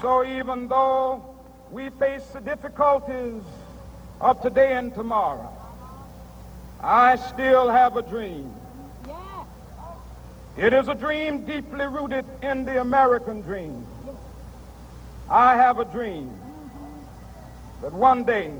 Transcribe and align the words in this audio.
So 0.00 0.24
even 0.24 0.68
though 0.68 1.36
we 1.70 1.90
face 1.90 2.24
the 2.28 2.40
difficulties 2.40 3.42
of 4.20 4.40
today 4.40 4.74
and 4.74 4.94
tomorrow, 4.94 5.52
I 6.80 7.16
still 7.16 7.68
have 7.68 7.96
a 7.96 8.02
dream. 8.02 8.54
It 10.56 10.72
is 10.72 10.88
a 10.88 10.94
dream 10.94 11.44
deeply 11.44 11.86
rooted 11.86 12.24
in 12.42 12.64
the 12.64 12.80
American 12.80 13.42
dream. 13.42 13.86
I 15.30 15.56
have 15.56 15.78
a 15.78 15.84
dream 15.84 16.30
mm-hmm. 16.30 17.82
that 17.82 17.92
one 17.92 18.24
day 18.24 18.52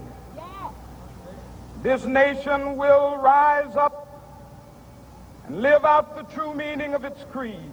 this 1.83 2.05
nation 2.05 2.77
will 2.77 3.17
rise 3.17 3.77
up 3.77 4.05
and 5.47 5.63
live 5.63 5.85
out 5.85 6.17
the 6.17 6.35
true 6.35 6.53
meaning 6.55 6.95
of 6.95 7.05
its 7.05 7.25
creed. 7.31 7.73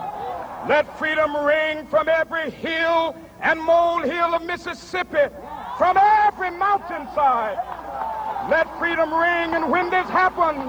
Let 0.67 0.97
freedom 0.99 1.35
ring 1.35 1.87
from 1.87 2.07
every 2.07 2.51
hill 2.51 3.15
and 3.41 3.59
molehill 3.59 4.35
of 4.35 4.43
Mississippi, 4.43 5.33
from 5.77 5.97
every 5.97 6.51
mountainside. 6.51 7.57
Let 8.49 8.67
freedom 8.77 9.11
ring, 9.11 9.55
and 9.55 9.71
when 9.71 9.89
this 9.89 10.07
happens, 10.09 10.59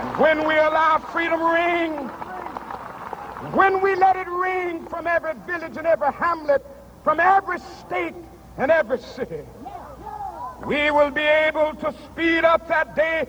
and 0.00 0.18
when 0.18 0.48
we 0.48 0.54
allow 0.56 0.98
freedom 0.98 1.42
ring, 1.42 1.92
when 3.52 3.82
we 3.82 3.94
let 3.94 4.16
it 4.16 4.28
ring 4.28 4.86
from 4.86 5.06
every 5.06 5.34
village 5.46 5.76
and 5.76 5.86
every 5.86 6.12
hamlet, 6.12 6.64
from 7.04 7.20
every 7.20 7.58
state 7.58 8.14
and 8.56 8.70
every 8.70 8.98
city, 8.98 9.44
we 10.64 10.90
will 10.90 11.10
be 11.10 11.20
able 11.20 11.74
to 11.74 11.94
speed 12.04 12.44
up 12.44 12.66
that 12.68 12.96
day 12.96 13.28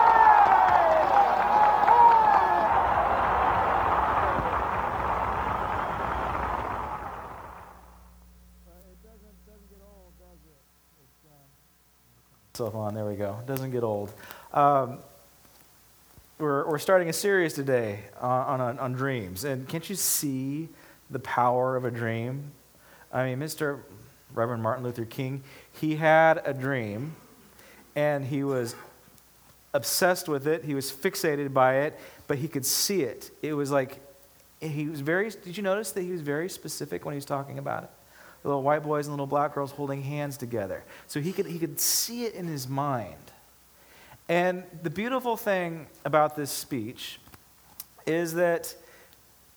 Stuff 12.53 12.75
on. 12.75 12.93
There 12.93 13.05
we 13.05 13.15
go. 13.15 13.37
It 13.39 13.47
doesn't 13.47 13.71
get 13.71 13.81
old. 13.81 14.11
Um, 14.53 14.97
we're, 16.37 16.67
we're 16.67 16.79
starting 16.79 17.07
a 17.07 17.13
series 17.13 17.53
today 17.53 17.99
on, 18.19 18.59
on, 18.59 18.79
on 18.79 18.91
dreams. 18.91 19.45
And 19.45 19.69
can't 19.69 19.89
you 19.89 19.95
see 19.95 20.67
the 21.09 21.19
power 21.19 21.77
of 21.77 21.85
a 21.85 21.91
dream? 21.91 22.51
I 23.13 23.23
mean, 23.23 23.39
Mr. 23.39 23.79
Reverend 24.33 24.61
Martin 24.61 24.83
Luther 24.83 25.05
King, 25.05 25.43
he 25.79 25.95
had 25.95 26.41
a 26.43 26.53
dream 26.53 27.15
and 27.95 28.25
he 28.25 28.43
was 28.43 28.75
obsessed 29.73 30.27
with 30.27 30.45
it. 30.45 30.65
He 30.65 30.73
was 30.73 30.91
fixated 30.91 31.53
by 31.53 31.83
it, 31.83 31.97
but 32.27 32.37
he 32.37 32.49
could 32.49 32.65
see 32.65 33.03
it. 33.03 33.31
It 33.41 33.53
was 33.53 33.71
like, 33.71 34.01
he 34.59 34.87
was 34.87 34.99
very, 34.99 35.29
did 35.29 35.55
you 35.55 35.63
notice 35.63 35.93
that 35.93 36.01
he 36.01 36.11
was 36.11 36.21
very 36.21 36.49
specific 36.49 37.05
when 37.05 37.13
he 37.13 37.17
was 37.17 37.25
talking 37.25 37.59
about 37.59 37.83
it? 37.83 37.89
Little 38.43 38.63
white 38.63 38.83
boys 38.83 39.07
and 39.07 39.13
little 39.13 39.27
black 39.27 39.53
girls 39.53 39.71
holding 39.71 40.01
hands 40.01 40.37
together. 40.37 40.83
So 41.07 41.19
he 41.19 41.31
could, 41.31 41.45
he 41.45 41.59
could 41.59 41.79
see 41.79 42.25
it 42.25 42.33
in 42.33 42.47
his 42.47 42.67
mind. 42.67 43.15
And 44.27 44.63
the 44.81 44.89
beautiful 44.89 45.37
thing 45.37 45.87
about 46.05 46.35
this 46.35 46.51
speech 46.51 47.19
is 48.05 48.33
that 48.35 48.75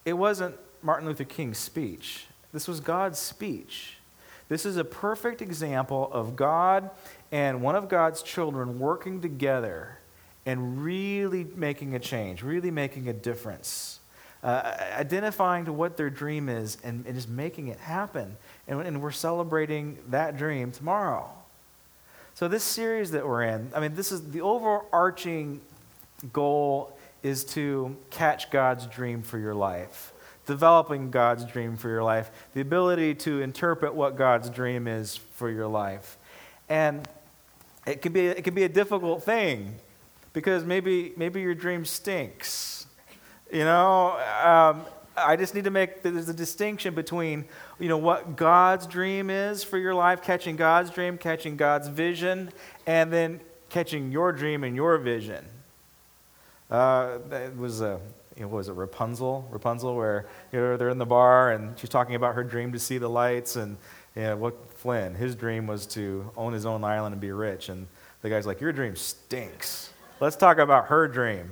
it 0.05 0.15
wasn't 0.15 0.55
Martin 0.83 1.07
Luther 1.09 1.25
King's 1.25 1.59
speech, 1.59 2.27
this 2.53 2.69
was 2.69 2.81
God's 2.81 3.19
speech. 3.19 3.99
This 4.47 4.67
is 4.67 4.77
a 4.77 4.85
perfect 4.85 5.41
example 5.41 6.11
of 6.13 6.37
God 6.37 6.91
and 7.33 7.63
one 7.63 7.75
of 7.75 7.89
God's 7.89 8.23
children 8.23 8.79
working 8.79 9.23
together 9.23 9.99
and 10.45 10.85
really 10.85 11.45
making 11.57 11.95
a 11.95 11.99
change, 11.99 12.43
really 12.43 12.71
making 12.71 13.09
a 13.09 13.15
difference 13.15 14.01
uh, 14.45 14.77
identifying 14.99 15.65
to 15.65 15.73
what 15.73 15.97
their 15.97 16.11
dream 16.11 16.51
is 16.51 16.77
and, 16.85 17.07
and 17.07 17.15
just 17.15 17.31
making 17.31 17.69
it 17.69 17.79
happen. 17.79 18.37
And, 18.67 18.81
and 18.81 19.03
we're 19.03 19.11
celebrating 19.11 19.99
that 20.09 20.37
dream 20.37 20.73
tomorrow. 20.73 21.31
So, 22.35 22.49
this 22.49 22.65
series 22.65 23.13
that 23.13 23.27
we're 23.27 23.43
in, 23.43 23.71
I 23.75 23.81
mean, 23.81 23.95
this 23.95 24.11
is 24.11 24.31
the 24.31 24.41
overarching 24.41 25.61
goal 26.33 26.97
is 27.23 27.45
to 27.45 27.97
catch 28.11 28.51
God's 28.51 28.87
dream 28.87 29.23
for 29.23 29.39
your 29.39 29.55
life, 29.55 30.13
developing 30.47 31.11
God's 31.11 31.45
dream 31.45 31.77
for 31.77 31.89
your 31.89 32.03
life, 32.03 32.31
the 32.55 32.61
ability 32.61 33.15
to 33.17 33.41
interpret 33.41 33.95
what 33.95 34.17
God's 34.17 34.51
dream 34.51 34.89
is 34.89 35.17
for 35.17 35.49
your 35.49 35.69
life. 35.69 36.19
And 36.69 37.09
it 37.87 38.03
can 38.03 38.13
be, 38.13 38.27
it 38.27 38.43
can 38.43 38.55
be 38.55 38.65
a 38.65 38.69
difficult 38.69 39.23
thing 39.23 39.77
because 40.33 40.65
maybe, 40.65 41.13
maybe 41.17 41.41
your 41.41 41.55
dream 41.55 41.85
stinks 41.85 42.85
you 43.55 43.65
know, 43.65 44.19
um, 44.43 44.85
I 45.17 45.37
just 45.37 45.55
need 45.55 45.65
to 45.65 45.71
make 45.71 46.03
there's 46.03 46.29
a 46.29 46.35
distinction 46.35 46.93
between, 46.93 47.45
you 47.79 47.89
know, 47.89 47.99
what 47.99 48.37
God's 48.37 48.87
dream 48.87 49.31
is 49.31 49.65
for 49.65 49.79
your 49.79 49.95
life, 49.95 50.23
catching 50.23 50.57
God's 50.57 50.91
dream, 50.91 51.19
catching 51.19 51.57
God's 51.57 51.89
vision, 51.89 52.51
and 52.87 53.13
then 53.13 53.41
catching 53.69 54.13
your 54.13 54.33
dream 54.33 54.65
and 54.65 54.77
your 54.77 54.99
vision. 54.99 55.45
Uh, 56.71 57.19
it 57.31 57.57
was 57.57 57.81
a, 57.81 58.01
you 58.37 58.43
know, 58.43 58.49
what 58.49 58.59
was 58.59 58.69
it, 58.69 58.73
Rapunzel? 58.73 59.49
Rapunzel, 59.51 59.97
where 59.97 60.27
you 60.53 60.61
know, 60.61 60.77
they're 60.77 60.89
in 60.89 60.99
the 60.99 61.07
bar 61.07 61.53
and 61.53 61.79
she's 61.79 61.91
talking 61.91 62.15
about 62.15 62.35
her 62.35 62.45
dream 62.45 62.73
to 62.73 62.79
see 62.79 62.99
the 62.99 63.09
lights, 63.09 63.57
and 63.57 63.77
you 64.15 64.23
know, 64.23 64.37
what 64.37 64.73
Flynn, 64.75 65.15
his 65.15 65.35
dream 65.35 65.67
was 65.67 65.87
to 65.89 66.31
own 66.37 66.53
his 66.53 66.67
own 66.67 66.85
island 66.85 67.13
and 67.13 67.21
be 67.21 67.33
rich, 67.33 67.69
and 67.69 67.87
the 68.23 68.31
guy's 68.31 68.47
like, 68.47 68.61
your 68.61 68.73
dream 68.73 68.97
stinks. 68.97 69.91
Let's 70.21 70.37
talk 70.37 70.59
about 70.59 70.87
her 70.87 71.09
dream. 71.09 71.51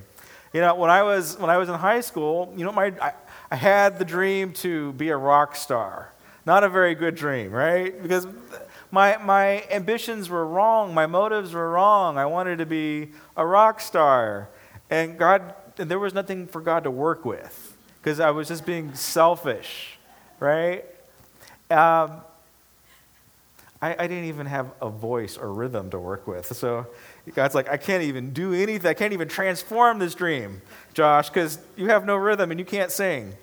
You 0.52 0.60
know, 0.60 0.74
when 0.74 0.90
I 0.90 1.02
was, 1.02 1.38
when 1.38 1.50
I 1.50 1.56
was 1.56 1.68
in 1.68 1.74
high 1.74 2.00
school, 2.00 2.52
you 2.56 2.64
know, 2.64 2.72
my, 2.72 2.92
I, 3.00 3.12
I 3.52 3.56
had 3.56 3.98
the 3.98 4.06
dream 4.06 4.54
to 4.54 4.94
be 4.94 5.10
a 5.10 5.16
rock 5.18 5.56
star. 5.56 6.10
Not 6.46 6.64
a 6.64 6.70
very 6.70 6.94
good 6.94 7.14
dream, 7.14 7.52
right? 7.52 8.02
Because 8.02 8.26
my, 8.90 9.18
my 9.18 9.64
ambitions 9.70 10.30
were 10.30 10.46
wrong, 10.46 10.94
my 10.94 11.04
motives 11.04 11.52
were 11.52 11.70
wrong. 11.70 12.16
I 12.16 12.24
wanted 12.24 12.56
to 12.58 12.66
be 12.66 13.10
a 13.36 13.44
rock 13.44 13.80
star. 13.80 14.48
And 14.88 15.18
God, 15.18 15.54
and 15.76 15.90
there 15.90 15.98
was 15.98 16.14
nothing 16.14 16.46
for 16.46 16.62
God 16.62 16.84
to 16.84 16.90
work 16.90 17.26
with 17.26 17.76
because 18.00 18.20
I 18.20 18.30
was 18.30 18.48
just 18.48 18.64
being 18.64 18.94
selfish, 18.94 19.98
right? 20.40 20.86
Um, 21.70 22.22
I, 23.82 23.96
I 23.98 24.06
didn't 24.06 24.24
even 24.24 24.46
have 24.46 24.72
a 24.80 24.88
voice 24.88 25.36
or 25.36 25.52
rhythm 25.52 25.90
to 25.90 25.98
work 25.98 26.26
with. 26.26 26.56
So 26.56 26.86
God's 27.30 27.54
like, 27.54 27.68
I 27.68 27.76
can't 27.76 28.02
even 28.02 28.32
do 28.32 28.52
anything. 28.52 28.88
I 28.88 28.94
can't 28.94 29.12
even 29.12 29.28
transform 29.28 30.00
this 30.00 30.14
dream, 30.14 30.60
Josh, 30.92 31.28
because 31.28 31.58
you 31.76 31.86
have 31.88 32.04
no 32.04 32.16
rhythm 32.16 32.50
and 32.50 32.58
you 32.58 32.66
can't 32.66 32.90
sing. 32.90 33.34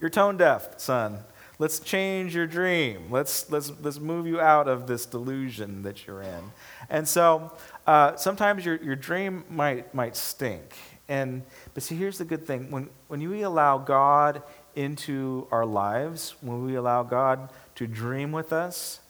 You're 0.00 0.10
tone 0.10 0.38
deaf, 0.38 0.80
son. 0.80 1.18
Let's 1.58 1.78
change 1.78 2.34
your 2.34 2.46
dream. 2.46 3.10
Let's, 3.10 3.50
let's, 3.50 3.70
let's 3.82 4.00
move 4.00 4.26
you 4.26 4.40
out 4.40 4.66
of 4.66 4.86
this 4.86 5.04
delusion 5.04 5.82
that 5.82 6.06
you're 6.06 6.22
in. 6.22 6.52
And 6.88 7.06
so 7.06 7.52
uh, 7.86 8.16
sometimes 8.16 8.64
your, 8.64 8.76
your 8.76 8.96
dream 8.96 9.44
might, 9.50 9.94
might 9.94 10.16
stink. 10.16 10.74
And, 11.06 11.42
but 11.74 11.82
see, 11.82 11.96
here's 11.96 12.16
the 12.16 12.24
good 12.24 12.46
thing. 12.46 12.70
When, 12.70 12.88
when 13.08 13.28
we 13.28 13.42
allow 13.42 13.76
God 13.76 14.42
into 14.74 15.48
our 15.50 15.66
lives, 15.66 16.34
when 16.40 16.64
we 16.64 16.76
allow 16.76 17.02
God 17.02 17.50
to 17.74 17.86
dream 17.86 18.32
with 18.32 18.54
us, 18.54 19.00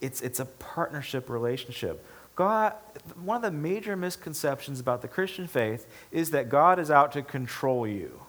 it's, 0.00 0.20
it's 0.20 0.40
a 0.40 0.46
partnership 0.46 1.30
relationship 1.30 2.04
God, 2.36 2.74
one 3.22 3.36
of 3.36 3.42
the 3.42 3.50
major 3.50 3.96
misconceptions 3.96 4.80
about 4.80 5.02
the 5.02 5.08
Christian 5.08 5.46
faith 5.46 5.86
is 6.10 6.30
that 6.30 6.48
God 6.48 6.78
is 6.78 6.90
out 6.90 7.12
to 7.12 7.22
control 7.22 7.86
you. 7.86 8.20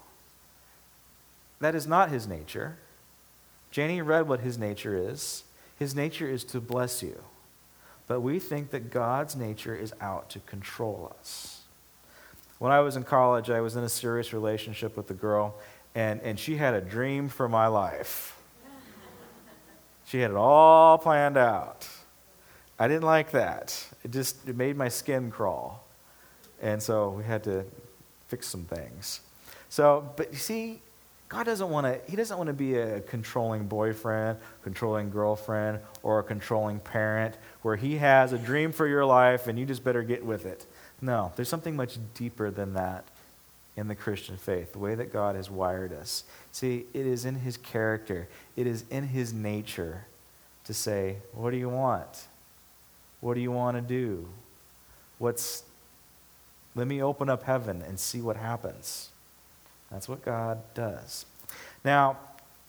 That 1.60 1.74
is 1.74 1.88
not 1.88 2.10
his 2.10 2.28
nature. 2.28 2.78
Janie 3.72 4.02
read 4.02 4.28
what 4.28 4.42
his 4.42 4.57
nature 4.57 4.96
is. 4.96 5.44
His 5.78 5.96
nature 5.96 6.30
is 6.30 6.44
to 6.46 6.62
bless 6.62 7.02
you. 7.02 7.19
But 8.07 8.22
we 8.22 8.40
think 8.40 8.69
that 8.69 8.92
God's 8.92 9.36
nature 9.36 9.75
is 9.75 9.94
out 10.00 10.30
to 10.31 10.40
control 10.40 11.16
us. 11.19 11.62
When 12.60 12.72
I 12.72 12.80
was 12.81 12.96
in 12.96 13.04
college, 13.04 13.50
I 13.50 13.62
was 13.62 13.75
in 13.75 13.84
a 13.84 13.90
serious 13.90 14.31
relationship 14.31 14.96
with 14.96 15.10
a 15.10 15.16
girl, 15.16 15.56
and, 15.96 16.22
and 16.22 16.40
she 16.40 16.57
had 16.57 16.74
a 16.74 16.81
dream 16.81 17.28
for 17.28 17.50
my 17.50 17.68
life. 17.68 18.40
She 20.06 20.19
had 20.19 20.31
it 20.31 20.38
all 20.38 21.00
planned 21.00 21.35
out. 21.35 21.88
I 22.78 22.88
didn't 22.88 23.04
like 23.04 23.32
that. 23.32 23.88
It 24.04 24.12
just 24.12 24.48
it 24.48 24.56
made 24.56 24.76
my 24.76 24.90
skin 24.90 25.32
crawl. 25.32 25.86
And 26.62 26.82
so 26.82 27.10
we 27.10 27.24
had 27.24 27.44
to 27.46 27.66
fix 28.28 28.48
some 28.48 28.66
things. 28.66 29.22
So, 29.70 30.10
but 30.16 30.32
you 30.32 30.38
see, 30.38 30.82
God 31.28 31.46
doesn't 31.46 31.70
want 31.70 31.86
to, 31.86 32.10
He 32.10 32.16
doesn't 32.16 32.38
want 32.38 32.48
to 32.48 32.54
be 32.54 32.76
a 32.76 33.02
controlling 33.02 33.68
boyfriend, 33.68 34.38
controlling 34.64 35.10
girlfriend, 35.10 35.80
or 36.04 36.20
a 36.20 36.24
controlling 36.24 36.80
parent 36.80 37.36
where 37.62 37.76
He 37.76 37.98
has 37.98 38.34
a 38.34 38.38
dream 38.38 38.72
for 38.72 38.88
your 38.88 39.06
life 39.06 39.48
and 39.48 39.58
you 39.58 39.66
just 39.66 39.84
better 39.84 40.04
get 40.04 40.26
with 40.26 40.46
it. 40.46 40.66
No, 41.02 41.32
there's 41.36 41.50
something 41.50 41.76
much 41.76 41.98
deeper 42.14 42.52
than 42.52 42.74
that 42.74 43.06
in 43.76 43.88
the 43.88 43.96
Christian 43.96 44.38
faith, 44.38 44.72
the 44.72 44.80
way 44.80 44.96
that 44.96 45.12
God 45.12 45.36
has 45.36 45.50
wired 45.50 45.92
us. 45.92 46.24
See, 46.52 46.86
it 46.94 47.06
is 47.06 47.26
in 47.26 47.36
His 47.36 47.58
character, 47.58 48.28
it 48.56 48.68
is 48.68 48.86
in 48.90 49.08
His 49.08 49.34
nature 49.34 50.06
to 50.64 50.74
say, 50.74 51.18
What 51.34 51.52
do 51.52 51.58
you 51.58 51.70
want? 51.70 52.28
What 53.26 53.34
do 53.34 53.42
you 53.42 53.52
want 53.52 53.76
to 53.76 53.82
do? 53.82 54.28
What's 55.18 55.64
let 56.76 56.86
me 56.86 57.02
open 57.02 57.28
up 57.28 57.42
heaven 57.42 57.82
and 57.82 58.00
see 58.00 58.22
what 58.22 58.38
happens. 58.38 59.10
That's 59.90 60.08
what 60.08 60.24
God 60.24 60.62
does. 60.76 61.26
Now, 61.84 62.20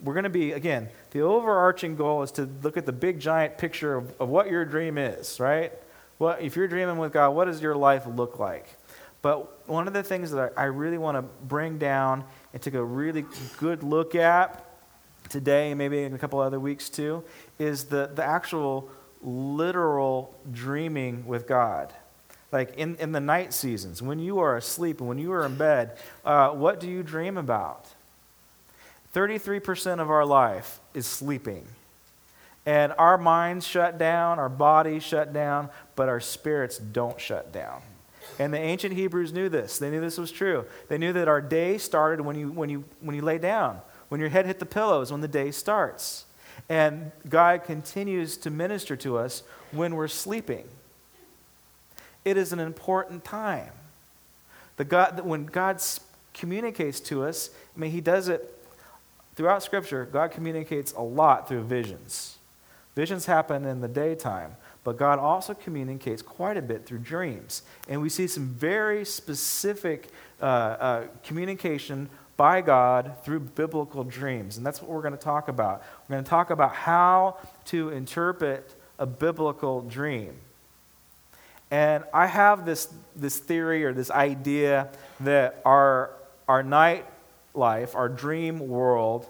we're 0.00 0.14
going 0.14 0.24
to 0.24 0.30
be, 0.30 0.52
again, 0.52 0.88
the 1.10 1.20
overarching 1.20 1.94
goal 1.94 2.22
is 2.22 2.30
to 2.32 2.48
look 2.62 2.78
at 2.78 2.86
the 2.86 2.92
big 2.92 3.20
giant 3.20 3.58
picture 3.58 3.96
of, 3.96 4.18
of 4.18 4.30
what 4.30 4.50
your 4.50 4.64
dream 4.64 4.96
is, 4.96 5.38
right? 5.38 5.74
Well, 6.18 6.38
if 6.40 6.56
you're 6.56 6.68
dreaming 6.68 6.96
with 6.96 7.12
God, 7.12 7.30
what 7.30 7.44
does 7.44 7.60
your 7.60 7.76
life 7.76 8.06
look 8.06 8.38
like? 8.38 8.78
But 9.20 9.68
one 9.68 9.86
of 9.86 9.92
the 9.92 10.02
things 10.02 10.30
that 10.30 10.54
I, 10.56 10.62
I 10.62 10.64
really 10.66 10.96
want 10.96 11.18
to 11.18 11.22
bring 11.44 11.76
down 11.76 12.24
and 12.54 12.62
take 12.62 12.72
a 12.72 12.82
really 12.82 13.26
good 13.58 13.82
look 13.82 14.14
at 14.14 14.64
today, 15.28 15.72
and 15.72 15.76
maybe 15.76 16.02
in 16.04 16.14
a 16.14 16.18
couple 16.18 16.40
other 16.40 16.60
weeks 16.60 16.88
too, 16.88 17.24
is 17.58 17.84
the, 17.84 18.10
the 18.14 18.24
actual 18.24 18.88
literal 19.22 20.34
dreaming 20.50 21.26
with 21.26 21.46
God. 21.46 21.92
Like 22.52 22.76
in, 22.76 22.96
in 22.96 23.12
the 23.12 23.20
night 23.20 23.52
seasons, 23.52 24.00
when 24.00 24.18
you 24.18 24.38
are 24.38 24.56
asleep 24.56 25.00
and 25.00 25.08
when 25.08 25.18
you 25.18 25.32
are 25.32 25.44
in 25.44 25.56
bed, 25.56 25.98
uh, 26.24 26.50
what 26.50 26.80
do 26.80 26.88
you 26.88 27.02
dream 27.02 27.36
about? 27.36 27.86
33% 29.14 30.00
of 30.00 30.10
our 30.10 30.24
life 30.24 30.78
is 30.94 31.06
sleeping. 31.06 31.66
And 32.66 32.92
our 32.98 33.16
minds 33.16 33.66
shut 33.66 33.96
down, 33.96 34.38
our 34.38 34.48
bodies 34.48 35.02
shut 35.02 35.32
down, 35.32 35.70
but 35.94 36.08
our 36.08 36.20
spirits 36.20 36.78
don't 36.78 37.20
shut 37.20 37.52
down. 37.52 37.80
And 38.38 38.52
the 38.52 38.58
ancient 38.58 38.94
Hebrews 38.94 39.32
knew 39.32 39.48
this. 39.48 39.78
They 39.78 39.90
knew 39.90 40.00
this 40.00 40.18
was 40.18 40.30
true. 40.30 40.66
They 40.88 40.98
knew 40.98 41.12
that 41.14 41.28
our 41.28 41.40
day 41.40 41.78
started 41.78 42.20
when 42.20 42.36
you, 42.36 42.50
when 42.50 42.68
you, 42.68 42.84
when 43.00 43.16
you 43.16 43.22
lay 43.22 43.38
down. 43.38 43.80
When 44.08 44.20
your 44.20 44.28
head 44.28 44.46
hit 44.46 44.58
the 44.58 44.66
pillows, 44.66 45.10
when 45.10 45.20
the 45.20 45.28
day 45.28 45.50
starts. 45.50 46.25
And 46.68 47.12
God 47.28 47.64
continues 47.64 48.36
to 48.38 48.50
minister 48.50 48.96
to 48.96 49.18
us 49.18 49.42
when 49.72 49.94
we're 49.94 50.08
sleeping. 50.08 50.64
It 52.24 52.36
is 52.36 52.52
an 52.52 52.58
important 52.58 53.24
time. 53.24 53.70
The 54.76 54.84
God, 54.84 55.20
when 55.20 55.46
God 55.46 55.80
communicates 56.34 57.00
to 57.00 57.24
us, 57.24 57.50
I 57.74 57.80
mean, 57.80 57.90
He 57.92 58.00
does 58.00 58.28
it 58.28 58.52
throughout 59.36 59.62
Scripture. 59.62 60.08
God 60.10 60.32
communicates 60.32 60.92
a 60.92 61.02
lot 61.02 61.48
through 61.48 61.64
visions. 61.64 62.38
Visions 62.96 63.26
happen 63.26 63.64
in 63.64 63.80
the 63.80 63.88
daytime, 63.88 64.56
but 64.82 64.96
God 64.96 65.18
also 65.18 65.54
communicates 65.54 66.22
quite 66.22 66.56
a 66.56 66.62
bit 66.62 66.86
through 66.86 66.98
dreams. 66.98 67.62
And 67.88 68.00
we 68.00 68.08
see 68.08 68.26
some 68.26 68.48
very 68.48 69.04
specific 69.04 70.08
uh, 70.40 70.44
uh, 70.44 71.06
communication 71.22 72.08
by 72.36 72.60
God 72.60 73.16
through 73.24 73.40
biblical 73.40 74.04
dreams. 74.04 74.56
And 74.56 74.66
that's 74.66 74.82
what 74.82 74.90
we're 74.90 75.02
going 75.02 75.12
to 75.12 75.18
talk 75.18 75.48
about. 75.48 75.82
We're 76.08 76.14
going 76.14 76.24
to 76.24 76.30
talk 76.30 76.50
about 76.50 76.74
how 76.74 77.38
to 77.66 77.90
interpret 77.90 78.74
a 78.98 79.06
biblical 79.06 79.82
dream. 79.82 80.34
And 81.70 82.04
I 82.12 82.26
have 82.26 82.64
this, 82.64 82.88
this 83.16 83.38
theory 83.38 83.84
or 83.84 83.92
this 83.92 84.10
idea 84.10 84.88
that 85.20 85.60
our, 85.64 86.10
our 86.46 86.62
night 86.62 87.04
life, 87.54 87.94
our 87.96 88.08
dream 88.08 88.68
world, 88.68 89.26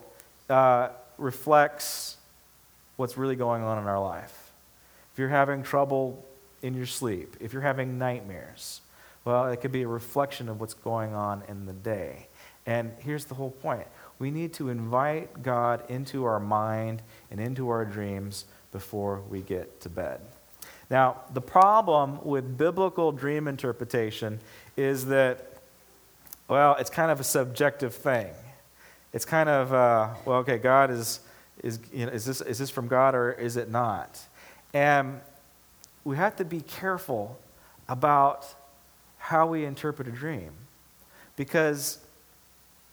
uh, 0.50 0.88
reflects 1.16 2.16
what's 2.96 3.16
really 3.16 3.36
going 3.36 3.62
on 3.62 3.78
in 3.78 3.84
our 3.84 4.00
life. 4.00 4.50
If 5.12 5.18
you're 5.18 5.28
having 5.28 5.62
trouble 5.62 6.24
in 6.62 6.74
your 6.74 6.86
sleep, 6.86 7.36
if 7.40 7.52
you're 7.52 7.62
having 7.62 7.98
nightmares, 7.98 8.80
well, 9.24 9.46
it 9.46 9.60
could 9.60 9.72
be 9.72 9.82
a 9.82 9.88
reflection 9.88 10.48
of 10.48 10.60
what's 10.60 10.74
going 10.74 11.14
on 11.14 11.42
in 11.48 11.66
the 11.66 11.72
day. 11.72 12.28
And 12.66 12.92
here's 12.98 13.24
the 13.26 13.34
whole 13.34 13.50
point 13.50 13.86
we 14.18 14.30
need 14.30 14.54
to 14.54 14.68
invite 14.70 15.42
God 15.42 15.88
into 15.90 16.24
our 16.24 16.40
mind 16.40 17.02
and 17.30 17.40
into 17.40 17.68
our 17.68 17.84
dreams 17.84 18.46
before 18.72 19.20
we 19.28 19.40
get 19.40 19.80
to 19.82 19.88
bed. 19.88 20.20
Now, 20.88 21.22
the 21.32 21.40
problem 21.40 22.24
with 22.24 22.56
biblical 22.56 23.12
dream 23.12 23.48
interpretation 23.48 24.40
is 24.76 25.06
that, 25.06 25.52
well, 26.48 26.76
it's 26.76 26.90
kind 26.90 27.10
of 27.10 27.20
a 27.20 27.24
subjective 27.24 27.94
thing. 27.94 28.28
It's 29.12 29.24
kind 29.24 29.48
of, 29.48 29.72
uh, 29.72 30.10
well, 30.24 30.38
okay, 30.38 30.58
God 30.58 30.90
is, 30.90 31.20
is, 31.62 31.80
you 31.92 32.06
know, 32.06 32.12
is, 32.12 32.24
this, 32.24 32.40
is 32.40 32.58
this 32.58 32.70
from 32.70 32.86
God 32.86 33.14
or 33.14 33.32
is 33.32 33.56
it 33.56 33.70
not? 33.70 34.20
And 34.72 35.20
we 36.04 36.16
have 36.16 36.36
to 36.36 36.44
be 36.44 36.60
careful 36.60 37.38
about 37.88 38.46
how 39.18 39.46
we 39.46 39.64
interpret 39.64 40.06
a 40.06 40.12
dream 40.12 40.52
because 41.34 41.98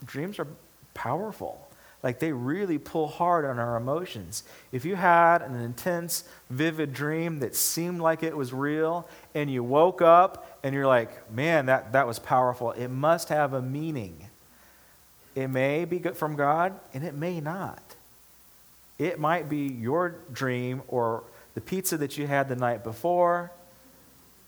dreams 0.05 0.39
are 0.39 0.48
powerful. 0.93 1.67
Like 2.03 2.19
they 2.19 2.33
really 2.33 2.77
pull 2.77 3.07
hard 3.07 3.45
on 3.45 3.57
our 3.60 3.77
emotions. 3.77 4.43
If 4.74 4.83
you 4.83 4.95
had 4.95 5.41
an 5.41 5.55
intense, 5.55 6.25
vivid 6.50 6.93
dream 6.93 7.39
that 7.39 7.55
seemed 7.55 8.01
like 8.01 8.24
it 8.24 8.36
was 8.36 8.51
real, 8.51 9.07
and 9.33 9.50
you 9.50 9.63
woke 9.63 10.01
up 10.01 10.60
and 10.63 10.75
you're 10.75 10.88
like, 10.88 11.31
man, 11.31 11.67
that, 11.67 11.93
that 11.93 12.05
was 12.05 12.19
powerful, 12.19 12.72
it 12.72 12.89
must 12.89 13.29
have 13.29 13.53
a 13.53 13.62
meaning. 13.62 14.27
It 15.33 15.48
may 15.48 15.86
be 15.86 16.00
from 16.00 16.36
God, 16.36 16.79
and 16.93 17.03
it 17.03 17.15
may 17.15 17.39
not. 17.39 17.81
It 19.00 19.19
might 19.19 19.50
be 19.50 19.65
your 19.67 20.15
dream 20.31 20.83
or 20.88 21.24
the 21.55 21.62
pizza 21.62 21.98
that 21.98 22.17
you 22.17 22.27
had 22.27 22.50
the 22.50 22.55
night 22.55 22.83
before 22.83 23.51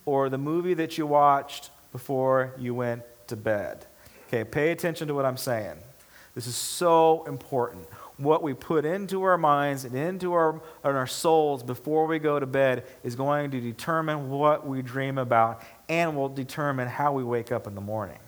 or 0.06 0.30
the 0.30 0.38
movie 0.38 0.76
that 0.76 0.98
you 0.98 1.08
watched 1.08 1.72
before 1.92 2.54
you 2.58 2.76
went 2.76 3.02
to 3.28 3.36
bed. 3.36 3.86
Okay, 4.28 4.44
pay 4.44 4.72
attention 4.72 5.08
to 5.08 5.14
what 5.14 5.26
I'm 5.26 5.38
saying. 5.38 5.78
This 6.34 6.48
is 6.48 6.56
so 6.56 7.24
important. 7.26 7.88
What 8.18 8.44
we 8.44 8.54
put 8.54 8.86
into 8.86 9.24
our 9.24 9.38
minds 9.38 9.86
and 9.86 9.96
into 9.96 10.34
our, 10.34 10.62
and 10.84 10.98
our 10.98 11.08
souls 11.08 11.64
before 11.64 12.06
we 12.06 12.18
go 12.20 12.40
to 12.40 12.46
bed 12.46 12.86
is 13.04 13.16
going 13.16 13.52
to 13.52 13.60
determine 13.60 14.30
what 14.30 14.66
we 14.66 14.82
dream 14.82 15.18
about 15.18 15.62
and 15.90 16.16
will 16.16 16.30
determine 16.30 16.88
how 16.88 17.14
we 17.14 17.24
wake 17.24 17.52
up 17.52 17.68
in 17.68 17.76
the 17.76 17.82
morning. 17.82 18.20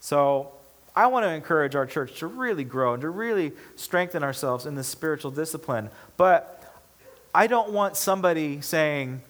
So, 0.00 0.52
I 0.96 1.06
want 1.06 1.24
to 1.24 1.30
encourage 1.30 1.76
our 1.76 1.86
church 1.86 2.18
to 2.18 2.26
really 2.26 2.64
grow 2.64 2.94
and 2.94 3.00
to 3.02 3.10
really 3.10 3.52
strengthen 3.76 4.24
ourselves 4.24 4.66
in 4.66 4.74
this 4.74 4.88
spiritual 4.88 5.30
discipline. 5.30 5.88
But 6.16 6.62
I 7.34 7.46
don't 7.46 7.70
want 7.70 7.96
somebody 7.96 8.60
saying, 8.60 9.22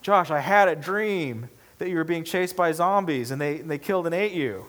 Josh, 0.00 0.30
I 0.30 0.38
had 0.38 0.68
a 0.68 0.76
dream 0.76 1.48
that 1.78 1.88
you 1.88 1.96
were 1.96 2.04
being 2.04 2.24
chased 2.24 2.56
by 2.56 2.72
zombies 2.72 3.30
and 3.30 3.40
they, 3.40 3.58
they 3.58 3.78
killed 3.78 4.06
and 4.06 4.14
ate 4.14 4.32
you. 4.32 4.66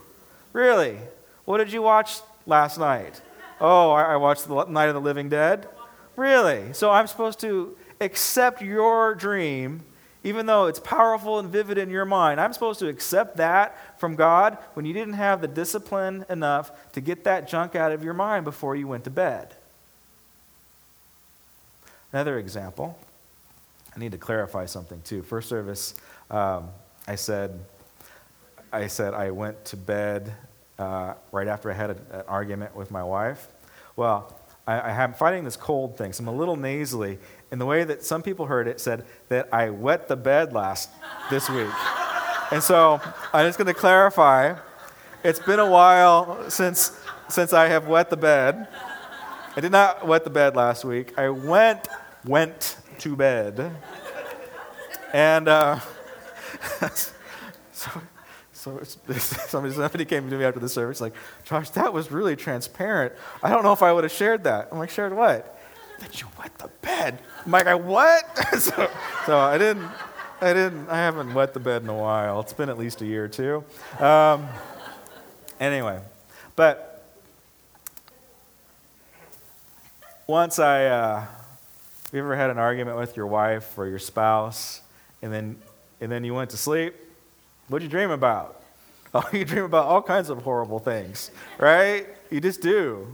Really? 0.54 0.98
What 1.46 1.58
did 1.58 1.72
you 1.72 1.82
watch 1.82 2.20
last 2.46 2.78
night? 2.80 3.22
Oh, 3.60 3.92
I, 3.92 4.14
I 4.14 4.16
watched 4.16 4.48
the 4.48 4.66
Night 4.66 4.88
of 4.88 4.96
the 4.96 5.02
Living 5.02 5.30
Dead. 5.30 5.68
Really? 6.16 6.74
So 6.74 6.92
I'm 6.92 7.08
supposed 7.08 7.40
to 7.42 7.76
accept 8.02 8.62
your 8.62 9.16
dream, 9.16 9.84
even 10.24 10.46
though 10.46 10.66
it's 10.66 10.80
powerful 10.80 11.40
and 11.40 11.50
vivid 11.50 11.78
in 11.78 11.90
your 11.90 12.06
mind. 12.06 12.40
I'm 12.40 12.54
supposed 12.54 12.80
to 12.80 12.88
accept 12.88 13.38
that 13.38 14.00
from 14.00 14.16
God 14.16 14.58
when 14.74 14.86
you 14.86 14.94
didn't 14.94 15.14
have 15.14 15.42
the 15.42 15.48
discipline 15.48 16.26
enough 16.30 16.92
to 16.94 17.02
get 17.02 17.24
that 17.26 17.48
junk 17.48 17.76
out 17.76 17.92
of 17.92 18.04
your 18.04 18.14
mind 18.14 18.46
before 18.46 18.76
you 18.76 18.88
went 18.88 19.04
to 19.06 19.10
bed. 19.10 19.56
Another 22.12 22.40
example, 22.40 22.98
I 23.96 24.00
need 24.00 24.14
to 24.14 24.18
clarify 24.18 24.66
something 24.66 25.02
too. 25.02 25.22
First 25.22 25.48
service, 25.48 25.94
um, 26.32 26.70
I 27.10 27.16
said, 27.16 27.60
I 28.72 28.86
said 28.86 29.16
I 29.16 29.32
went 29.32 29.66
to 29.66 29.78
bed 29.78 30.32
uh, 30.78 31.16
right 31.32 31.48
after 31.48 31.72
I 31.72 31.74
had 31.74 31.90
a, 31.90 31.96
an 32.20 32.24
argument 32.28 32.76
with 32.76 32.92
my 32.92 33.04
wife. 33.04 33.48
Well, 33.96 34.40
I, 34.68 34.92
am 34.92 35.16
fighting 35.16 35.44
this 35.44 35.56
cold 35.56 35.98
thing, 35.98 36.14
so 36.14 36.22
I'm 36.22 36.28
a 36.28 36.32
little 36.32 36.56
nasally. 36.56 37.18
And 37.50 37.60
the 37.60 37.66
way 37.66 37.84
that 37.84 38.06
some 38.06 38.22
people 38.22 38.46
heard 38.46 38.68
it 38.68 38.80
said 38.80 39.08
that 39.30 39.52
I 39.52 39.72
wet 39.72 40.08
the 40.08 40.16
bed 40.18 40.54
last 40.54 40.92
this 41.32 41.50
week. 41.50 41.72
and 42.52 42.62
so 42.62 43.02
I'm 43.34 43.48
just 43.48 43.58
going 43.58 43.66
to 43.66 43.74
clarify. 43.74 44.56
It's 45.24 45.40
been 45.40 45.58
a 45.58 45.68
while 45.68 46.48
since 46.52 46.96
since 47.28 47.54
I 47.54 47.70
have 47.70 47.88
wet 47.88 48.12
the 48.12 48.18
bed. 48.18 48.68
I 49.56 49.62
did 49.62 49.72
not 49.72 50.06
wet 50.06 50.26
the 50.26 50.30
bed 50.30 50.56
last 50.56 50.86
week. 50.86 51.18
I 51.18 51.30
went 51.30 51.88
went 52.24 52.78
to 53.00 53.16
bed, 53.16 53.76
and. 55.12 55.48
Uh, 55.48 55.80
so, 57.74 57.92
so 58.54 58.84
somebody, 58.84 59.74
somebody 59.74 60.06
came 60.06 60.30
to 60.30 60.38
me 60.38 60.44
after 60.44 60.60
the 60.60 60.70
service, 60.70 61.00
like, 61.00 61.14
Josh, 61.46 61.70
that 61.72 61.94
was 61.94 62.12
really 62.12 62.36
transparent. 62.36 63.14
I 63.42 63.50
don't 63.50 63.64
know 63.64 63.74
if 63.74 63.82
I 63.82 63.94
would 63.94 64.04
have 64.04 64.12
shared 64.12 64.44
that. 64.44 64.70
I'm 64.72 64.78
like, 64.78 64.90
shared 64.90 65.16
what? 65.16 65.58
That 66.00 66.22
you 66.22 66.28
wet 66.38 66.58
the 66.58 66.70
bed. 66.82 67.20
I'm 67.46 67.52
like, 67.52 67.68
I 67.68 67.76
what? 67.76 68.38
so, 68.60 68.90
so 69.26 69.38
I 69.38 69.58
didn't, 69.58 69.88
I 70.42 70.54
didn't, 70.54 70.90
I 70.90 70.98
haven't 70.98 71.34
wet 71.34 71.54
the 71.54 71.60
bed 71.60 71.84
in 71.84 71.90
a 71.90 71.96
while. 71.96 72.40
It's 72.42 72.54
been 72.54 72.70
at 72.70 72.78
least 72.78 73.02
a 73.02 73.06
year 73.06 73.26
or 73.26 73.28
two. 73.28 73.64
Um, 74.04 74.48
anyway, 75.60 76.00
but 76.56 76.90
once 80.28 80.60
I, 80.60 80.86
uh, 80.86 81.20
have 81.22 81.30
you 82.14 82.20
ever 82.20 82.36
had 82.36 82.50
an 82.50 82.58
argument 82.58 82.98
with 82.98 83.16
your 83.16 83.28
wife 83.28 83.78
or 83.78 83.88
your 83.88 84.00
spouse, 84.00 84.82
and 85.22 85.34
then 85.34 85.62
and 86.02 86.12
then 86.12 86.24
you 86.24 86.34
went 86.34 86.50
to 86.52 86.58
sleep. 86.58 86.96
What'd 87.68 87.84
you 87.84 87.90
dream 87.90 88.12
about? 88.12 88.56
Oh, 89.12 89.28
you 89.34 89.44
dream 89.44 89.64
about 89.64 89.86
all 89.86 90.04
kinds 90.04 90.30
of 90.30 90.44
horrible 90.44 90.78
things, 90.78 91.32
right? 91.58 92.06
You 92.30 92.40
just 92.40 92.62
do. 92.62 93.08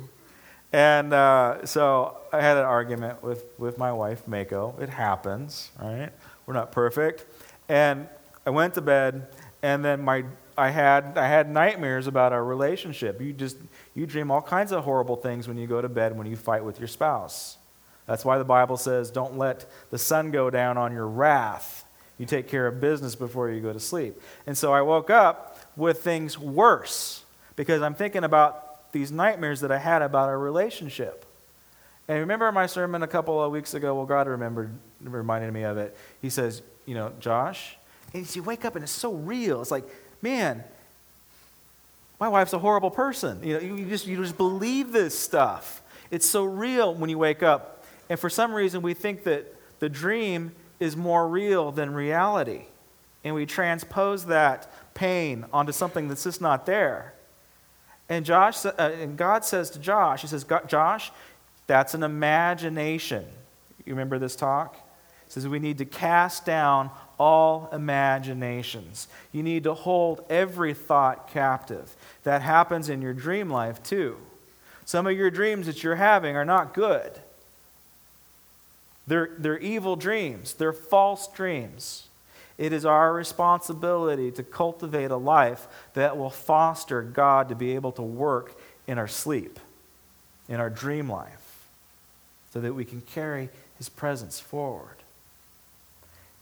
And 0.73 1.13
uh, 1.13 1.65
so 1.65 2.17
I 2.33 2.41
had 2.41 2.57
an 2.57 2.65
argument 2.65 3.23
with, 3.23 3.45
with 3.57 3.77
my 3.77 3.93
wife, 3.93 4.27
Mako. 4.27 4.75
It 4.81 4.89
happens, 4.89 5.71
right? 5.81 6.09
We're 6.45 6.53
not 6.53 6.73
perfect. 6.73 7.23
And 7.69 8.09
I 8.45 8.49
went 8.49 8.73
to 8.73 8.81
bed, 8.81 9.27
and 9.63 9.85
then 9.85 10.03
my 10.03 10.25
I 10.57 10.69
had 10.69 11.17
I 11.17 11.27
had 11.27 11.49
nightmares 11.49 12.07
about 12.07 12.33
our 12.33 12.43
relationship. 12.43 13.21
You 13.21 13.33
just 13.33 13.57
you 13.93 14.05
dream 14.05 14.31
all 14.31 14.41
kinds 14.41 14.71
of 14.71 14.83
horrible 14.83 15.15
things 15.15 15.47
when 15.47 15.57
you 15.57 15.67
go 15.67 15.81
to 15.81 15.89
bed 15.89 16.17
when 16.17 16.27
you 16.27 16.35
fight 16.35 16.63
with 16.63 16.79
your 16.79 16.87
spouse. 16.87 17.57
That's 18.05 18.23
why 18.23 18.37
the 18.37 18.45
Bible 18.45 18.77
says, 18.77 19.11
"Don't 19.11 19.37
let 19.37 19.65
the 19.91 19.97
sun 19.97 20.31
go 20.31 20.49
down 20.49 20.77
on 20.77 20.91
your 20.91 21.07
wrath." 21.07 21.84
You 22.17 22.25
take 22.25 22.48
care 22.48 22.67
of 22.67 22.79
business 22.79 23.15
before 23.15 23.50
you 23.50 23.62
go 23.62 23.74
to 23.74 23.79
sleep. 23.79 24.22
And 24.48 24.57
so 24.57 24.74
I 24.74 24.81
woke 24.81 25.10
up 25.10 25.60
with 25.75 26.01
things 26.01 26.39
worse 26.39 27.24
because 27.55 27.81
I'm 27.81 27.93
thinking 27.93 28.24
about 28.24 28.91
these 28.91 29.12
nightmares 29.12 29.62
that 29.62 29.72
I 29.72 29.77
had 29.77 30.01
about 30.01 30.29
our 30.29 30.39
relationship. 30.39 31.25
And 32.07 32.19
remember 32.19 32.51
my 32.51 32.67
sermon 32.67 33.03
a 33.03 33.07
couple 33.07 33.43
of 33.43 33.51
weeks 33.51 33.74
ago? 33.74 33.95
Well, 33.95 34.05
God 34.05 34.27
remembered, 34.27 34.72
reminded 35.01 35.53
me 35.53 35.63
of 35.63 35.77
it. 35.77 35.98
He 36.22 36.29
says, 36.29 36.62
You 36.86 36.93
know, 36.93 37.12
Josh, 37.19 37.77
and 38.13 38.36
you 38.36 38.43
wake 38.43 38.63
up 38.63 38.75
and 38.75 38.84
it's 38.84 38.91
so 38.91 39.13
real. 39.13 39.62
It's 39.62 39.72
like, 39.72 39.84
man, 40.22 40.63
my 42.19 42.29
wife's 42.29 42.53
a 42.53 42.60
horrible 42.60 42.91
person. 42.91 43.43
You 43.43 43.53
know, 43.55 43.60
you 43.60 43.86
just, 43.89 44.07
you 44.07 44.15
just 44.17 44.38
believe 44.38 44.91
this 44.91 45.17
stuff. 45.17 45.81
It's 46.12 46.25
so 46.25 46.45
real 46.45 46.93
when 46.93 47.10
you 47.10 47.17
wake 47.17 47.43
up. 47.43 47.84
And 48.10 48.19
for 48.19 48.29
some 48.29 48.53
reason, 48.53 48.81
we 48.81 48.93
think 48.93 49.24
that 49.24 49.53
the 49.79 49.89
dream 49.89 50.53
is 50.79 50.96
more 50.96 51.27
real 51.27 51.72
than 51.72 51.94
reality. 51.94 52.65
And 53.24 53.34
we 53.34 53.46
transpose 53.46 54.25
that 54.27 54.72
pain 54.94 55.46
onto 55.51 55.72
something 55.72 56.08
that's 56.08 56.24
just 56.24 56.41
not 56.41 56.65
there. 56.65 57.13
And 58.08 58.25
Josh, 58.25 58.65
uh, 58.65 58.74
and 58.77 59.17
God 59.17 59.44
says 59.44 59.70
to 59.72 59.79
Josh, 59.79 60.22
He 60.22 60.27
says, 60.27 60.46
Josh, 60.67 61.12
That's 61.67 61.94
an 61.94 62.03
imagination. 62.03 63.25
You 63.86 63.94
remember 63.94 64.20
this 64.20 64.36
talk? 64.36 64.75
He 65.25 65.32
says 65.32 65.48
we 65.48 65.60
need 65.60 65.79
to 65.79 65.86
cast 65.86 66.46
down 66.46 66.91
all 67.17 67.70
imaginations. 67.72 69.08
You 69.32 69.41
need 69.41 69.63
to 69.63 69.74
hold 69.74 70.24
every 70.29 70.74
thought 70.74 71.29
captive. 71.29 71.96
That 72.24 72.41
happens 72.41 72.89
in 72.89 73.01
your 73.01 73.13
dream 73.13 73.50
life 73.50 73.82
too. 73.82 74.17
Some 74.86 75.08
of 75.08 75.17
your 75.17 75.32
dreams 75.32 75.65
that 75.65 75.84
you're 75.84 75.96
having 75.96 76.36
are 76.36 76.46
not 76.46 76.74
good. 76.74 77.12
They're, 79.07 79.31
they're 79.38 79.59
evil 79.59 79.95
dreams, 79.95 80.53
they're 80.53 80.74
false 80.74 81.27
dreams. 81.27 82.07
It 82.57 82.71
is 82.71 82.85
our 82.85 83.13
responsibility 83.13 84.31
to 84.31 84.43
cultivate 84.43 85.12
a 85.12 85.17
life 85.17 85.67
that 85.93 86.17
will 86.17 86.29
foster 86.29 87.01
God 87.01 87.50
to 87.50 87.55
be 87.55 87.75
able 87.75 87.91
to 87.93 88.01
work 88.01 88.57
in 88.88 88.97
our 88.97 89.09
sleep, 89.09 89.59
in 90.47 90.62
our 90.62 90.69
dream 90.69 91.12
life, 91.12 91.67
so 92.53 92.62
that 92.62 92.74
we 92.74 92.85
can 92.85 93.01
carry 93.01 93.50
His 93.77 93.89
presence 93.89 94.39
forward. 94.39 94.95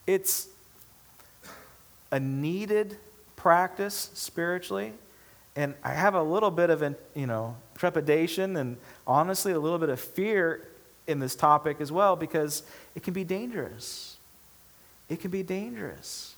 It's 0.06 0.50
a 2.12 2.20
needed 2.20 2.98
practice 3.36 4.12
spiritually. 4.14 4.94
And 5.56 5.74
I 5.84 5.94
have 5.94 6.14
a 6.14 6.22
little 6.22 6.52
bit 6.52 6.70
of, 6.70 6.96
you 7.16 7.28
know, 7.28 7.56
trepidation 7.76 8.56
and 8.56 8.78
honestly 9.08 9.52
a 9.52 9.60
little 9.60 9.80
bit 9.80 9.90
of 9.90 10.00
fear 10.00 10.68
in 11.08 11.20
this 11.20 11.36
topic 11.36 11.82
as 11.82 11.92
well 11.92 12.16
because 12.16 12.64
it 12.96 13.04
can 13.04 13.14
be 13.14 13.24
dangerous. 13.24 14.18
It 15.10 15.20
can 15.20 15.32
be 15.32 15.44
dangerous. 15.44 16.36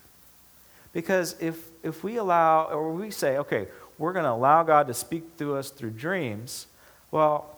Because 0.94 1.36
if, 1.40 1.58
if 1.84 2.04
we 2.04 2.18
allow, 2.18 2.66
or 2.66 2.94
we 2.94 3.12
say, 3.12 3.38
okay, 3.38 3.68
we're 3.98 4.14
going 4.14 4.26
to 4.26 4.32
allow 4.32 4.64
God 4.64 4.88
to 4.88 4.94
speak 4.94 5.24
through 5.38 5.58
us 5.58 5.70
through 5.70 5.92
dreams, 5.92 6.68
well, 7.12 7.58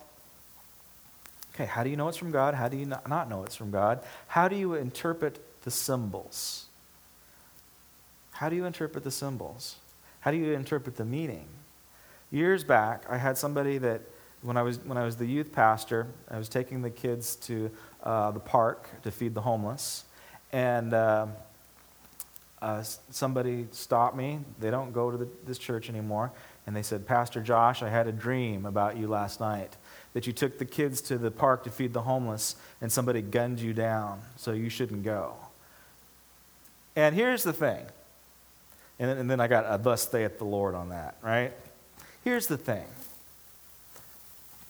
okay, 1.53 1.65
how 1.65 1.83
do 1.83 1.89
you 1.89 1.97
know 1.97 2.07
it's 2.07 2.17
from 2.17 2.31
God? 2.31 2.53
How 2.53 2.67
do 2.67 2.77
you 2.77 2.85
not 2.85 3.29
know 3.29 3.43
it's 3.43 3.55
from 3.55 3.71
God? 3.71 4.03
How 4.27 4.47
do 4.47 4.55
you 4.55 4.73
interpret 4.73 5.39
the 5.63 5.71
symbols? 5.71 6.65
How 8.31 8.49
do 8.49 8.55
you 8.55 8.65
interpret 8.65 9.03
the 9.03 9.11
symbols? 9.11 9.77
How 10.19 10.31
do 10.31 10.37
you 10.37 10.53
interpret 10.53 10.97
the 10.97 11.05
meaning? 11.05 11.47
Years 12.31 12.63
back, 12.63 13.03
I 13.09 13.17
had 13.17 13.37
somebody 13.37 13.77
that, 13.79 14.01
when 14.47 14.55
I 14.55 14.61
was, 14.61 14.79
when 14.79 14.97
I 14.97 15.03
was 15.03 15.17
the 15.17 15.25
youth 15.25 15.51
pastor, 15.51 16.07
I 16.31 16.37
was 16.37 16.47
taking 16.47 16.81
the 16.81 16.89
kids 16.89 17.35
to 17.47 17.69
uh, 18.01 18.31
the 18.31 18.39
park 18.39 18.89
to 19.03 19.11
feed 19.11 19.33
the 19.33 19.41
homeless. 19.41 20.05
And 20.53 20.93
uh, 20.93 21.27
uh, 22.61 22.81
somebody 23.11 23.67
stopped 23.71 24.15
me. 24.15 24.39
They 24.61 24.71
don't 24.71 24.93
go 24.93 25.11
to 25.11 25.17
the, 25.17 25.27
this 25.45 25.57
church 25.57 25.89
anymore. 25.89 26.31
And 26.65 26.73
they 26.73 26.81
said, 26.81 27.05
Pastor 27.05 27.41
Josh, 27.41 27.83
I 27.83 27.89
had 27.89 28.07
a 28.07 28.13
dream 28.13 28.65
about 28.65 28.95
you 28.95 29.09
last 29.09 29.41
night 29.41 29.75
that 30.13 30.25
you 30.25 30.31
took 30.31 30.57
the 30.59 30.65
kids 30.65 31.01
to 31.01 31.17
the 31.17 31.29
park 31.29 31.65
to 31.65 31.69
feed 31.69 31.91
the 31.91 32.03
homeless 32.03 32.55
and 32.79 32.89
somebody 32.89 33.21
gunned 33.21 33.59
you 33.59 33.73
down, 33.73 34.21
so 34.37 34.53
you 34.53 34.69
shouldn't 34.69 35.03
go. 35.03 35.35
And 36.95 37.13
here's 37.13 37.43
the 37.43 37.53
thing 37.53 37.85
and 38.97 39.09
then, 39.09 39.17
and 39.17 39.29
then 39.29 39.41
I 39.41 39.47
got 39.47 39.65
a 39.67 39.77
thus 39.77 40.09
saith 40.09 40.37
the 40.37 40.45
Lord 40.45 40.73
on 40.73 40.89
that, 40.89 41.17
right? 41.21 41.53
Here's 42.23 42.47
the 42.47 42.57
thing 42.57 42.85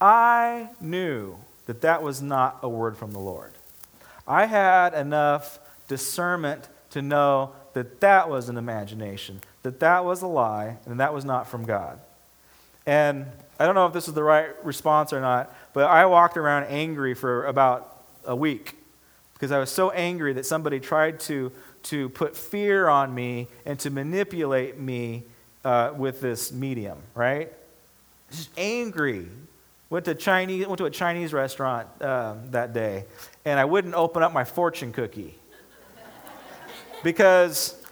I 0.00 0.68
knew 0.80 1.36
that 1.66 1.80
that 1.82 2.02
was 2.02 2.22
not 2.22 2.58
a 2.62 2.68
word 2.68 2.96
from 2.96 3.12
the 3.12 3.18
Lord. 3.18 3.52
I 4.26 4.46
had 4.46 4.94
enough 4.94 5.58
discernment 5.88 6.68
to 6.90 7.02
know 7.02 7.52
that 7.72 8.00
that 8.00 8.28
was 8.28 8.48
an 8.48 8.56
imagination, 8.56 9.40
that 9.62 9.80
that 9.80 10.04
was 10.04 10.22
a 10.22 10.26
lie, 10.26 10.78
and 10.86 11.00
that 11.00 11.12
was 11.12 11.24
not 11.24 11.46
from 11.48 11.64
God. 11.64 12.00
And 12.86 13.26
I 13.58 13.66
don't 13.66 13.74
know 13.74 13.86
if 13.86 13.92
this 13.92 14.08
is 14.08 14.14
the 14.14 14.22
right 14.22 14.48
response 14.64 15.12
or 15.12 15.20
not, 15.20 15.54
but 15.72 15.84
I 15.84 16.06
walked 16.06 16.36
around 16.36 16.64
angry 16.64 17.14
for 17.14 17.44
about 17.46 18.02
a 18.24 18.34
week 18.34 18.76
because 19.34 19.52
I 19.52 19.58
was 19.58 19.70
so 19.70 19.90
angry 19.90 20.32
that 20.34 20.46
somebody 20.46 20.80
tried 20.80 21.20
to 21.20 21.52
to 21.84 22.08
put 22.08 22.36
fear 22.36 22.88
on 22.88 23.14
me 23.14 23.48
and 23.64 23.78
to 23.80 23.90
manipulate 23.90 24.78
me 24.78 25.24
uh, 25.64 25.92
with 25.96 26.20
this 26.20 26.52
medium, 26.52 26.98
right? 27.14 27.52
Just 28.30 28.50
angry. 28.58 29.28
Went 29.90 30.04
to 30.04 30.14
Chinese, 30.14 30.66
went 30.66 30.78
to 30.78 30.84
a 30.84 30.90
Chinese 30.90 31.32
restaurant 31.32 31.88
uh, 32.00 32.34
that 32.50 32.74
day, 32.74 33.06
and 33.44 33.58
I 33.58 33.64
wouldn't 33.64 33.94
open 33.94 34.22
up 34.22 34.32
my 34.32 34.44
fortune 34.44 34.92
cookie 34.92 35.38
because 37.02 37.82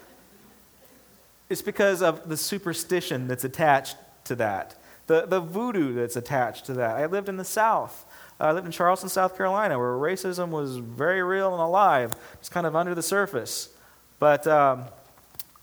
it's 1.49 1.63
because 1.63 2.03
of 2.03 2.29
the 2.29 2.37
superstition 2.37 3.29
that's 3.29 3.45
attached 3.45 3.97
to 4.25 4.35
that, 4.37 4.75
the, 5.07 5.27
the 5.27 5.41
voodoo 5.41 5.95
that's 5.95 6.17
attached 6.17 6.67
to 6.67 6.75
that. 6.75 6.97
I 6.97 7.07
lived 7.07 7.29
in 7.29 7.37
the 7.37 7.45
South. 7.45 8.05
I 8.39 8.53
lived 8.53 8.67
in 8.67 8.73
Charleston, 8.73 9.09
South 9.09 9.37
Carolina, 9.37 9.79
where 9.79 9.93
racism 9.93 10.51
was 10.51 10.77
very 10.77 11.23
real 11.23 11.53
and 11.53 11.63
alive, 11.63 12.15
just 12.41 12.51
kind 12.51 12.67
of 12.67 12.77
under 12.77 12.95
the 12.95 13.03
surface. 13.03 13.71
But 14.19 14.47
um, 14.47 14.85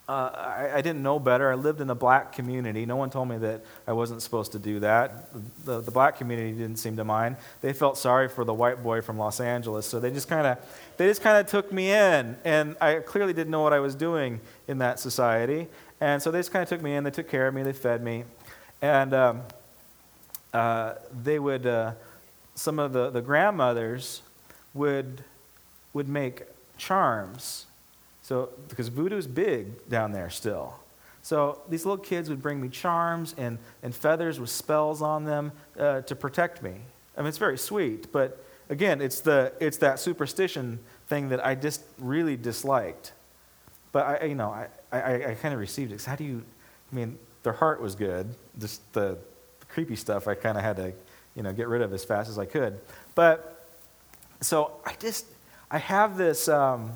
uh, 0.07 0.11
I, 0.11 0.71
I, 0.75 0.81
didn't 0.81 1.01
know 1.01 1.17
better. 1.17 1.49
I 1.49 1.55
lived 1.55 1.79
in 1.79 1.89
a 1.89 1.95
black 1.95 2.33
community. 2.33 2.85
No 2.85 2.97
one 2.97 3.09
told 3.09 3.29
me 3.29 3.37
that 3.37 3.61
I 3.87 3.93
wasn't 3.93 4.21
supposed 4.21 4.51
to 4.51 4.59
do 4.59 4.81
that. 4.81 5.29
The, 5.63 5.79
the 5.79 5.91
black 5.91 6.17
community 6.17 6.51
didn't 6.51 6.75
seem 6.75 6.97
to 6.97 7.05
mind. 7.05 7.37
They 7.61 7.71
felt 7.71 7.97
sorry 7.97 8.27
for 8.27 8.43
the 8.43 8.53
white 8.53 8.83
boy 8.83 8.99
from 8.99 9.17
Los 9.17 9.39
Angeles, 9.39 9.85
so 9.85 10.01
they 10.01 10.11
just 10.11 10.27
kind 10.27 10.45
of 10.45 10.57
they 10.97 11.07
just 11.07 11.21
kind 11.21 11.37
of 11.37 11.47
took 11.47 11.71
me 11.71 11.91
in, 11.91 12.35
and 12.43 12.75
I 12.81 12.95
clearly 12.95 13.31
didn't 13.31 13.51
know 13.51 13.61
what 13.61 13.71
I 13.71 13.79
was 13.79 13.95
doing 13.95 14.41
in 14.67 14.79
that 14.79 14.99
society. 14.99 15.67
And 16.01 16.21
so 16.21 16.31
they 16.31 16.39
just 16.39 16.51
kind 16.51 16.63
of 16.63 16.69
took 16.69 16.81
me 16.81 16.95
in. 16.95 17.05
They 17.05 17.11
took 17.11 17.29
care 17.29 17.47
of 17.47 17.53
me. 17.53 17.63
They 17.63 17.71
fed 17.71 18.03
me, 18.03 18.25
and 18.81 19.13
um, 19.13 19.41
uh, 20.53 20.95
they 21.23 21.39
would. 21.39 21.65
Uh, 21.65 21.93
some 22.55 22.77
of 22.77 22.93
the, 22.93 23.09
the 23.09 23.21
grandmothers 23.21 24.21
would 24.73 25.23
would 25.93 26.09
make 26.09 26.43
charms 26.77 27.67
so, 28.23 28.49
because 28.69 28.87
voodoo's 28.87 29.27
big 29.27 29.87
down 29.89 30.13
there 30.13 30.29
still. 30.29 30.79
So 31.21 31.61
these 31.69 31.85
little 31.85 32.03
kids 32.03 32.29
would 32.29 32.41
bring 32.41 32.59
me 32.59 32.69
charms 32.69 33.35
and, 33.37 33.57
and 33.83 33.93
feathers 33.93 34.39
with 34.39 34.49
spells 34.49 35.01
on 35.01 35.25
them 35.25 35.51
uh, 35.77 36.01
to 36.01 36.15
protect 36.15 36.63
me. 36.63 36.75
I 37.17 37.21
mean, 37.21 37.27
it's 37.27 37.37
very 37.37 37.57
sweet, 37.57 38.11
but 38.11 38.43
again, 38.69 39.01
it's, 39.01 39.19
the, 39.19 39.53
it's 39.59 39.77
that 39.77 39.99
superstition 39.99 40.79
thing 41.07 41.29
that 41.29 41.45
I 41.45 41.55
just 41.55 41.81
really 41.99 42.37
disliked. 42.37 43.11
But 43.91 44.21
I, 44.21 44.25
you 44.25 44.35
know, 44.35 44.49
I, 44.49 44.67
I, 44.91 45.13
I 45.31 45.33
kind 45.35 45.53
of 45.53 45.59
received 45.59 45.91
it. 45.91 46.03
how 46.03 46.15
do 46.15 46.23
you, 46.23 46.43
I 46.91 46.95
mean, 46.95 47.19
their 47.43 47.53
heart 47.53 47.81
was 47.81 47.93
good. 47.93 48.33
Just 48.57 48.81
the, 48.93 49.17
the 49.59 49.65
creepy 49.67 49.97
stuff 49.97 50.29
I 50.29 50.35
kind 50.35 50.57
of 50.57 50.63
had 50.63 50.77
to, 50.77 50.93
you 51.35 51.43
know, 51.43 51.51
get 51.51 51.67
rid 51.67 51.81
of 51.81 51.93
as 51.93 52.05
fast 52.05 52.29
as 52.29 52.39
I 52.39 52.45
could. 52.45 52.79
But 53.15 53.67
so 54.39 54.71
I 54.85 54.93
just, 54.99 55.25
I 55.69 55.77
have 55.77 56.17
this, 56.17 56.47
um, 56.47 56.91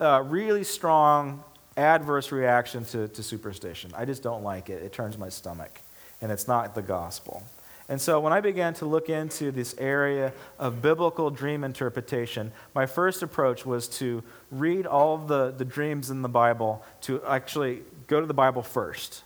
uh, 0.00 0.22
really 0.26 0.64
strong 0.64 1.42
adverse 1.76 2.32
reaction 2.32 2.84
to, 2.86 3.08
to 3.08 3.22
superstition. 3.22 3.92
I 3.96 4.04
just 4.04 4.22
don't 4.22 4.42
like 4.42 4.70
it. 4.70 4.82
It 4.82 4.92
turns 4.92 5.16
my 5.16 5.28
stomach, 5.28 5.80
and 6.20 6.32
it's 6.32 6.48
not 6.48 6.74
the 6.74 6.82
gospel. 6.82 7.44
And 7.88 8.00
so 8.00 8.20
when 8.20 8.34
I 8.34 8.40
began 8.40 8.74
to 8.74 8.86
look 8.86 9.08
into 9.08 9.50
this 9.50 9.74
area 9.78 10.32
of 10.58 10.82
biblical 10.82 11.30
dream 11.30 11.64
interpretation, 11.64 12.52
my 12.74 12.84
first 12.84 13.22
approach 13.22 13.64
was 13.64 13.88
to 13.98 14.22
read 14.50 14.86
all 14.86 15.16
the, 15.16 15.54
the 15.56 15.64
dreams 15.64 16.10
in 16.10 16.20
the 16.20 16.28
Bible, 16.28 16.84
to 17.02 17.24
actually 17.24 17.82
go 18.06 18.20
to 18.20 18.26
the 18.26 18.34
Bible 18.34 18.62
first 18.62 19.22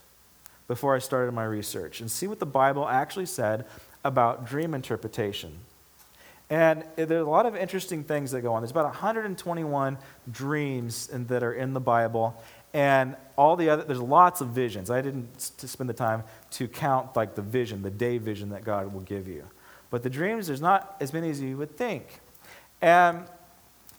before 0.68 0.94
I 0.94 1.00
started 1.00 1.32
my 1.32 1.44
research 1.44 2.00
and 2.00 2.08
see 2.08 2.28
what 2.28 2.38
the 2.38 2.46
Bible 2.46 2.88
actually 2.88 3.26
said 3.26 3.66
about 4.04 4.46
dream 4.46 4.74
interpretation. 4.74 5.58
And 6.52 6.84
there's 6.96 7.26
a 7.26 7.30
lot 7.30 7.46
of 7.46 7.56
interesting 7.56 8.04
things 8.04 8.32
that 8.32 8.42
go 8.42 8.52
on. 8.52 8.60
There's 8.60 8.72
about 8.72 8.84
121 8.84 9.96
dreams 10.30 11.08
in, 11.08 11.26
that 11.28 11.42
are 11.42 11.54
in 11.54 11.72
the 11.72 11.80
Bible, 11.80 12.36
and 12.74 13.16
all 13.36 13.56
the 13.56 13.70
other, 13.70 13.84
there's 13.84 14.02
lots 14.02 14.42
of 14.42 14.48
visions. 14.48 14.90
I 14.90 15.00
didn't 15.00 15.40
spend 15.40 15.88
the 15.88 15.94
time 15.94 16.24
to 16.50 16.68
count 16.68 17.16
like 17.16 17.36
the 17.36 17.40
vision, 17.40 17.80
the 17.80 17.90
day 17.90 18.18
vision 18.18 18.50
that 18.50 18.64
God 18.64 18.92
will 18.92 19.00
give 19.00 19.28
you. 19.28 19.44
But 19.88 20.02
the 20.02 20.10
dreams, 20.10 20.46
there's 20.46 20.60
not 20.60 20.94
as 21.00 21.14
many 21.14 21.30
as 21.30 21.40
you 21.40 21.56
would 21.56 21.74
think. 21.74 22.20
And 22.82 23.24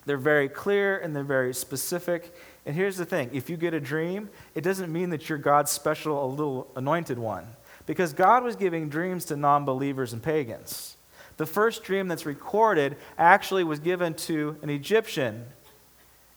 they're 0.06 0.16
very 0.16 0.48
clear 0.48 0.98
and 0.98 1.14
they're 1.14 1.24
very 1.24 1.54
specific. 1.54 2.32
And 2.66 2.76
here's 2.76 2.96
the 2.96 3.04
thing 3.04 3.30
if 3.32 3.50
you 3.50 3.56
get 3.56 3.74
a 3.74 3.80
dream, 3.80 4.30
it 4.54 4.60
doesn't 4.60 4.92
mean 4.92 5.10
that 5.10 5.28
you're 5.28 5.38
God's 5.38 5.72
special, 5.72 6.24
a 6.24 6.30
little 6.30 6.70
anointed 6.76 7.18
one. 7.18 7.48
Because 7.86 8.12
God 8.12 8.44
was 8.44 8.54
giving 8.54 8.88
dreams 8.88 9.24
to 9.24 9.34
non 9.34 9.64
believers 9.64 10.12
and 10.12 10.22
pagans. 10.22 10.93
The 11.36 11.46
first 11.46 11.82
dream 11.82 12.08
that's 12.08 12.26
recorded 12.26 12.96
actually 13.18 13.64
was 13.64 13.80
given 13.80 14.14
to 14.14 14.56
an 14.62 14.70
Egyptian. 14.70 15.46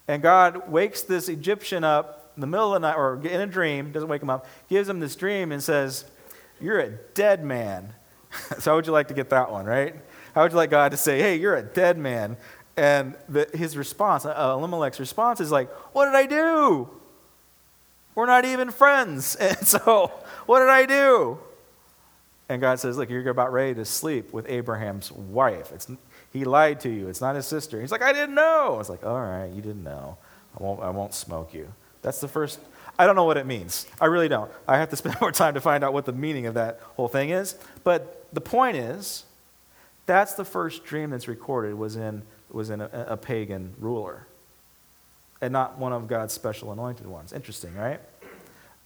And 0.07 0.21
God 0.21 0.69
wakes 0.71 1.01
this 1.03 1.29
Egyptian 1.29 1.83
up 1.83 2.31
in 2.36 2.41
the 2.41 2.47
middle 2.47 2.73
of 2.73 2.81
the 2.81 2.88
night, 2.88 2.95
or 2.95 3.15
in 3.15 3.41
a 3.41 3.47
dream, 3.47 3.91
doesn't 3.91 4.10
wake 4.10 4.21
him 4.21 4.29
up, 4.29 4.45
gives 4.69 4.88
him 4.88 4.99
this 4.99 5.15
dream 5.15 5.51
and 5.51 5.62
says, 5.62 6.05
You're 6.62 6.79
a 6.79 6.91
dead 7.13 7.43
man. 7.43 7.93
so, 8.60 8.71
how 8.71 8.75
would 8.75 8.86
you 8.86 8.91
like 8.91 9.07
to 9.07 9.13
get 9.13 9.29
that 9.31 9.51
one, 9.51 9.65
right? 9.65 9.95
How 10.33 10.43
would 10.43 10.51
you 10.51 10.57
like 10.57 10.69
God 10.69 10.91
to 10.91 10.97
say, 10.97 11.19
Hey, 11.19 11.36
you're 11.36 11.55
a 11.55 11.63
dead 11.63 11.97
man? 11.97 12.38
And 12.75 13.15
the, 13.27 13.49
his 13.53 13.75
response, 13.75 14.23
uh, 14.25 14.33
Elimelech's 14.55 14.99
response 14.99 15.41
is 15.41 15.51
like, 15.51 15.69
What 15.93 16.05
did 16.05 16.15
I 16.15 16.27
do? 16.27 16.89
We're 18.13 18.27
not 18.27 18.45
even 18.45 18.71
friends. 18.71 19.36
And 19.41 19.67
so, 19.67 20.12
what 20.45 20.60
did 20.60 20.69
I 20.69 20.86
do? 20.86 21.39
And 22.49 22.62
God 22.62 22.79
says, 22.79 22.97
Look, 22.97 23.10
you're 23.10 23.27
about 23.29 23.51
ready 23.51 23.73
to 23.75 23.86
sleep 23.86 24.33
with 24.33 24.47
Abraham's 24.49 25.12
wife. 25.12 25.71
It's, 25.71 25.88
he 26.31 26.45
lied 26.45 26.79
to 26.81 26.89
you. 26.89 27.07
It's 27.10 27.21
not 27.21 27.36
his 27.36 27.45
sister. 27.45 27.81
He's 27.81 27.91
like, 27.91 28.01
I 28.01 28.13
didn't 28.13 28.36
know. 28.36 28.73
I 28.73 28.77
was 28.77 28.89
like, 28.89 29.05
All 29.05 29.19
right, 29.19 29.49
you 29.51 29.62
didn't 29.62 29.83
know. 29.83 30.17
I 30.60 30.63
won't, 30.63 30.81
I 30.81 30.89
won't 30.89 31.13
smoke 31.13 31.53
you. 31.53 31.71
That's 32.01 32.19
the 32.21 32.27
first. 32.27 32.60
I 32.99 33.05
don't 33.05 33.15
know 33.15 33.25
what 33.25 33.38
it 33.38 33.45
means. 33.45 33.86
I 34.01 34.05
really 34.05 34.27
don't. 34.27 34.51
I 34.67 34.77
have 34.77 34.89
to 34.89 34.95
spend 34.97 35.19
more 35.21 35.31
time 35.31 35.53
to 35.53 35.62
find 35.62 35.83
out 35.83 35.93
what 35.93 36.05
the 36.05 36.13
meaning 36.13 36.45
of 36.45 36.55
that 36.55 36.79
whole 36.95 37.07
thing 37.07 37.29
is. 37.29 37.55
But 37.83 38.27
the 38.33 38.41
point 38.41 38.77
is, 38.77 39.25
that's 40.05 40.33
the 40.33 40.45
first 40.45 40.86
dream 40.86 41.10
that's 41.10 41.27
recorded 41.27 41.75
was 41.75 41.95
in, 41.95 42.23
was 42.49 42.69
in 42.69 42.81
a, 42.81 42.89
a 43.10 43.17
pagan 43.17 43.73
ruler 43.77 44.25
and 45.41 45.53
not 45.53 45.77
one 45.77 45.93
of 45.93 46.07
God's 46.07 46.33
special 46.33 46.71
anointed 46.71 47.05
ones. 47.05 47.33
Interesting, 47.33 47.75
right? 47.75 47.99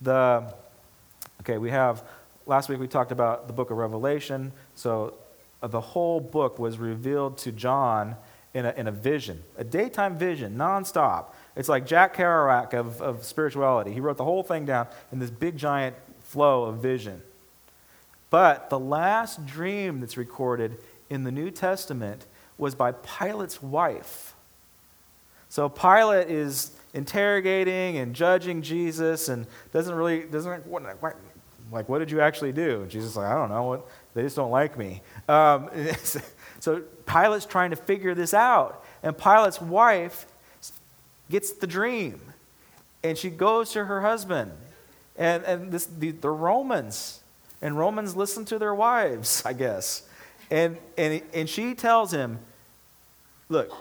The, 0.02 0.54
okay, 1.42 1.58
we 1.58 1.70
have, 1.70 2.04
last 2.46 2.70
week 2.70 2.80
we 2.80 2.88
talked 2.88 3.12
about 3.12 3.48
the 3.48 3.54
book 3.54 3.72
of 3.72 3.78
Revelation. 3.78 4.52
So 4.76 5.16
uh, 5.62 5.68
the 5.68 5.82
whole 5.82 6.20
book 6.20 6.60
was 6.60 6.78
revealed 6.78 7.38
to 7.40 7.52
John 7.52 8.16
in 8.54 8.66
a, 8.66 8.74
in 8.76 8.88
a 8.88 8.92
vision, 8.92 9.44
a 9.58 9.64
daytime 9.64 10.18
vision, 10.18 10.58
nonstop. 10.58 11.28
It's 11.56 11.70
like 11.70 11.86
Jack 11.86 12.16
Kerouac 12.16 12.74
of, 12.74 13.02
of 13.02 13.24
spirituality. 13.24 13.94
He 13.94 14.00
wrote 14.00 14.18
the 14.18 14.24
whole 14.24 14.44
thing 14.44 14.66
down 14.66 14.88
in 15.12 15.20
this 15.20 15.30
big 15.30 15.58
giant 15.58 15.96
flow 16.22 16.64
of 16.64 16.78
vision. 16.78 17.22
But 18.30 18.70
the 18.70 18.80
last 18.80 19.46
dream 19.46 20.00
that's 20.00 20.18
recorded 20.18 20.78
in 21.10 21.24
the 21.24 21.32
New 21.32 21.52
Testament 21.52 22.26
was 22.58 22.76
by 22.76 22.94
Pilate's 22.94 23.62
wife. 23.62 24.34
So 25.50 25.68
Pilate 25.68 26.30
is 26.30 26.72
interrogating 26.94 27.98
and 27.98 28.16
judging 28.16 28.62
Jesus 28.62 29.28
and 29.28 29.46
doesn't 29.74 29.94
really, 29.94 30.24
doesn't, 30.24 30.66
like, 31.72 31.88
what 31.88 32.00
did 32.00 32.12
you 32.12 32.22
actually 32.22 32.52
do? 32.52 32.86
Jesus 32.88 33.12
is 33.12 33.18
like, 33.18 33.28
I 33.28 33.34
don't 33.34 33.50
know. 33.50 33.64
What, 33.64 33.88
they 34.14 34.24
just 34.24 34.36
don't 34.36 34.52
like 34.52 34.78
me. 34.78 35.02
Um, 35.28 35.70
so 36.60 36.82
Pilate's 37.06 37.46
trying 37.46 37.70
to 37.70 37.76
figure 37.76 38.14
this 38.14 38.34
out. 38.34 38.84
And 39.04 39.18
Pilate's 39.18 39.62
wife 39.62 40.26
gets 41.30 41.54
the 41.54 41.68
dream. 41.68 42.20
And 43.04 43.18
she 43.18 43.30
goes 43.30 43.72
to 43.72 43.86
her 43.86 44.02
husband. 44.02 44.52
And, 45.18 45.44
and 45.44 45.72
this, 45.72 45.86
the, 45.86 46.12
the 46.12 46.30
Romans, 46.30 47.22
and 47.62 47.78
Romans 47.78 48.16
listen 48.16 48.46
to 48.46 48.60
their 48.60 48.76
wives, 48.76 49.44
I 49.46 49.54
guess. 49.54 50.04
And, 50.50 50.78
and, 50.98 51.22
and 51.34 51.50
she 51.50 51.74
tells 51.74 52.12
him, 52.12 52.40
Look, 53.50 53.74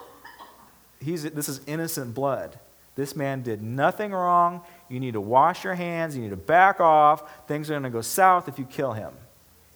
he's, 1.01 1.23
this 1.23 1.49
is 1.49 1.61
innocent 1.67 2.13
blood. 2.13 2.59
This 2.97 3.15
man 3.17 3.43
did 3.43 3.63
nothing 3.63 4.13
wrong. 4.13 4.63
You 4.89 5.01
need 5.01 5.13
to 5.13 5.21
wash 5.21 5.65
your 5.65 5.75
hands. 5.75 6.17
You 6.17 6.23
need 6.23 6.31
to 6.31 6.37
back 6.37 6.81
off. 6.81 7.47
Things 7.47 7.71
are 7.71 7.75
going 7.75 7.85
to 7.85 7.91
go 7.91 8.01
south 8.01 8.49
if 8.49 8.59
you 8.59 8.65
kill 8.65 8.93
him. 8.93 9.13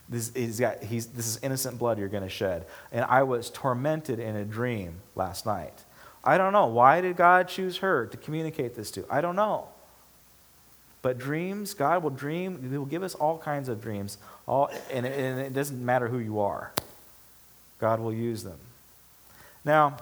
This, 0.09 0.33
he's 0.35 0.61
got, 0.61 0.83
he's, 0.83 1.07
this 1.07 1.27
is 1.27 1.39
innocent 1.43 1.79
blood 1.79 1.99
you're 1.99 2.09
going 2.09 2.25
to 2.25 2.29
shed. 2.29 2.67
And 2.93 3.05
I 3.07 3.23
was 3.23 3.51
tormented 3.51 4.19
in 4.19 4.37
a 4.37 4.45
dream 4.45 5.01
last 5.15 5.47
night. 5.47 5.85
I 6.23 6.39
don't 6.39 6.53
know. 6.53 6.67
Why 6.67 7.01
did 7.01 7.17
God 7.17 7.49
choose 7.49 7.79
her 7.79 8.07
to 8.07 8.17
communicate 8.17 8.75
this 8.75 8.91
to? 8.93 9.05
I 9.09 9.21
don't 9.21 9.37
know. 9.37 9.69
But 11.03 11.19
dreams, 11.19 11.75
God 11.75 12.03
will 12.03 12.11
dream. 12.11 12.67
He 12.71 12.79
will 12.79 12.87
give 12.87 13.03
us 13.03 13.15
all 13.15 13.39
kinds 13.39 13.69
of 13.69 13.81
dreams. 13.81 14.17
All, 14.49 14.71
and, 14.91 15.05
and 15.05 15.41
it 15.41 15.53
doesn't 15.53 15.85
matter 15.85 16.09
who 16.09 16.19
you 16.19 16.41
are, 16.41 16.73
God 17.79 18.01
will 18.01 18.13
use 18.13 18.43
them. 18.43 18.59
Now, 19.67 19.99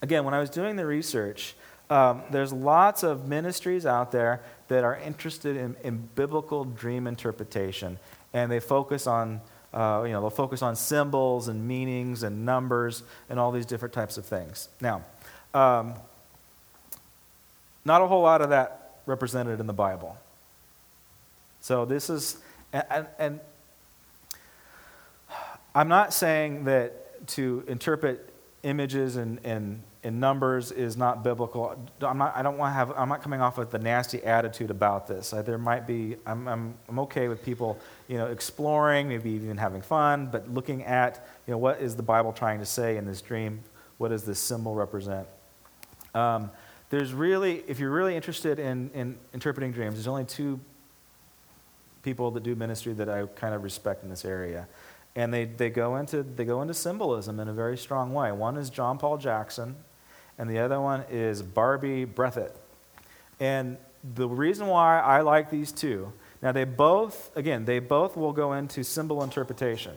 again, 0.00 0.24
when 0.24 0.32
I 0.32 0.40
was 0.40 0.48
doing 0.48 0.76
the 0.76 0.86
research, 0.86 1.54
um, 1.94 2.22
there's 2.28 2.52
lots 2.52 3.04
of 3.04 3.28
ministries 3.28 3.86
out 3.86 4.10
there 4.10 4.40
that 4.66 4.82
are 4.82 4.96
interested 4.96 5.56
in, 5.56 5.76
in 5.84 6.08
biblical 6.16 6.64
dream 6.64 7.06
interpretation, 7.06 8.00
and 8.32 8.50
they 8.50 8.58
focus 8.58 9.06
on, 9.06 9.40
uh, 9.72 10.02
you 10.04 10.10
know, 10.10 10.20
they'll 10.20 10.28
focus 10.28 10.60
on 10.60 10.74
symbols 10.74 11.46
and 11.46 11.68
meanings 11.68 12.24
and 12.24 12.44
numbers 12.44 13.04
and 13.30 13.38
all 13.38 13.52
these 13.52 13.64
different 13.64 13.94
types 13.94 14.18
of 14.18 14.26
things. 14.26 14.68
Now, 14.80 15.04
um, 15.54 15.94
not 17.84 18.02
a 18.02 18.08
whole 18.08 18.22
lot 18.22 18.42
of 18.42 18.50
that 18.50 18.96
represented 19.06 19.60
in 19.60 19.68
the 19.68 19.72
Bible. 19.72 20.18
So 21.60 21.84
this 21.84 22.10
is, 22.10 22.38
and, 22.72 23.06
and 23.20 23.40
I'm 25.76 25.86
not 25.86 26.12
saying 26.12 26.64
that 26.64 27.28
to 27.28 27.62
interpret 27.68 28.34
images 28.64 29.14
and, 29.14 29.38
and, 29.44 29.80
and 30.04 30.20
numbers 30.20 30.70
is 30.70 30.96
not 30.96 31.24
biblical. 31.24 31.76
I'm 32.02 32.18
not, 32.18 32.36
I 32.36 32.42
don't 32.42 32.58
want 32.58 32.70
to 32.70 32.74
have, 32.74 32.92
I'm 32.96 33.08
not 33.08 33.22
coming 33.22 33.40
off 33.40 33.56
with 33.56 33.70
the 33.70 33.78
nasty 33.78 34.22
attitude 34.22 34.70
about 34.70 35.08
this. 35.08 35.30
there 35.30 35.58
might 35.58 35.86
be, 35.86 36.16
I'm, 36.26 36.46
I'm, 36.46 36.74
I'm 36.88 36.98
okay 37.00 37.28
with 37.28 37.42
people, 37.42 37.80
you 38.06 38.18
know, 38.18 38.26
exploring, 38.26 39.08
maybe 39.08 39.30
even 39.30 39.56
having 39.56 39.80
fun, 39.80 40.28
but 40.30 40.48
looking 40.52 40.84
at, 40.84 41.26
you 41.46 41.52
know, 41.52 41.58
what 41.58 41.80
is 41.80 41.96
the 41.96 42.02
Bible 42.02 42.32
trying 42.32 42.60
to 42.60 42.66
say 42.66 42.98
in 42.98 43.06
this 43.06 43.22
dream? 43.22 43.60
What 43.96 44.10
does 44.10 44.24
this 44.24 44.38
symbol 44.38 44.74
represent? 44.74 45.26
Um, 46.14 46.50
there's 46.90 47.12
really, 47.12 47.64
if 47.66 47.80
you're 47.80 47.90
really 47.90 48.14
interested 48.14 48.58
in, 48.58 48.90
in 48.94 49.16
interpreting 49.32 49.72
dreams, 49.72 49.94
there's 49.94 50.06
only 50.06 50.26
two 50.26 50.60
people 52.02 52.30
that 52.32 52.42
do 52.42 52.54
ministry 52.54 52.92
that 52.92 53.08
I 53.08 53.24
kind 53.24 53.54
of 53.54 53.64
respect 53.64 54.04
in 54.04 54.10
this 54.10 54.26
area 54.26 54.68
and 55.16 55.32
they, 55.32 55.44
they, 55.44 55.70
go 55.70 55.96
into, 55.96 56.22
they 56.22 56.44
go 56.44 56.60
into 56.60 56.74
symbolism 56.74 57.38
in 57.38 57.48
a 57.48 57.52
very 57.52 57.78
strong 57.78 58.12
way. 58.12 58.32
One 58.32 58.56
is 58.56 58.68
John 58.68 58.98
Paul 58.98 59.16
Jackson, 59.16 59.76
and 60.38 60.48
the 60.50 60.58
other 60.58 60.80
one 60.80 61.04
is 61.10 61.42
Barbie 61.42 62.06
Breathitt. 62.06 62.52
And 63.40 63.76
the 64.14 64.28
reason 64.28 64.66
why 64.66 65.00
I 65.00 65.20
like 65.20 65.50
these 65.50 65.72
two, 65.72 66.12
now 66.42 66.52
they 66.52 66.64
both, 66.64 67.34
again, 67.36 67.64
they 67.64 67.78
both 67.78 68.16
will 68.16 68.32
go 68.32 68.52
into 68.52 68.82
symbol 68.82 69.22
interpretation. 69.22 69.94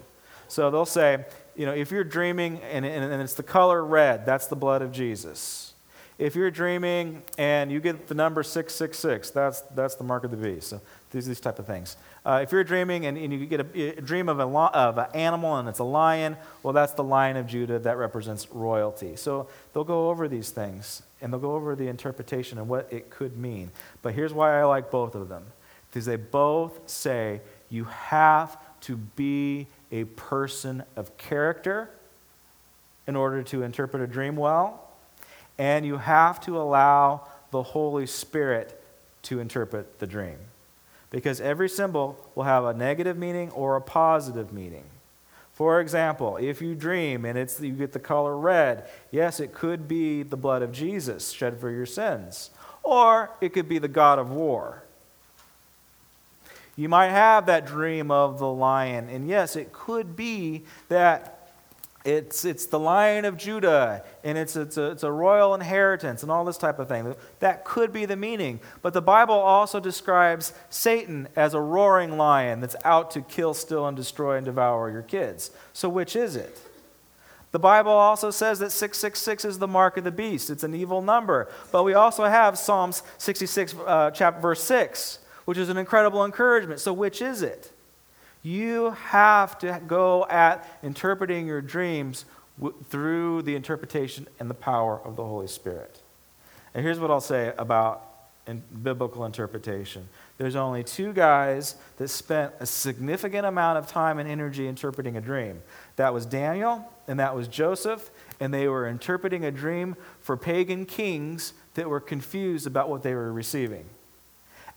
So 0.47 0.71
they'll 0.71 0.85
say, 0.85 1.25
you 1.55 1.65
know, 1.65 1.73
if 1.73 1.91
you're 1.91 2.03
dreaming 2.03 2.61
and, 2.61 2.85
and, 2.85 3.11
and 3.11 3.21
it's 3.21 3.33
the 3.33 3.43
color 3.43 3.83
red, 3.83 4.25
that's 4.25 4.47
the 4.47 4.55
blood 4.55 4.81
of 4.81 4.91
Jesus. 4.91 5.73
If 6.17 6.35
you're 6.35 6.51
dreaming 6.51 7.21
and 7.37 7.71
you 7.71 7.79
get 7.79 8.07
the 8.07 8.15
number 8.15 8.43
666, 8.43 9.29
that's, 9.31 9.61
that's 9.75 9.95
the 9.95 10.03
mark 10.03 10.23
of 10.23 10.31
the 10.31 10.37
beast. 10.37 10.69
So 10.69 10.81
these, 11.17 11.27
these 11.27 11.39
type 11.39 11.59
of 11.59 11.65
things. 11.65 11.97
Uh, 12.25 12.39
if 12.43 12.51
you're 12.51 12.63
dreaming 12.63 13.05
and, 13.05 13.17
and 13.17 13.33
you 13.33 13.45
get 13.45 13.59
a, 13.59 13.97
a 13.97 14.01
dream 14.01 14.29
of, 14.29 14.39
a 14.39 14.43
of 14.43 14.97
an 14.97 15.07
animal 15.13 15.55
and 15.57 15.67
it's 15.67 15.79
a 15.79 15.83
lion, 15.83 16.37
well, 16.63 16.73
that's 16.73 16.93
the 16.93 17.03
lion 17.03 17.37
of 17.37 17.47
Judah 17.47 17.79
that 17.79 17.97
represents 17.97 18.49
royalty. 18.51 19.15
So 19.15 19.47
they'll 19.73 19.83
go 19.83 20.09
over 20.09 20.27
these 20.27 20.51
things 20.51 21.01
and 21.19 21.33
they'll 21.33 21.39
go 21.39 21.55
over 21.55 21.75
the 21.75 21.87
interpretation 21.87 22.57
and 22.57 22.69
what 22.69 22.87
it 22.91 23.09
could 23.09 23.37
mean. 23.37 23.71
But 24.01 24.13
here's 24.13 24.33
why 24.33 24.59
I 24.59 24.63
like 24.65 24.91
both 24.91 25.15
of 25.15 25.29
them 25.29 25.43
because 25.89 26.05
they 26.05 26.15
both 26.15 26.89
say 26.89 27.41
you 27.69 27.85
have 27.85 28.57
to 28.81 28.95
be 28.95 29.67
a 29.91 30.03
person 30.03 30.83
of 30.95 31.17
character 31.17 31.89
in 33.07 33.15
order 33.15 33.41
to 33.41 33.63
interpret 33.63 34.03
a 34.03 34.07
dream 34.07 34.35
well, 34.35 34.83
and 35.57 35.85
you 35.85 35.97
have 35.97 36.39
to 36.41 36.57
allow 36.57 37.27
the 37.51 37.63
Holy 37.63 38.05
Spirit 38.05 38.79
to 39.23 39.39
interpret 39.39 39.99
the 39.99 40.05
dream 40.05 40.37
because 41.09 41.39
every 41.39 41.69
symbol 41.69 42.17
will 42.35 42.43
have 42.43 42.65
a 42.65 42.73
negative 42.73 43.17
meaning 43.17 43.49
or 43.51 43.75
a 43.75 43.81
positive 43.81 44.51
meaning. 44.51 44.83
For 45.53 45.81
example, 45.81 46.37
if 46.37 46.61
you 46.61 46.75
dream 46.75 47.25
and 47.25 47.37
it's, 47.37 47.59
you 47.59 47.71
get 47.71 47.91
the 47.91 47.99
color 47.99 48.37
red, 48.37 48.87
yes, 49.09 49.39
it 49.39 49.53
could 49.53 49.87
be 49.87 50.21
the 50.21 50.37
blood 50.37 50.61
of 50.61 50.71
Jesus 50.71 51.31
shed 51.31 51.59
for 51.59 51.71
your 51.71 51.87
sins, 51.87 52.51
or 52.83 53.31
it 53.41 53.53
could 53.53 53.67
be 53.67 53.79
the 53.79 53.87
God 53.87 54.19
of 54.19 54.29
war. 54.29 54.83
You 56.75 56.89
might 56.89 57.09
have 57.09 57.47
that 57.47 57.65
dream 57.65 58.11
of 58.11 58.37
the 58.37 58.51
lion, 58.51 59.09
and 59.09 59.27
yes, 59.27 59.55
it 59.55 59.73
could 59.73 60.15
be 60.15 60.63
that 60.89 61.36
it's, 62.07 62.45
it's 62.45 62.67
the 62.67 62.79
lion 62.79 63.25
of 63.25 63.35
Judah, 63.35 64.01
and 64.23 64.37
it's, 64.37 64.55
it's, 64.55 64.77
a, 64.77 64.91
it's 64.91 65.03
a 65.03 65.11
royal 65.11 65.53
inheritance, 65.53 66.23
and 66.23 66.31
all 66.31 66.45
this 66.45 66.57
type 66.57 66.79
of 66.79 66.87
thing. 66.87 67.13
That 67.39 67.65
could 67.65 67.91
be 67.91 68.05
the 68.05 68.15
meaning. 68.15 68.61
But 68.81 68.93
the 68.93 69.01
Bible 69.01 69.33
also 69.33 69.81
describes 69.81 70.53
Satan 70.69 71.27
as 71.35 71.53
a 71.53 71.59
roaring 71.59 72.17
lion 72.17 72.61
that's 72.61 72.77
out 72.85 73.11
to 73.11 73.21
kill, 73.21 73.53
steal, 73.53 73.85
and 73.85 73.97
destroy 73.97 74.37
and 74.37 74.45
devour 74.45 74.89
your 74.89 75.01
kids. 75.01 75.51
So, 75.73 75.89
which 75.89 76.15
is 76.15 76.37
it? 76.37 76.57
The 77.51 77.59
Bible 77.59 77.91
also 77.91 78.31
says 78.31 78.59
that 78.59 78.71
666 78.71 79.43
is 79.43 79.59
the 79.59 79.67
mark 79.67 79.97
of 79.97 80.05
the 80.05 80.11
beast. 80.11 80.49
It's 80.49 80.63
an 80.63 80.73
evil 80.73 81.01
number. 81.01 81.49
But 81.73 81.83
we 81.83 81.93
also 81.93 82.23
have 82.23 82.57
Psalms 82.57 83.03
66, 83.17 83.75
uh, 83.85 84.11
chapter, 84.11 84.39
verse 84.39 84.63
6, 84.63 85.19
which 85.43 85.57
is 85.57 85.67
an 85.67 85.75
incredible 85.75 86.23
encouragement. 86.23 86.79
So, 86.79 86.93
which 86.93 87.21
is 87.21 87.41
it? 87.41 87.73
You 88.47 88.91
have 88.91 89.59
to 89.59 89.81
go 89.85 90.25
at 90.29 90.65
interpreting 90.81 91.47
your 91.47 91.59
dreams 91.59 92.23
w- 92.57 92.73
through 92.89 93.41
the 93.41 93.57
interpretation 93.57 94.25
and 94.39 94.49
the 94.49 94.53
power 94.53 95.01
of 95.03 95.17
the 95.17 95.25
Holy 95.25 95.47
Spirit. 95.47 95.99
And 96.73 96.81
here's 96.81 96.97
what 96.97 97.11
I'll 97.11 97.19
say 97.19 97.53
about 97.57 98.03
in 98.47 98.63
biblical 98.81 99.25
interpretation 99.25 100.07
there's 100.37 100.55
only 100.55 100.81
two 100.81 101.11
guys 101.11 101.75
that 101.97 102.07
spent 102.07 102.53
a 102.61 102.65
significant 102.65 103.45
amount 103.45 103.79
of 103.79 103.87
time 103.87 104.17
and 104.17 104.29
energy 104.29 104.65
interpreting 104.65 105.17
a 105.17 105.21
dream 105.21 105.61
that 105.97 106.13
was 106.13 106.25
Daniel 106.25 106.89
and 107.05 107.19
that 107.19 107.35
was 107.35 107.49
Joseph, 107.49 108.09
and 108.39 108.53
they 108.53 108.69
were 108.69 108.87
interpreting 108.87 109.43
a 109.43 109.51
dream 109.51 109.97
for 110.21 110.37
pagan 110.37 110.85
kings 110.85 111.51
that 111.73 111.89
were 111.89 111.99
confused 111.99 112.65
about 112.65 112.87
what 112.87 113.03
they 113.03 113.13
were 113.13 113.33
receiving. 113.33 113.83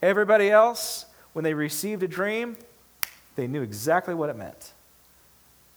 Everybody 0.03 0.51
else, 0.51 1.05
when 1.35 1.45
they 1.45 1.55
received 1.55 2.03
a 2.03 2.09
dream, 2.09 2.57
they 3.41 3.47
knew 3.47 3.63
exactly 3.63 4.13
what 4.13 4.29
it 4.29 4.37
meant. 4.37 4.75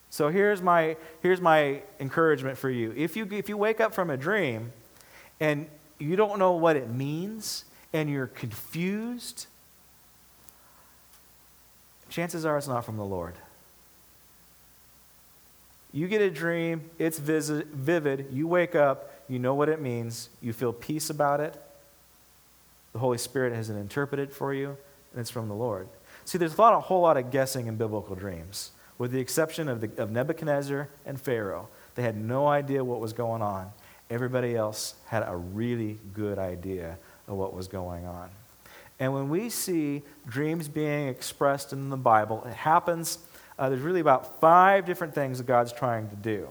So 0.10 0.28
here's 0.28 0.62
my, 0.62 0.98
here's 1.22 1.40
my 1.40 1.82
encouragement 1.98 2.58
for 2.58 2.70
you. 2.70 2.94
If, 2.96 3.16
you. 3.16 3.26
if 3.32 3.48
you 3.48 3.56
wake 3.56 3.80
up 3.80 3.94
from 3.94 4.10
a 4.10 4.18
dream 4.18 4.74
and 5.40 5.66
you 5.98 6.18
don't 6.18 6.38
know 6.40 6.52
what 6.52 6.76
it 6.76 6.90
means 6.90 7.64
and 7.94 8.10
you're 8.10 8.28
confused, 8.28 9.48
chances 12.10 12.46
are 12.46 12.58
it's 12.58 12.68
not 12.68 12.84
from 12.84 12.98
the 12.98 13.06
Lord. 13.06 13.36
You 15.94 16.10
get 16.10 16.22
a 16.22 16.30
dream, 16.30 16.90
it's 17.00 17.18
vivid, 17.18 18.28
you 18.30 18.46
wake 18.46 18.76
up, 18.76 19.10
you 19.30 19.40
know 19.40 19.54
what 19.54 19.70
it 19.70 19.80
means, 19.80 20.28
you 20.42 20.52
feel 20.52 20.74
peace 20.74 21.10
about 21.10 21.40
it. 21.40 21.56
The 22.92 23.00
Holy 23.00 23.18
Spirit 23.18 23.54
has 23.54 23.70
interpreted 23.70 24.34
for 24.34 24.54
you, 24.54 24.76
and 25.12 25.22
it's 25.22 25.30
from 25.30 25.48
the 25.48 25.56
Lord. 25.56 25.88
See, 26.26 26.38
there's 26.38 26.56
a, 26.56 26.62
lot, 26.62 26.74
a 26.74 26.80
whole 26.80 27.02
lot 27.02 27.18
of 27.18 27.32
guessing 27.32 27.68
in 27.68 27.76
biblical 27.76 28.16
dreams, 28.16 28.72
with 28.98 29.12
the 29.12 29.20
exception 29.20 29.68
of, 29.68 29.82
the, 29.82 29.92
of 30.02 30.12
Nebuchadnezzar 30.12 30.90
and 31.06 31.20
Pharaoh. 31.20 31.68
They 31.96 32.04
had 32.04 32.18
no 32.18 32.48
idea 32.48 32.84
what 32.84 33.00
was 33.00 33.14
going 33.14 33.42
on. 33.42 33.72
Everybody 34.10 34.56
else 34.56 34.96
had 35.08 35.24
a 35.28 35.36
really 35.36 36.00
good 36.14 36.40
idea 36.40 36.98
of 37.28 37.36
what 37.36 37.54
was 37.54 37.68
going 37.68 38.06
on. 38.06 38.30
And 39.00 39.14
when 39.14 39.30
we 39.30 39.50
see 39.50 40.04
dreams 40.28 40.68
being 40.68 41.08
expressed 41.08 41.74
in 41.74 41.90
the 41.90 41.98
Bible, 41.98 42.44
it 42.46 42.54
happens, 42.54 43.20
uh, 43.58 43.70
there's 43.70 43.82
really 43.82 44.00
about 44.00 44.40
five 44.40 44.86
different 44.86 45.14
things 45.16 45.40
that 45.40 45.48
God's 45.48 45.74
trying 45.74 46.10
to 46.10 46.16
do. 46.16 46.48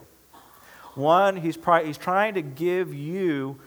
One, 0.94 1.36
he's, 1.36 1.56
pri- 1.56 1.84
he's 1.84 1.96
trying 1.96 2.34
to 2.34 2.42
give 2.42 2.92
you 2.92 3.58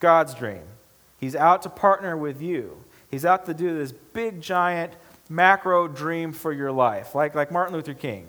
God's 0.00 0.34
dream. 0.34 0.62
He's 1.18 1.36
out 1.36 1.62
to 1.62 1.68
partner 1.68 2.16
with 2.16 2.40
you. 2.40 2.76
He's 3.10 3.24
out 3.24 3.46
to 3.46 3.54
do 3.54 3.76
this 3.76 3.92
big, 3.92 4.40
giant, 4.40 4.92
macro 5.28 5.88
dream 5.88 6.32
for 6.32 6.52
your 6.52 6.72
life, 6.72 7.14
like, 7.14 7.34
like 7.34 7.50
Martin 7.50 7.74
Luther 7.74 7.94
King. 7.94 8.26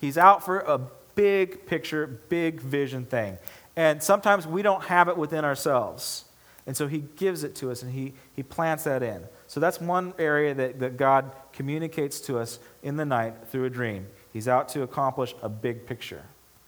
He's 0.00 0.16
out 0.16 0.44
for 0.44 0.60
a 0.60 0.80
big 1.14 1.66
picture, 1.66 2.06
big 2.06 2.60
vision 2.60 3.04
thing. 3.04 3.38
And 3.76 4.02
sometimes 4.02 4.46
we 4.46 4.62
don't 4.62 4.84
have 4.84 5.08
it 5.08 5.16
within 5.16 5.44
ourselves. 5.44 6.24
And 6.66 6.76
so 6.76 6.86
he 6.86 7.04
gives 7.16 7.44
it 7.44 7.54
to 7.56 7.70
us 7.70 7.82
and 7.82 7.92
he, 7.92 8.14
he 8.34 8.42
plants 8.42 8.84
that 8.84 9.02
in. 9.02 9.24
So 9.46 9.60
that's 9.60 9.80
one 9.80 10.14
area 10.18 10.54
that, 10.54 10.78
that 10.80 10.96
God 10.96 11.32
communicates 11.52 12.20
to 12.22 12.38
us 12.38 12.58
in 12.82 12.96
the 12.96 13.04
night 13.04 13.34
through 13.48 13.64
a 13.64 13.70
dream. 13.70 14.06
He's 14.32 14.46
out 14.46 14.68
to 14.70 14.82
accomplish 14.82 15.34
a 15.42 15.48
big 15.48 15.86
picture. 15.86 16.22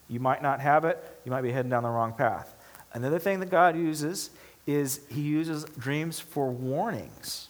You 0.09 0.19
might 0.19 0.41
not 0.41 0.59
have 0.59 0.83
it, 0.85 1.01
you 1.23 1.31
might 1.31 1.41
be 1.41 1.51
heading 1.51 1.69
down 1.69 1.83
the 1.83 1.89
wrong 1.89 2.13
path. 2.13 2.53
Another 2.93 3.19
thing 3.19 3.39
that 3.39 3.49
God 3.49 3.77
uses 3.77 4.29
is 4.65 5.01
he 5.09 5.21
uses 5.21 5.65
dreams 5.77 6.19
for 6.19 6.49
warnings. 6.49 7.49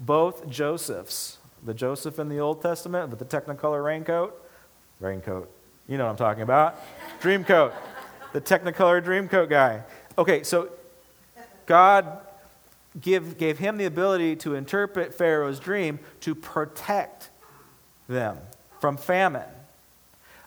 Both 0.00 0.48
Joseph's, 0.48 1.38
the 1.62 1.74
Joseph 1.74 2.18
in 2.18 2.28
the 2.28 2.38
Old 2.38 2.60
Testament 2.60 3.10
with 3.10 3.18
the 3.18 3.24
Technicolor 3.24 3.84
raincoat, 3.84 4.42
raincoat, 4.98 5.50
you 5.88 5.96
know 5.96 6.04
what 6.04 6.10
I'm 6.10 6.16
talking 6.16 6.42
about, 6.42 6.80
dreamcoat, 7.20 7.72
the 8.32 8.40
Technicolor 8.40 9.02
dreamcoat 9.02 9.48
guy. 9.48 9.82
Okay, 10.18 10.42
so 10.42 10.70
God 11.66 12.18
give, 13.00 13.38
gave 13.38 13.58
him 13.58 13.76
the 13.76 13.84
ability 13.84 14.36
to 14.36 14.54
interpret 14.54 15.14
Pharaoh's 15.14 15.60
dream 15.60 16.00
to 16.20 16.34
protect 16.34 17.30
them 18.08 18.38
from 18.80 18.96
famine. 18.96 19.48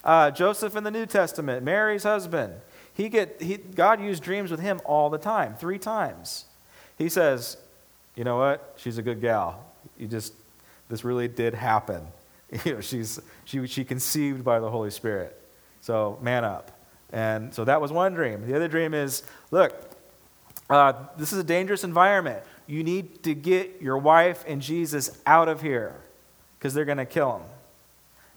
Uh, 0.04 0.30
Joseph 0.32 0.76
in 0.76 0.84
the 0.84 0.92
New 0.92 1.06
Testament, 1.06 1.64
Mary's 1.64 2.04
husband, 2.04 2.54
he 2.96 3.10
get, 3.10 3.42
he, 3.42 3.58
God 3.58 4.02
used 4.02 4.24
dreams 4.24 4.50
with 4.50 4.62
him 4.62 4.82
all 4.86 5.10
the 5.10 5.18
time, 5.18 5.56
three 5.56 5.78
times. 5.78 6.46
He 6.98 7.10
says, 7.10 7.58
You 8.16 8.24
know 8.24 8.38
what? 8.38 8.74
She's 8.78 8.98
a 8.98 9.02
good 9.02 9.22
gal. 9.22 9.64
You 9.98 10.08
just, 10.08 10.34
this 10.90 11.04
really 11.04 11.28
did 11.28 11.54
happen. 11.54 12.08
You 12.64 12.76
know, 12.76 12.82
she's, 12.82 13.20
she, 13.44 13.66
she 13.68 13.84
conceived 13.84 14.44
by 14.46 14.60
the 14.60 14.70
Holy 14.70 14.92
Spirit. 14.92 15.36
So, 15.82 16.18
man 16.22 16.46
up. 16.46 16.72
And 17.12 17.54
so 17.54 17.66
that 17.66 17.82
was 17.82 17.92
one 17.92 18.14
dream. 18.14 18.48
The 18.48 18.56
other 18.56 18.68
dream 18.68 18.94
is 18.94 19.24
look, 19.52 19.74
uh, 20.70 20.94
this 21.18 21.34
is 21.34 21.40
a 21.40 21.44
dangerous 21.44 21.84
environment. 21.84 22.44
You 22.68 22.84
need 22.84 23.24
to 23.24 23.34
get 23.34 23.82
your 23.82 23.98
wife 23.98 24.46
and 24.48 24.62
Jesus 24.62 25.20
out 25.26 25.50
of 25.50 25.62
here 25.62 25.96
because 26.58 26.74
they're 26.74 26.86
going 26.86 27.00
to 27.00 27.06
kill 27.06 27.38
him. 27.38 27.44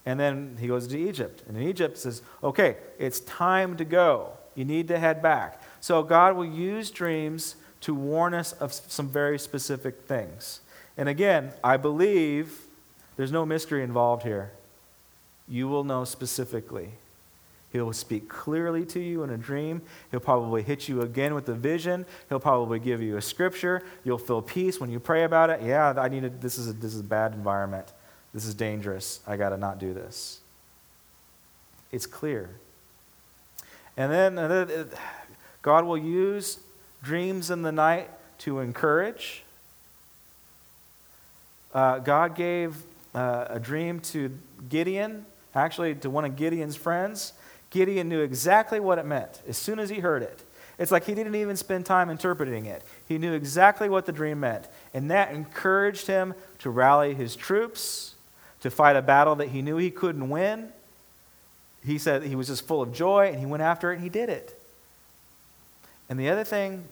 And 0.05 0.19
then 0.19 0.57
he 0.59 0.69
goes 0.69 0.87
to 0.89 0.99
Egypt. 0.99 1.45
And 1.47 1.57
in 1.57 1.65
Egypt 1.65 1.99
says, 1.99 2.23
okay, 2.43 2.79
it's 2.99 3.21
time 3.21 3.77
to 3.77 3.85
go. 3.85 4.38
You 4.59 4.65
need 4.65 4.89
to 4.89 4.99
head 4.99 5.23
back. 5.23 5.63
So 5.81 6.03
God 6.03 6.35
will 6.35 6.45
use 6.45 6.91
dreams 6.91 7.55
to 7.83 7.95
warn 7.95 8.35
us 8.35 8.53
of 8.55 8.73
some 8.73 9.09
very 9.09 9.39
specific 9.39 10.03
things. 10.03 10.63
And 10.97 11.09
again, 11.09 11.53
I 11.63 11.77
believe 11.77 12.63
there's 13.17 13.31
no 13.31 13.47
mystery 13.47 13.85
involved 13.85 14.25
here. 14.25 14.51
You 15.47 15.69
will 15.69 15.85
know 15.85 16.03
specifically. 16.03 16.91
He'll 17.71 17.93
speak 17.93 18.29
clearly 18.29 18.85
to 18.87 18.99
you 18.99 19.23
in 19.23 19.31
a 19.31 19.37
dream. 19.37 19.81
He'll 20.11 20.19
probably 20.19 20.65
hit 20.65 20.89
you 20.89 21.03
again 21.03 21.37
with 21.37 21.49
a 21.49 21.55
vision. 21.55 22.05
He'll 22.29 22.41
probably 22.41 22.81
give 22.81 23.01
you 23.01 23.17
a 23.17 23.23
scripture. 23.23 23.85
You'll 24.03 24.19
feel 24.19 24.43
peace 24.43 24.81
when 24.81 24.91
you 24.91 24.99
pray 24.99 25.23
about 25.23 25.51
it. 25.51 25.63
Yeah, 25.63 25.95
I 25.97 26.09
need 26.09 26.41
this 26.41 26.59
is 26.59 26.69
a, 26.69 26.73
this 26.73 26.95
is 26.95 27.01
a 27.01 27.05
bad 27.05 27.33
environment. 27.33 27.93
This 28.35 28.45
is 28.45 28.55
dangerous. 28.55 29.21
I 29.25 29.37
got 29.37 29.51
to 29.51 29.57
not 29.57 29.79
do 29.79 29.95
this. 29.95 30.41
It's 31.93 32.07
clear. 32.07 32.51
And 33.99 34.13
then 34.13 34.39
uh, 34.39 34.85
God 35.61 35.85
will 35.85 35.99
use 35.99 36.61
dreams 37.03 37.51
in 37.51 37.63
the 37.63 37.73
night 37.73 38.09
to 38.39 38.61
encourage. 38.61 39.43
Uh, 41.75 41.99
God 41.99 42.37
gave 42.37 42.77
uh, 43.13 43.47
a 43.51 43.59
dream 43.59 43.99
to 44.01 44.39
Gideon, 44.69 45.27
actually 45.53 45.97
to 45.97 46.11
one 46.11 46.25
of 46.25 46.37
Gideon's 46.37 46.77
friends. 46.77 47.33
Gideon 47.71 48.09
knew 48.09 48.21
exactly 48.21 48.79
what 48.79 48.99
it 48.99 49.05
meant 49.05 49.43
as 49.49 49.59
soon 49.59 49.81
as 49.81 49.91
he 49.91 49.99
heard 49.99 50.23
it. 50.23 50.45
It's 50.79 50.93
like 50.93 51.05
he 51.05 51.15
didn't 51.15 51.35
even 51.35 51.57
spend 51.57 51.85
time 51.85 52.09
interpreting 52.09 52.67
it. 52.67 52.85
He 53.09 53.19
knew 53.19 53.33
exactly 53.33 53.89
what 53.89 54.07
the 54.07 54.13
dream 54.13 54.39
meant. 54.39 54.69
And 54.95 55.11
that 55.11 55.33
encouraged 55.33 56.07
him 56.07 56.35
to 56.61 56.71
rally 56.71 57.15
his 57.15 57.35
troops, 57.35 58.15
to 58.61 58.71
fight 58.71 58.95
a 58.95 59.03
battle 59.03 59.35
that 59.37 59.49
he 59.49 59.61
knew 59.61 59.77
he 59.77 59.91
couldn't 59.91 60.29
win, 60.29 60.73
he 61.85 61.99
said 61.99 62.23
he 62.23 62.35
was 62.35 62.49
just 62.49 62.67
full 62.67 62.83
of 62.83 62.93
joy 62.93 63.29
and 63.29 63.39
he 63.39 63.47
went 63.47 63.63
after 63.63 63.91
it 63.93 63.97
and 63.97 64.03
he 64.03 64.09
did 64.09 64.29
it. 64.29 64.55
And 66.09 66.19
the 66.19 66.29
other 66.29 66.45
thing 66.45 66.85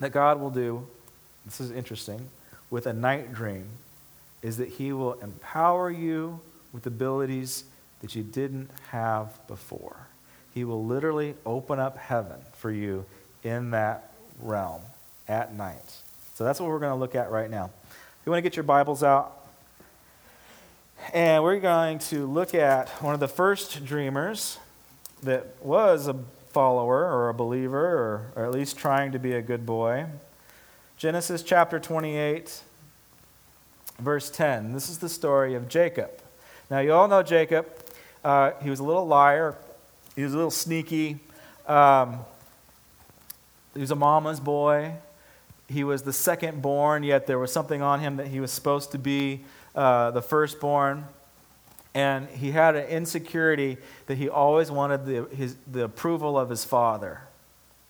that 0.00 0.12
God 0.12 0.40
will 0.40 0.50
do, 0.50 0.86
this 1.44 1.60
is 1.60 1.70
interesting, 1.70 2.28
with 2.70 2.86
a 2.86 2.92
night 2.92 3.32
dream, 3.32 3.68
is 4.42 4.56
that 4.56 4.68
he 4.68 4.92
will 4.92 5.14
empower 5.14 5.90
you 5.90 6.40
with 6.72 6.86
abilities 6.86 7.64
that 8.00 8.14
you 8.14 8.22
didn't 8.22 8.70
have 8.90 9.38
before. 9.46 9.96
He 10.52 10.64
will 10.64 10.84
literally 10.84 11.34
open 11.46 11.78
up 11.78 11.96
heaven 11.96 12.36
for 12.52 12.70
you 12.70 13.04
in 13.42 13.70
that 13.70 14.12
realm 14.40 14.82
at 15.28 15.54
night. 15.54 16.00
So 16.34 16.44
that's 16.44 16.60
what 16.60 16.68
we're 16.68 16.78
going 16.78 16.92
to 16.92 16.98
look 16.98 17.14
at 17.14 17.30
right 17.30 17.50
now. 17.50 17.70
If 17.90 18.26
you 18.26 18.32
want 18.32 18.38
to 18.38 18.42
get 18.42 18.56
your 18.56 18.64
Bibles 18.64 19.02
out, 19.02 19.43
and 21.12 21.42
we're 21.42 21.60
going 21.60 21.98
to 21.98 22.26
look 22.26 22.54
at 22.54 22.88
one 23.02 23.14
of 23.14 23.20
the 23.20 23.28
first 23.28 23.84
dreamers 23.84 24.58
that 25.22 25.56
was 25.60 26.08
a 26.08 26.16
follower 26.50 27.04
or 27.04 27.28
a 27.28 27.34
believer, 27.34 27.78
or, 27.78 28.32
or, 28.36 28.44
at 28.44 28.52
least 28.52 28.78
trying 28.78 29.12
to 29.12 29.18
be 29.18 29.32
a 29.32 29.42
good 29.42 29.66
boy. 29.66 30.06
Genesis 30.96 31.42
chapter 31.42 31.78
28, 31.80 32.62
verse 33.98 34.30
10. 34.30 34.72
This 34.72 34.88
is 34.88 34.98
the 34.98 35.08
story 35.08 35.54
of 35.54 35.68
Jacob. 35.68 36.10
Now, 36.70 36.78
you 36.78 36.92
all 36.92 37.08
know 37.08 37.22
Jacob. 37.22 37.66
Uh, 38.24 38.52
he 38.62 38.70
was 38.70 38.80
a 38.80 38.84
little 38.84 39.06
liar, 39.06 39.56
he 40.16 40.22
was 40.22 40.32
a 40.32 40.36
little 40.36 40.50
sneaky. 40.50 41.18
Um, 41.66 42.20
he 43.74 43.80
was 43.80 43.90
a 43.90 43.96
mama's 43.96 44.40
boy. 44.40 44.94
He 45.68 45.82
was 45.82 46.02
the 46.02 46.12
second 46.12 46.62
born, 46.62 47.02
yet 47.02 47.26
there 47.26 47.38
was 47.38 47.52
something 47.52 47.82
on 47.82 48.00
him 48.00 48.16
that 48.16 48.28
he 48.28 48.38
was 48.38 48.52
supposed 48.52 48.92
to 48.92 48.98
be 48.98 49.44
uh, 49.74 50.10
the 50.10 50.22
firstborn, 50.22 51.06
and 51.94 52.28
he 52.28 52.50
had 52.50 52.76
an 52.76 52.86
insecurity 52.86 53.76
that 54.06 54.18
he 54.18 54.28
always 54.28 54.70
wanted 54.70 55.06
the, 55.06 55.24
his, 55.34 55.56
the 55.70 55.84
approval 55.84 56.38
of 56.38 56.50
his 56.50 56.64
father. 56.64 57.22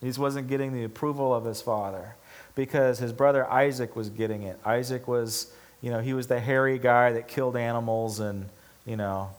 He 0.01 0.11
wasn't 0.19 0.49
getting 0.49 0.73
the 0.73 0.85
approval 0.85 1.35
of 1.35 1.45
his 1.45 1.63
father 1.63 2.17
because 2.55 2.99
his 2.99 3.13
brother 3.13 3.51
Isaac 3.51 3.97
was 3.97 4.11
getting 4.11 4.43
it. 4.43 4.59
Isaac 4.65 5.09
was, 5.09 5.53
you 5.81 5.91
know, 5.91 6.01
he 6.01 6.13
was 6.13 6.27
the 6.27 6.39
hairy 6.39 6.79
guy 6.79 7.13
that 7.13 7.27
killed 7.27 7.57
animals, 7.57 8.21
and 8.21 8.49
you 8.85 8.97
know, 8.97 9.31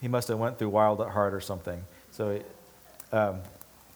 he 0.00 0.08
must 0.08 0.28
have 0.28 0.38
went 0.38 0.58
through 0.58 0.68
Wild 0.68 1.00
at 1.00 1.08
Heart 1.08 1.34
or 1.34 1.40
something. 1.40 1.82
So, 2.12 2.40
um, 3.12 3.40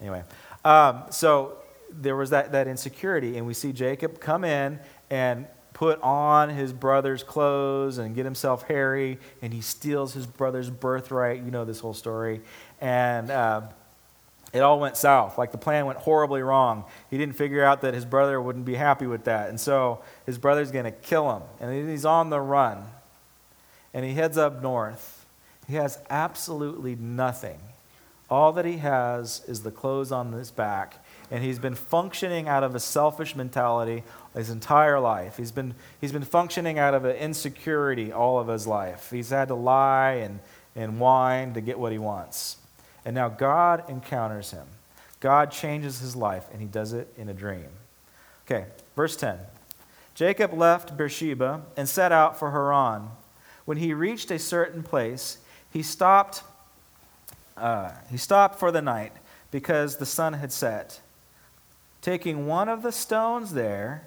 anyway, 0.01 0.25
um, 0.65 1.05
so 1.11 1.59
there 1.91 2.17
was 2.17 2.31
that, 2.31 2.53
that 2.53 2.67
insecurity, 2.67 3.37
and 3.37 3.47
we 3.47 3.55
see 3.55 3.73
Jacob 3.73 4.21
come 4.21 4.45
in 4.45 4.81
and 5.11 5.47
put 5.75 6.01
on 6.03 6.49
his 6.49 6.73
brother's 6.73 7.23
clothes 7.23 7.99
and 7.99 8.15
get 8.15 8.25
himself 8.25 8.63
hairy, 8.63 9.19
and 9.43 9.53
he 9.53 9.61
steals 9.61 10.15
his 10.15 10.27
brother's 10.27 10.71
birthright. 10.71 11.43
You 11.43 11.51
know 11.51 11.67
this 11.67 11.81
whole 11.81 11.95
story. 11.95 12.41
And, 12.81 13.31
uh, 13.31 13.63
it 14.55 14.61
all 14.61 14.79
went 14.79 14.97
south. 14.97 15.37
Like 15.37 15.51
the 15.51 15.59
plan 15.59 15.85
went 15.85 15.99
horribly 15.99 16.41
wrong. 16.41 16.85
He 17.11 17.19
didn't 17.19 17.35
figure 17.35 17.65
out 17.65 17.81
that 17.81 17.93
his 17.93 18.05
brother 18.05 18.41
wouldn't 18.41 18.65
be 18.65 18.77
happy 18.77 19.07
with 19.07 19.25
that. 19.25 19.49
And 19.49 19.61
so 19.61 20.01
his 20.27 20.39
brother's 20.39 20.71
going 20.71 20.85
to 20.85 20.93
kill 20.93 21.37
him. 21.37 21.43
And 21.61 21.91
he's 21.91 22.05
on 22.05 22.31
the 22.31 22.41
run. 22.41 22.85
And 23.93 24.05
he 24.05 24.15
heads 24.15 24.39
up 24.39 24.63
north. 24.63 25.27
He 25.67 25.75
has 25.75 25.99
absolutely 26.09 26.95
nothing. 26.95 27.59
All 28.31 28.53
that 28.53 28.65
he 28.65 28.79
has 28.79 29.43
is 29.49 29.65
the 29.65 29.73
clothes 29.73 30.13
on 30.13 30.33
his 30.33 30.53
back. 30.53 31.05
And 31.33 31.43
he's 31.43 31.59
been 31.59 31.75
functioning 31.75 32.49
out 32.49 32.63
of 32.63 32.77
a 32.77 32.81
selfish 32.81 33.35
mentality 33.35 34.05
his 34.35 34.51
entire 34.51 34.99
life. 34.99 35.37
He's 35.37 35.53
been, 35.53 35.75
he's 36.01 36.13
been 36.13 36.25
functioning 36.25 36.79
out 36.79 36.95
of 36.95 37.07
insecurity 37.07 38.13
all 38.13 38.39
of 38.39 38.49
his 38.49 38.67
life. 38.67 39.11
He's 39.11 39.31
had 39.31 39.49
to 39.49 39.55
lie 39.55 40.15
and, 40.15 40.41
and 40.75 40.99
whine 40.99 41.55
to 41.55 41.61
get 41.61 41.79
what 41.79 41.93
he 41.93 41.99
wants. 41.99 42.57
And 43.05 43.15
now 43.15 43.29
God 43.29 43.89
encounters 43.89 44.51
him. 44.51 44.67
God 45.21 45.51
changes 45.51 46.01
his 46.01 46.15
life, 46.17 46.45
and 46.53 46.61
he 46.61 46.67
does 46.67 46.93
it 46.93 47.09
in 47.17 47.29
a 47.29 47.35
dream. 47.35 47.69
Okay, 48.47 48.67
verse 48.95 49.17
10. 49.17 49.39
Jacob 50.15 50.53
left 50.53 50.97
Beersheba 50.97 51.63
and 51.77 51.89
set 51.89 52.13
out 52.13 52.39
for 52.39 52.51
Haran. 52.51 53.09
When 53.65 53.79
he 53.79 53.95
reached 53.95 54.31
a 54.31 54.39
certain 54.39 54.83
place, 54.83 55.39
he 55.73 55.83
stopped, 55.83 56.43
uh, 57.57 57.93
he 58.11 58.17
stopped 58.17 58.59
for 58.59 58.71
the 58.71 58.83
night 58.83 59.13
because 59.51 59.97
the 59.97 60.07
sun 60.07 60.35
had 60.35 60.53
set. 60.53 61.01
Taking 62.03 62.47
one 62.47 62.69
of 62.69 62.83
the 62.83 62.93
stones 62.93 63.55
there, 63.55 64.07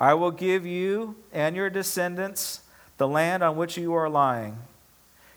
I 0.00 0.14
will 0.14 0.30
give 0.30 0.64
you 0.64 1.14
and 1.30 1.54
your 1.54 1.68
descendants 1.68 2.62
the 2.96 3.06
land 3.06 3.42
on 3.42 3.56
which 3.56 3.76
you 3.76 3.92
are 3.92 4.08
lying. 4.08 4.58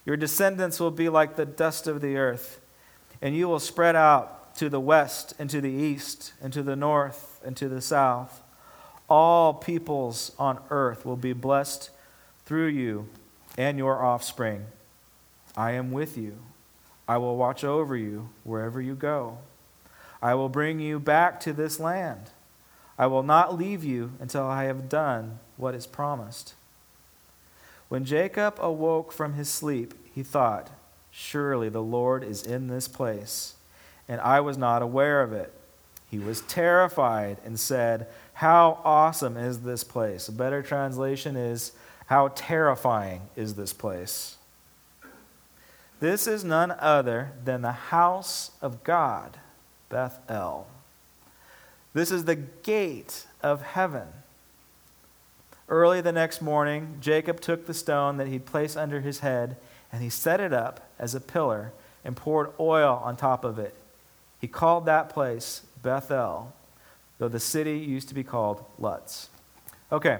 Your 0.05 0.17
descendants 0.17 0.79
will 0.79 0.91
be 0.91 1.09
like 1.09 1.35
the 1.35 1.45
dust 1.45 1.85
of 1.85 2.01
the 2.01 2.15
earth 2.15 2.61
and 3.21 3.35
you 3.35 3.47
will 3.47 3.59
spread 3.59 3.95
out 3.95 4.55
to 4.55 4.69
the 4.69 4.79
west 4.79 5.33
and 5.37 5.49
to 5.49 5.59
the 5.59 5.71
east 5.71 6.33
and 6.41 6.53
to 6.53 6.63
the 6.63 6.75
north 6.75 7.41
and 7.45 7.57
to 7.57 7.67
the 7.67 7.81
south. 7.81 8.41
All 9.09 9.53
peoples 9.53 10.31
on 10.39 10.59
earth 10.69 11.05
will 11.05 11.17
be 11.17 11.33
blessed 11.33 11.89
through 12.45 12.67
you 12.67 13.09
and 13.57 13.77
your 13.77 14.03
offspring. 14.03 14.65
I 15.55 15.71
am 15.71 15.91
with 15.91 16.17
you. 16.17 16.37
I 17.07 17.17
will 17.17 17.35
watch 17.35 17.63
over 17.63 17.97
you 17.97 18.29
wherever 18.43 18.81
you 18.81 18.95
go. 18.95 19.39
I 20.21 20.35
will 20.35 20.49
bring 20.49 20.79
you 20.79 20.99
back 20.99 21.39
to 21.41 21.53
this 21.53 21.79
land. 21.79 22.29
I 23.03 23.07
will 23.07 23.21
not 23.21 23.57
leave 23.57 23.83
you 23.83 24.13
until 24.21 24.45
I 24.45 24.63
have 24.63 24.87
done 24.87 25.39
what 25.57 25.75
is 25.75 25.85
promised. 25.85 26.53
When 27.89 28.05
Jacob 28.05 28.55
awoke 28.59 29.11
from 29.11 29.33
his 29.33 29.49
sleep, 29.49 29.93
he 30.15 30.23
thought, 30.23 30.69
Surely 31.11 31.67
the 31.67 31.81
Lord 31.81 32.23
is 32.23 32.43
in 32.43 32.67
this 32.67 32.87
place, 32.87 33.55
and 34.07 34.21
I 34.21 34.39
was 34.39 34.57
not 34.57 34.81
aware 34.81 35.21
of 35.21 35.33
it. 35.33 35.53
He 36.09 36.17
was 36.17 36.43
terrified 36.43 37.39
and 37.43 37.59
said, 37.59 38.07
How 38.35 38.79
awesome 38.85 39.35
is 39.35 39.59
this 39.59 39.83
place? 39.83 40.29
A 40.29 40.31
better 40.31 40.63
translation 40.63 41.35
is, 41.35 41.73
How 42.05 42.29
terrifying 42.29 43.23
is 43.35 43.55
this 43.55 43.73
place? 43.73 44.37
This 45.99 46.25
is 46.25 46.45
none 46.45 46.71
other 46.71 47.33
than 47.43 47.63
the 47.63 47.73
house 47.73 48.51
of 48.61 48.85
God, 48.85 49.39
Bethel. 49.89 50.67
This 51.93 52.11
is 52.11 52.25
the 52.25 52.35
gate 52.35 53.27
of 53.41 53.61
heaven. 53.61 54.07
Early 55.69 56.01
the 56.01 56.11
next 56.11 56.41
morning, 56.41 56.97
Jacob 56.99 57.39
took 57.39 57.65
the 57.65 57.73
stone 57.73 58.17
that 58.17 58.27
he'd 58.27 58.45
placed 58.45 58.75
under 58.75 59.01
his 59.01 59.19
head 59.19 59.57
and 59.91 60.01
he 60.01 60.09
set 60.09 60.39
it 60.39 60.51
up 60.51 60.89
as 60.97 61.13
a 61.13 61.21
pillar 61.21 61.71
and 62.03 62.15
poured 62.15 62.51
oil 62.59 63.01
on 63.03 63.15
top 63.15 63.45
of 63.45 63.59
it. 63.59 63.75
He 64.41 64.47
called 64.47 64.85
that 64.87 65.09
place 65.09 65.61
Bethel, 65.81 66.51
though 67.17 67.29
the 67.29 67.39
city 67.39 67.77
used 67.77 68.09
to 68.09 68.15
be 68.15 68.23
called 68.23 68.65
Luz. 68.79 69.29
Okay, 69.91 70.19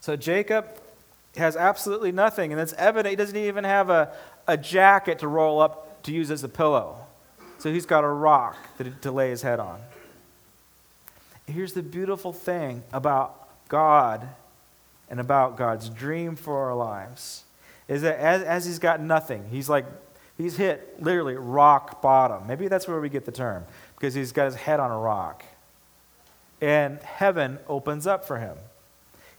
so 0.00 0.16
Jacob 0.16 0.66
has 1.36 1.54
absolutely 1.54 2.12
nothing, 2.12 2.50
and 2.50 2.60
it's 2.60 2.72
evident 2.74 3.10
he 3.10 3.16
doesn't 3.16 3.36
even 3.36 3.64
have 3.64 3.90
a, 3.90 4.12
a 4.48 4.56
jacket 4.56 5.18
to 5.18 5.28
roll 5.28 5.60
up 5.60 6.02
to 6.04 6.12
use 6.12 6.30
as 6.30 6.42
a 6.42 6.48
pillow. 6.48 7.06
So 7.58 7.72
he's 7.72 7.86
got 7.86 8.04
a 8.04 8.08
rock 8.08 8.56
to, 8.78 8.90
to 8.90 9.12
lay 9.12 9.30
his 9.30 9.42
head 9.42 9.60
on. 9.60 9.80
Here's 11.46 11.72
the 11.72 11.82
beautiful 11.82 12.32
thing 12.32 12.82
about 12.92 13.68
God 13.68 14.28
and 15.08 15.20
about 15.20 15.56
God's 15.56 15.88
dream 15.88 16.36
for 16.36 16.66
our 16.66 16.74
lives 16.74 17.44
is 17.88 18.02
that 18.02 18.18
as, 18.18 18.42
as 18.42 18.66
he's 18.66 18.80
got 18.80 19.00
nothing, 19.00 19.46
he's 19.50 19.68
like, 19.68 19.86
he's 20.36 20.56
hit 20.56 21.00
literally 21.02 21.36
rock 21.36 22.02
bottom. 22.02 22.46
Maybe 22.46 22.66
that's 22.68 22.88
where 22.88 23.00
we 23.00 23.08
get 23.08 23.24
the 23.24 23.32
term, 23.32 23.64
because 23.96 24.14
he's 24.14 24.32
got 24.32 24.46
his 24.46 24.56
head 24.56 24.80
on 24.80 24.90
a 24.90 24.98
rock. 24.98 25.44
And 26.60 27.00
heaven 27.00 27.58
opens 27.68 28.06
up 28.06 28.24
for 28.24 28.38
him. 28.38 28.56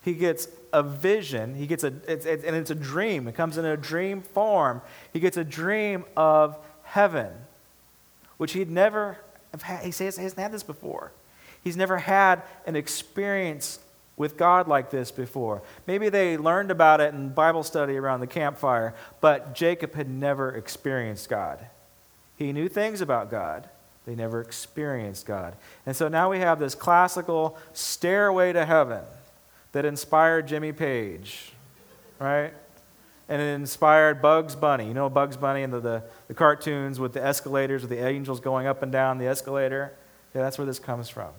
He 0.02 0.14
gets 0.14 0.48
a 0.72 0.84
vision, 0.84 1.56
he 1.56 1.68
gets 1.68 1.84
a, 1.84 1.94
it's, 2.08 2.26
it's, 2.26 2.44
and 2.44 2.56
it's 2.56 2.70
a 2.70 2.76
dream. 2.76 3.28
It 3.28 3.36
comes 3.36 3.58
in 3.58 3.66
a 3.66 3.76
dream 3.76 4.22
form. 4.22 4.82
He 5.12 5.20
gets 5.20 5.36
a 5.36 5.44
dream 5.44 6.06
of 6.16 6.58
heaven, 6.84 7.32
which 8.38 8.54
he'd 8.54 8.70
never, 8.70 9.18
had, 9.62 9.84
he 9.84 9.92
says 9.92 10.16
he 10.16 10.24
hasn't 10.24 10.40
had 10.40 10.54
this 10.54 10.64
before. 10.64 11.12
He's 11.68 11.76
never 11.76 11.98
had 11.98 12.44
an 12.66 12.78
experience 12.78 13.80
with 14.16 14.38
God 14.38 14.70
like 14.70 14.90
this 14.90 15.12
before. 15.12 15.64
Maybe 15.86 16.08
they 16.08 16.38
learned 16.38 16.72
about 16.72 17.02
it 17.02 17.14
in 17.14 17.34
Bible 17.34 17.62
study 17.62 17.98
around 17.98 18.22
the 18.22 18.28
campfire, 18.28 18.96
but 19.20 19.54
Jacob 19.54 19.94
had 19.94 20.10
never 20.10 20.56
experienced 20.56 21.28
God. 21.28 21.68
He 22.38 22.54
knew 22.54 22.70
things 22.70 23.02
about 23.02 23.30
God, 23.30 23.68
they 24.06 24.16
never 24.16 24.40
experienced 24.40 25.26
God. 25.26 25.58
And 25.86 25.94
so 25.94 26.08
now 26.08 26.32
we 26.32 26.40
have 26.40 26.58
this 26.58 26.74
classical 26.74 27.58
stairway 27.74 28.54
to 28.54 28.66
heaven 28.66 29.04
that 29.74 29.84
inspired 29.84 30.48
Jimmy 30.48 30.72
Page, 30.72 31.52
right? 32.18 32.54
And 33.28 33.42
it 33.42 33.56
inspired 33.56 34.22
Bugs 34.22 34.56
Bunny. 34.56 34.88
You 34.88 34.94
know 34.94 35.10
Bugs 35.10 35.36
Bunny 35.36 35.64
and 35.64 35.74
the, 35.74 35.82
the, 35.82 36.04
the 36.30 36.34
cartoons 36.34 36.98
with 36.98 37.12
the 37.12 37.22
escalators, 37.22 37.82
with 37.82 37.90
the 37.90 38.08
angels 38.08 38.40
going 38.40 38.68
up 38.68 38.84
and 38.84 38.90
down 38.90 39.18
the 39.18 39.28
escalator? 39.28 39.92
Yeah, 40.34 40.44
that's 40.44 40.58
where 40.60 40.68
this 40.68 40.78
comes 40.78 41.10
from. 41.10 41.32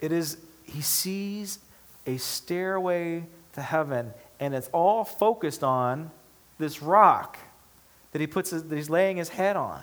It 0.00 0.12
is 0.12 0.38
he 0.64 0.82
sees 0.82 1.58
a 2.06 2.16
stairway 2.16 3.24
to 3.54 3.62
heaven, 3.62 4.12
and 4.38 4.54
it's 4.54 4.68
all 4.72 5.04
focused 5.04 5.64
on 5.64 6.10
this 6.58 6.82
rock 6.82 7.38
that 8.12 8.20
he 8.20 8.26
puts 8.26 8.50
that 8.50 8.70
he's 8.70 8.90
laying 8.90 9.16
his 9.16 9.30
head 9.30 9.56
on. 9.56 9.82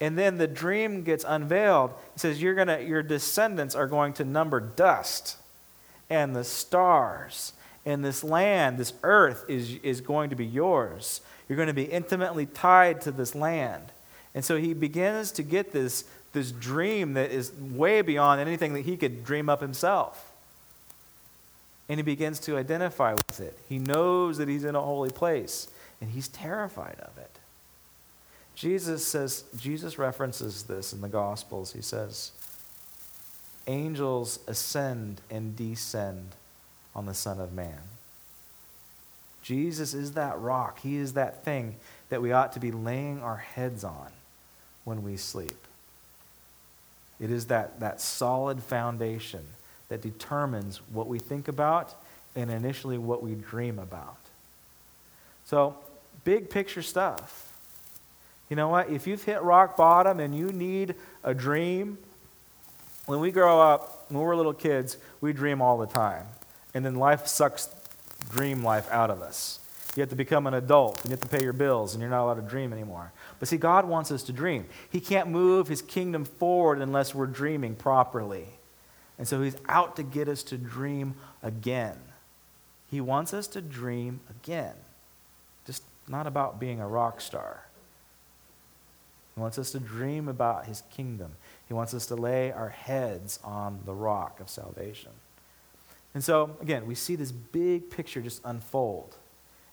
And 0.00 0.18
then 0.18 0.38
the 0.38 0.48
dream 0.48 1.04
gets 1.04 1.24
unveiled. 1.26 1.92
It 2.14 2.20
says, 2.20 2.42
You're 2.42 2.54
gonna, 2.54 2.80
Your 2.80 3.02
descendants 3.02 3.74
are 3.74 3.86
going 3.86 4.14
to 4.14 4.24
number 4.24 4.58
dust 4.58 5.36
and 6.10 6.34
the 6.34 6.44
stars. 6.44 7.52
And 7.84 8.04
this 8.04 8.22
land, 8.22 8.78
this 8.78 8.92
earth, 9.02 9.44
is, 9.48 9.76
is 9.82 10.00
going 10.00 10.30
to 10.30 10.36
be 10.36 10.46
yours. 10.46 11.20
You're 11.48 11.56
going 11.56 11.68
to 11.68 11.74
be 11.74 11.84
intimately 11.84 12.46
tied 12.46 13.00
to 13.02 13.12
this 13.12 13.34
land. 13.34 13.92
And 14.34 14.44
so 14.44 14.56
he 14.56 14.72
begins 14.72 15.32
to 15.32 15.42
get 15.42 15.72
this, 15.72 16.04
this 16.32 16.50
dream 16.50 17.14
that 17.14 17.30
is 17.30 17.52
way 17.52 18.02
beyond 18.02 18.40
anything 18.40 18.74
that 18.74 18.84
he 18.84 18.96
could 18.96 19.24
dream 19.24 19.48
up 19.48 19.60
himself. 19.60 20.32
And 21.88 21.98
he 21.98 22.02
begins 22.02 22.38
to 22.40 22.56
identify 22.56 23.12
with 23.12 23.40
it. 23.40 23.58
He 23.68 23.78
knows 23.78 24.38
that 24.38 24.48
he's 24.48 24.64
in 24.64 24.74
a 24.74 24.80
holy 24.80 25.10
place, 25.10 25.68
and 26.00 26.10
he's 26.10 26.28
terrified 26.28 26.96
of 27.00 27.18
it. 27.18 27.38
Jesus 28.54 29.06
says, 29.06 29.44
Jesus 29.58 29.98
references 29.98 30.64
this 30.64 30.92
in 30.92 31.00
the 31.00 31.08
Gospels. 31.08 31.72
He 31.72 31.82
says, 31.82 32.32
Angels 33.66 34.38
ascend 34.46 35.20
and 35.30 35.56
descend 35.56 36.28
on 36.94 37.06
the 37.06 37.14
Son 37.14 37.40
of 37.40 37.52
Man. 37.52 37.80
Jesus 39.42 39.94
is 39.94 40.12
that 40.12 40.38
rock. 40.38 40.80
He 40.80 40.96
is 40.96 41.14
that 41.14 41.44
thing 41.44 41.76
that 42.08 42.22
we 42.22 42.32
ought 42.32 42.52
to 42.52 42.60
be 42.60 42.70
laying 42.70 43.22
our 43.22 43.36
heads 43.36 43.84
on 43.84 44.08
when 44.84 45.02
we 45.02 45.16
sleep. 45.16 45.56
It 47.22 47.30
is 47.30 47.46
that, 47.46 47.78
that 47.80 48.00
solid 48.00 48.62
foundation 48.62 49.44
that 49.88 50.02
determines 50.02 50.78
what 50.92 51.06
we 51.06 51.20
think 51.20 51.46
about 51.46 51.94
and 52.34 52.50
initially 52.50 52.98
what 52.98 53.22
we 53.22 53.36
dream 53.36 53.78
about. 53.78 54.16
So, 55.44 55.76
big 56.24 56.50
picture 56.50 56.82
stuff. 56.82 57.56
You 58.50 58.56
know 58.56 58.68
what? 58.68 58.90
If 58.90 59.06
you've 59.06 59.22
hit 59.22 59.40
rock 59.42 59.76
bottom 59.76 60.18
and 60.18 60.34
you 60.34 60.48
need 60.48 60.96
a 61.22 61.32
dream, 61.32 61.96
when 63.06 63.20
we 63.20 63.30
grow 63.30 63.60
up, 63.60 64.04
when 64.08 64.20
we're 64.20 64.34
little 64.34 64.52
kids, 64.52 64.96
we 65.20 65.32
dream 65.32 65.62
all 65.62 65.78
the 65.78 65.86
time. 65.86 66.26
And 66.74 66.84
then 66.84 66.96
life 66.96 67.28
sucks 67.28 67.68
dream 68.30 68.64
life 68.64 68.90
out 68.90 69.10
of 69.10 69.22
us. 69.22 69.60
You 69.94 70.00
have 70.00 70.10
to 70.10 70.16
become 70.16 70.46
an 70.46 70.54
adult 70.54 71.00
and 71.02 71.06
you 71.06 71.10
have 71.10 71.20
to 71.20 71.28
pay 71.28 71.44
your 71.44 71.52
bills 71.52 71.92
and 71.92 72.00
you're 72.00 72.10
not 72.10 72.24
allowed 72.24 72.34
to 72.34 72.42
dream 72.42 72.72
anymore. 72.72 73.12
But 73.38 73.48
see, 73.48 73.58
God 73.58 73.86
wants 73.86 74.10
us 74.10 74.22
to 74.24 74.32
dream. 74.32 74.66
He 74.88 75.00
can't 75.00 75.28
move 75.28 75.68
his 75.68 75.82
kingdom 75.82 76.24
forward 76.24 76.80
unless 76.80 77.14
we're 77.14 77.26
dreaming 77.26 77.74
properly. 77.74 78.46
And 79.18 79.28
so 79.28 79.42
he's 79.42 79.56
out 79.68 79.96
to 79.96 80.02
get 80.02 80.28
us 80.28 80.42
to 80.44 80.56
dream 80.56 81.14
again. 81.42 81.96
He 82.90 83.00
wants 83.00 83.34
us 83.34 83.46
to 83.48 83.60
dream 83.60 84.20
again. 84.30 84.74
Just 85.66 85.82
not 86.08 86.26
about 86.26 86.58
being 86.58 86.80
a 86.80 86.88
rock 86.88 87.20
star. 87.20 87.66
He 89.34 89.40
wants 89.40 89.58
us 89.58 89.72
to 89.72 89.78
dream 89.80 90.28
about 90.28 90.66
his 90.66 90.82
kingdom. 90.90 91.32
He 91.68 91.74
wants 91.74 91.94
us 91.94 92.06
to 92.06 92.16
lay 92.16 92.50
our 92.50 92.68
heads 92.70 93.38
on 93.44 93.80
the 93.84 93.94
rock 93.94 94.40
of 94.40 94.48
salvation. 94.50 95.10
And 96.14 96.22
so, 96.22 96.56
again, 96.60 96.86
we 96.86 96.94
see 96.94 97.16
this 97.16 97.32
big 97.32 97.90
picture 97.90 98.20
just 98.20 98.42
unfold. 98.44 99.16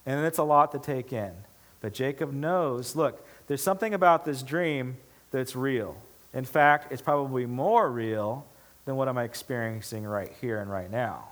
And 0.06 0.26
it's 0.26 0.38
a 0.38 0.44
lot 0.44 0.72
to 0.72 0.80
take 0.80 1.14
in. 1.14 1.32
But 1.82 1.94
Jacob 1.94 2.34
knows 2.34 2.96
look, 2.96 3.26
there's 3.48 3.64
something 3.64 3.94
about 3.94 4.26
this 4.26 4.44
dream 4.44 4.98
that's 5.32 5.56
real. 5.56 5.96
In 6.34 6.46
fact, 6.46 6.92
it's 6.92 7.02
probably 7.02 7.46
more 7.46 7.90
real 7.90 8.46
than 8.86 8.96
what 8.96 9.08
I'm 9.08 9.18
experiencing 9.18 10.06
right 10.06 10.32
here 10.42 10.60
and 10.60 10.70
right 10.70 10.90
now. 10.90 11.30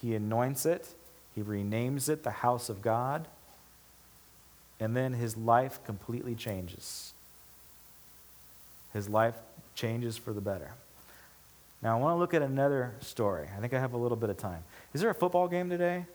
He 0.00 0.14
anoints 0.14 0.66
it, 0.66 0.88
he 1.34 1.42
renames 1.42 2.08
it 2.08 2.22
the 2.22 2.30
house 2.30 2.68
of 2.68 2.82
God, 2.82 3.26
and 4.80 4.96
then 4.96 5.14
his 5.14 5.36
life 5.36 5.78
completely 5.84 6.34
changes. 6.34 7.12
His 8.92 9.08
life 9.08 9.34
changes 9.74 10.16
for 10.16 10.32
the 10.32 10.40
better. 10.40 10.72
Now, 11.82 11.98
I 11.98 12.00
want 12.00 12.14
to 12.14 12.18
look 12.18 12.34
at 12.34 12.42
another 12.42 12.94
story. 13.00 13.48
I 13.56 13.60
think 13.60 13.74
I 13.74 13.78
have 13.78 13.92
a 13.92 13.96
little 13.96 14.16
bit 14.16 14.30
of 14.30 14.38
time. 14.38 14.64
Is 14.94 15.00
there 15.00 15.10
a 15.10 15.14
football 15.14 15.48
game 15.48 15.68
today? 15.68 16.06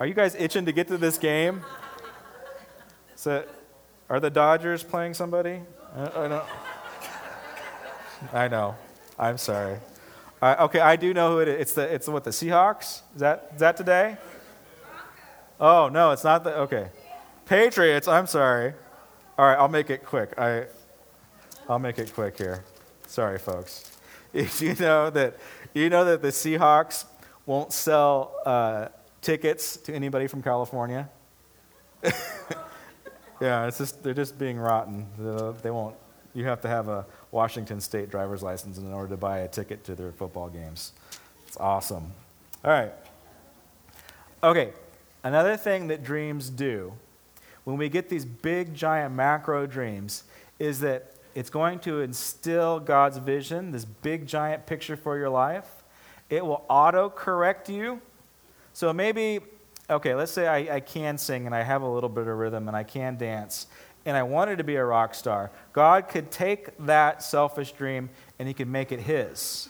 Are 0.00 0.06
you 0.06 0.14
guys 0.14 0.34
itching 0.34 0.64
to 0.64 0.72
get 0.72 0.88
to 0.88 0.96
this 0.96 1.18
game? 1.18 1.60
So, 3.16 3.44
are 4.08 4.18
the 4.18 4.30
Dodgers 4.30 4.82
playing 4.82 5.12
somebody? 5.12 5.60
I, 5.94 6.26
know. 6.26 6.42
I 8.32 8.48
know. 8.48 8.76
I'm 9.18 9.36
sorry. 9.36 9.76
okay, 10.42 10.80
I 10.80 10.96
do 10.96 11.12
know 11.12 11.32
who 11.32 11.40
it 11.40 11.48
is. 11.48 11.60
It's 11.60 11.72
the 11.74 11.94
it's 11.94 12.08
what 12.08 12.24
the 12.24 12.30
Seahawks. 12.30 13.02
Is 13.14 13.20
that 13.20 13.50
is 13.52 13.60
that 13.60 13.76
today? 13.76 14.16
Oh 15.60 15.90
no, 15.92 16.12
it's 16.12 16.24
not 16.24 16.44
the 16.44 16.56
okay. 16.60 16.88
Patriots. 17.44 18.08
I'm 18.08 18.26
sorry. 18.26 18.72
All 19.36 19.44
right, 19.44 19.58
I'll 19.58 19.68
make 19.68 19.90
it 19.90 20.06
quick. 20.06 20.32
I 20.38 20.64
I'll 21.68 21.78
make 21.78 21.98
it 21.98 22.14
quick 22.14 22.38
here. 22.38 22.64
Sorry, 23.06 23.38
folks. 23.38 23.98
If 24.32 24.62
you 24.62 24.74
know 24.76 25.10
that 25.10 25.36
you 25.74 25.90
know 25.90 26.06
that 26.06 26.22
the 26.22 26.28
Seahawks 26.28 27.04
won't 27.44 27.74
sell 27.74 28.36
uh, 28.46 28.88
tickets 29.22 29.76
to 29.78 29.94
anybody 29.94 30.26
from 30.26 30.42
California. 30.42 31.08
yeah, 33.40 33.66
it's 33.66 33.78
just 33.78 34.02
they're 34.02 34.14
just 34.14 34.38
being 34.38 34.58
rotten. 34.58 35.06
They 35.62 35.70
won't. 35.70 35.96
You 36.34 36.44
have 36.44 36.60
to 36.62 36.68
have 36.68 36.88
a 36.88 37.06
Washington 37.32 37.80
State 37.80 38.10
driver's 38.10 38.42
license 38.42 38.78
in 38.78 38.92
order 38.92 39.08
to 39.08 39.16
buy 39.16 39.40
a 39.40 39.48
ticket 39.48 39.84
to 39.84 39.94
their 39.94 40.12
football 40.12 40.48
games. 40.48 40.92
It's 41.46 41.56
awesome. 41.56 42.12
All 42.64 42.70
right. 42.70 42.92
Okay, 44.42 44.72
another 45.22 45.56
thing 45.56 45.88
that 45.88 46.02
dreams 46.02 46.48
do 46.48 46.92
when 47.64 47.76
we 47.76 47.88
get 47.88 48.08
these 48.08 48.24
big, 48.24 48.74
giant 48.74 49.14
macro 49.14 49.66
dreams 49.66 50.24
is 50.58 50.80
that 50.80 51.14
it's 51.34 51.50
going 51.50 51.78
to 51.80 52.00
instill 52.00 52.80
God's 52.80 53.18
vision, 53.18 53.70
this 53.70 53.84
big, 53.84 54.26
giant 54.26 54.66
picture 54.66 54.96
for 54.96 55.18
your 55.18 55.28
life. 55.28 55.84
It 56.28 56.44
will 56.44 56.64
auto 56.68 57.10
correct 57.10 57.68
you. 57.68 58.00
So 58.72 58.92
maybe, 58.92 59.40
okay, 59.88 60.14
let's 60.14 60.32
say 60.32 60.46
I, 60.46 60.76
I 60.76 60.80
can 60.80 61.18
sing 61.18 61.46
and 61.46 61.54
I 61.54 61.62
have 61.62 61.82
a 61.82 61.88
little 61.88 62.08
bit 62.08 62.26
of 62.26 62.36
rhythm 62.38 62.68
and 62.68 62.76
I 62.76 62.84
can 62.84 63.16
dance 63.16 63.66
and 64.06 64.16
I 64.16 64.22
wanted 64.22 64.58
to 64.58 64.64
be 64.64 64.76
a 64.76 64.84
rock 64.84 65.14
star. 65.14 65.50
God 65.72 66.08
could 66.08 66.30
take 66.30 66.76
that 66.86 67.22
selfish 67.22 67.72
dream 67.72 68.10
and 68.38 68.48
He 68.48 68.54
could 68.54 68.68
make 68.68 68.92
it 68.92 69.00
His. 69.00 69.68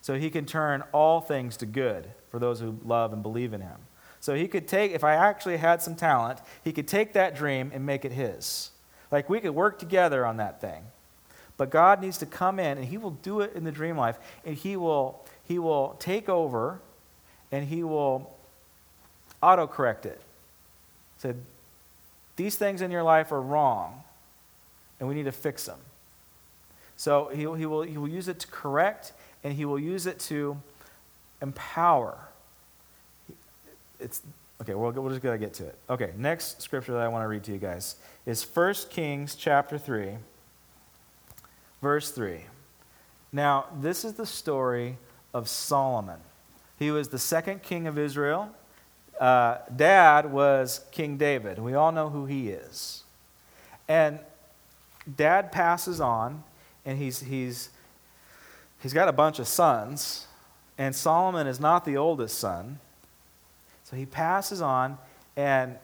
So 0.00 0.18
He 0.18 0.30
can 0.30 0.46
turn 0.46 0.82
all 0.92 1.20
things 1.20 1.56
to 1.58 1.66
good 1.66 2.08
for 2.30 2.38
those 2.38 2.60
who 2.60 2.78
love 2.84 3.12
and 3.12 3.22
believe 3.22 3.52
in 3.52 3.60
Him. 3.60 3.78
So 4.20 4.34
He 4.34 4.48
could 4.48 4.66
take, 4.66 4.92
if 4.92 5.04
I 5.04 5.14
actually 5.14 5.58
had 5.58 5.80
some 5.82 5.94
talent, 5.94 6.40
He 6.64 6.72
could 6.72 6.88
take 6.88 7.12
that 7.12 7.36
dream 7.36 7.70
and 7.72 7.86
make 7.86 8.04
it 8.04 8.12
His. 8.12 8.70
Like 9.10 9.28
we 9.30 9.40
could 9.40 9.52
work 9.52 9.78
together 9.78 10.26
on 10.26 10.38
that 10.38 10.60
thing. 10.60 10.82
But 11.56 11.70
God 11.70 12.00
needs 12.00 12.18
to 12.18 12.26
come 12.26 12.58
in 12.58 12.78
and 12.78 12.86
He 12.86 12.98
will 12.98 13.10
do 13.10 13.40
it 13.40 13.54
in 13.54 13.64
the 13.64 13.72
dream 13.72 13.96
life. 13.96 14.18
And 14.44 14.56
He 14.56 14.76
will, 14.76 15.24
he 15.44 15.58
will 15.58 15.96
take 16.00 16.28
over 16.28 16.80
and 17.52 17.68
He 17.68 17.84
will 17.84 18.36
autocorrect 19.42 20.06
it. 20.06 20.20
Said, 21.18 21.36
these 22.36 22.56
things 22.56 22.82
in 22.82 22.90
your 22.90 23.02
life 23.02 23.32
are 23.32 23.40
wrong 23.40 24.02
and 25.00 25.08
we 25.08 25.14
need 25.14 25.24
to 25.24 25.32
fix 25.32 25.66
them. 25.66 25.78
So 26.96 27.30
he, 27.32 27.40
he, 27.40 27.66
will, 27.66 27.82
he 27.82 27.98
will 27.98 28.08
use 28.08 28.28
it 28.28 28.40
to 28.40 28.46
correct 28.48 29.12
and 29.44 29.52
he 29.54 29.64
will 29.64 29.78
use 29.78 30.06
it 30.06 30.18
to 30.20 30.60
empower. 31.42 32.18
It's, 34.00 34.22
okay, 34.62 34.74
we'll, 34.74 34.92
we're 34.92 35.10
just 35.10 35.22
to 35.22 35.38
get 35.38 35.54
to 35.54 35.66
it. 35.66 35.76
Okay, 35.90 36.12
next 36.16 36.62
scripture 36.62 36.92
that 36.92 37.02
I 37.02 37.08
want 37.08 37.24
to 37.24 37.28
read 37.28 37.44
to 37.44 37.52
you 37.52 37.58
guys 37.58 37.96
is 38.26 38.44
1 38.44 38.74
Kings 38.90 39.34
chapter 39.34 39.78
3 39.78 40.16
verse 41.82 42.10
3. 42.10 42.40
Now, 43.32 43.66
this 43.80 44.04
is 44.04 44.14
the 44.14 44.26
story 44.26 44.96
of 45.34 45.48
Solomon. 45.48 46.20
He 46.78 46.90
was 46.90 47.08
the 47.08 47.18
second 47.18 47.62
king 47.62 47.86
of 47.86 47.98
Israel. 47.98 48.54
Uh, 49.18 49.58
dad 49.74 50.30
was 50.30 50.84
King 50.92 51.16
David. 51.16 51.58
We 51.58 51.74
all 51.74 51.92
know 51.92 52.08
who 52.08 52.26
he 52.26 52.50
is. 52.50 53.02
And 53.88 54.18
dad 55.16 55.50
passes 55.50 56.00
on, 56.00 56.44
and 56.84 56.98
he's, 56.98 57.20
he's, 57.20 57.70
he's 58.80 58.92
got 58.92 59.08
a 59.08 59.12
bunch 59.12 59.38
of 59.38 59.48
sons, 59.48 60.26
and 60.76 60.94
Solomon 60.94 61.46
is 61.46 61.58
not 61.58 61.84
the 61.84 61.96
oldest 61.96 62.38
son. 62.38 62.78
So 63.84 63.96
he 63.96 64.06
passes 64.06 64.60
on, 64.60 64.98
and 65.36 65.76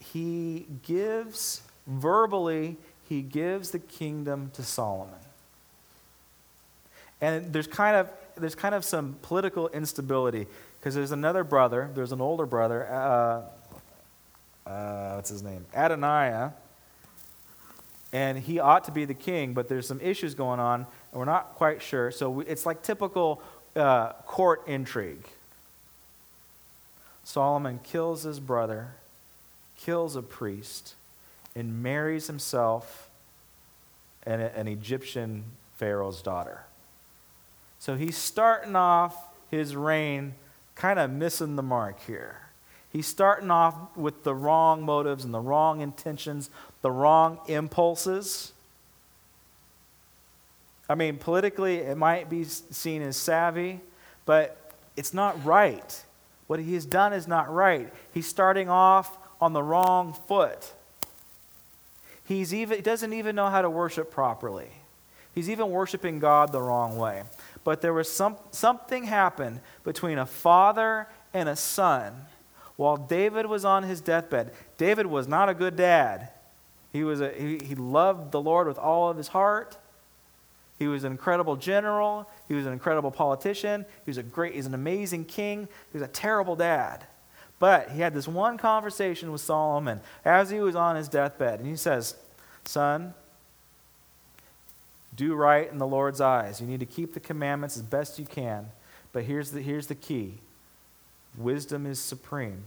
he 0.00 0.66
gives, 0.82 1.62
verbally, 1.86 2.76
he 3.08 3.22
gives 3.22 3.70
the 3.70 3.78
kingdom 3.78 4.50
to 4.54 4.62
Solomon. 4.62 5.14
And 7.20 7.52
there's 7.52 7.66
kind 7.66 7.96
of, 7.96 8.10
there's 8.36 8.54
kind 8.54 8.74
of 8.74 8.84
some 8.84 9.16
political 9.20 9.68
instability 9.68 10.46
because 10.80 10.94
there's 10.94 11.12
another 11.12 11.44
brother, 11.44 11.90
there's 11.94 12.12
an 12.12 12.22
older 12.22 12.46
brother, 12.46 12.90
uh, 12.90 13.42
uh, 14.68 15.12
what's 15.14 15.28
his 15.28 15.42
name? 15.42 15.66
Adonijah. 15.74 16.54
And 18.12 18.38
he 18.38 18.58
ought 18.58 18.84
to 18.84 18.90
be 18.90 19.04
the 19.04 19.14
king, 19.14 19.52
but 19.52 19.68
there's 19.68 19.86
some 19.86 20.00
issues 20.00 20.34
going 20.34 20.58
on, 20.58 20.86
and 21.12 21.18
we're 21.18 21.26
not 21.26 21.54
quite 21.54 21.82
sure. 21.82 22.10
So 22.10 22.30
we, 22.30 22.46
it's 22.46 22.66
like 22.66 22.82
typical 22.82 23.42
uh, 23.76 24.14
court 24.24 24.66
intrigue. 24.66 25.28
Solomon 27.22 27.78
kills 27.84 28.22
his 28.22 28.40
brother, 28.40 28.94
kills 29.76 30.16
a 30.16 30.22
priest, 30.22 30.94
and 31.54 31.82
marries 31.82 32.26
himself 32.26 33.10
an, 34.24 34.40
an 34.40 34.66
Egyptian 34.66 35.44
Pharaoh's 35.74 36.22
daughter. 36.22 36.64
So 37.78 37.96
he's 37.96 38.16
starting 38.16 38.74
off 38.74 39.16
his 39.50 39.76
reign 39.76 40.34
kind 40.74 40.98
of 40.98 41.10
missing 41.10 41.56
the 41.56 41.62
mark 41.62 42.00
here. 42.06 42.40
He's 42.90 43.06
starting 43.06 43.50
off 43.50 43.74
with 43.96 44.24
the 44.24 44.34
wrong 44.34 44.82
motives 44.82 45.24
and 45.24 45.32
the 45.32 45.40
wrong 45.40 45.80
intentions, 45.80 46.50
the 46.82 46.90
wrong 46.90 47.38
impulses. 47.46 48.52
I 50.88 50.96
mean, 50.96 51.18
politically, 51.18 51.76
it 51.76 51.96
might 51.96 52.28
be 52.28 52.44
seen 52.44 53.02
as 53.02 53.16
savvy, 53.16 53.80
but 54.26 54.74
it's 54.96 55.14
not 55.14 55.44
right. 55.44 56.04
What 56.48 56.58
he 56.58 56.74
has 56.74 56.84
done 56.84 57.12
is 57.12 57.28
not 57.28 57.52
right. 57.52 57.92
He's 58.12 58.26
starting 58.26 58.68
off 58.68 59.16
on 59.40 59.52
the 59.52 59.62
wrong 59.62 60.12
foot. 60.26 60.72
He's 62.24 62.52
even, 62.52 62.76
he 62.78 62.82
doesn't 62.82 63.12
even 63.12 63.36
know 63.36 63.50
how 63.50 63.62
to 63.62 63.70
worship 63.70 64.10
properly. 64.10 64.68
He's 65.32 65.48
even 65.48 65.70
worshiping 65.70 66.18
God 66.18 66.50
the 66.50 66.60
wrong 66.60 66.96
way 66.96 67.22
but 67.64 67.80
there 67.80 67.92
was 67.92 68.08
some, 68.08 68.36
something 68.50 69.04
happened 69.04 69.60
between 69.84 70.18
a 70.18 70.26
father 70.26 71.06
and 71.32 71.48
a 71.48 71.56
son 71.56 72.14
while 72.76 72.96
David 72.96 73.46
was 73.46 73.64
on 73.64 73.82
his 73.82 74.00
deathbed. 74.00 74.52
David 74.78 75.06
was 75.06 75.28
not 75.28 75.48
a 75.48 75.54
good 75.54 75.76
dad. 75.76 76.30
He, 76.92 77.04
was 77.04 77.20
a, 77.20 77.30
he, 77.30 77.58
he 77.62 77.74
loved 77.74 78.32
the 78.32 78.40
Lord 78.40 78.66
with 78.66 78.78
all 78.78 79.10
of 79.10 79.16
his 79.16 79.28
heart. 79.28 79.76
He 80.78 80.88
was 80.88 81.04
an 81.04 81.12
incredible 81.12 81.56
general. 81.56 82.28
He 82.48 82.54
was 82.54 82.64
an 82.64 82.72
incredible 82.72 83.10
politician. 83.10 83.84
He 84.04 84.10
was 84.10 84.16
a 84.16 84.22
great, 84.22 84.54
he's 84.54 84.64
an 84.64 84.72
amazing 84.72 85.26
king. 85.26 85.68
He 85.92 85.98
was 85.98 86.02
a 86.02 86.10
terrible 86.10 86.56
dad. 86.56 87.06
But 87.58 87.90
he 87.90 88.00
had 88.00 88.14
this 88.14 88.26
one 88.26 88.56
conversation 88.56 89.30
with 89.30 89.42
Solomon 89.42 90.00
as 90.24 90.48
he 90.48 90.60
was 90.60 90.74
on 90.74 90.96
his 90.96 91.08
deathbed. 91.08 91.60
And 91.60 91.68
he 91.68 91.76
says, 91.76 92.16
Son, 92.64 93.12
do 95.14 95.34
right 95.34 95.70
in 95.70 95.78
the 95.78 95.86
Lord's 95.86 96.20
eyes. 96.20 96.60
You 96.60 96.66
need 96.66 96.80
to 96.80 96.86
keep 96.86 97.14
the 97.14 97.20
commandments 97.20 97.76
as 97.76 97.82
best 97.82 98.18
you 98.18 98.26
can. 98.26 98.66
But 99.12 99.24
here's 99.24 99.50
the, 99.50 99.60
here's 99.60 99.86
the 99.86 99.94
key 99.94 100.38
wisdom 101.36 101.86
is 101.86 102.00
supreme. 102.00 102.64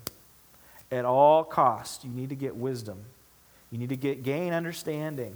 At 0.92 1.06
all 1.06 1.44
costs, 1.44 2.04
you 2.04 2.12
need 2.12 2.30
to 2.30 2.36
get 2.36 2.56
wisdom. 2.56 3.04
You 3.72 3.78
need 3.78 3.90
to 3.90 3.98
get 3.98 4.24
gain 4.24 4.54
understanding. 4.54 5.36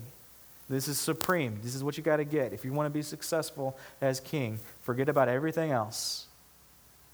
This 0.69 0.87
is 0.87 0.99
supreme. 0.99 1.59
This 1.63 1.75
is 1.75 1.83
what 1.83 1.97
you 1.97 2.03
got 2.03 2.17
to 2.17 2.25
get. 2.25 2.53
If 2.53 2.65
you 2.65 2.73
want 2.73 2.87
to 2.87 2.91
be 2.91 3.01
successful 3.01 3.77
as 4.01 4.19
king, 4.19 4.59
forget 4.81 5.09
about 5.09 5.29
everything 5.29 5.71
else 5.71 6.27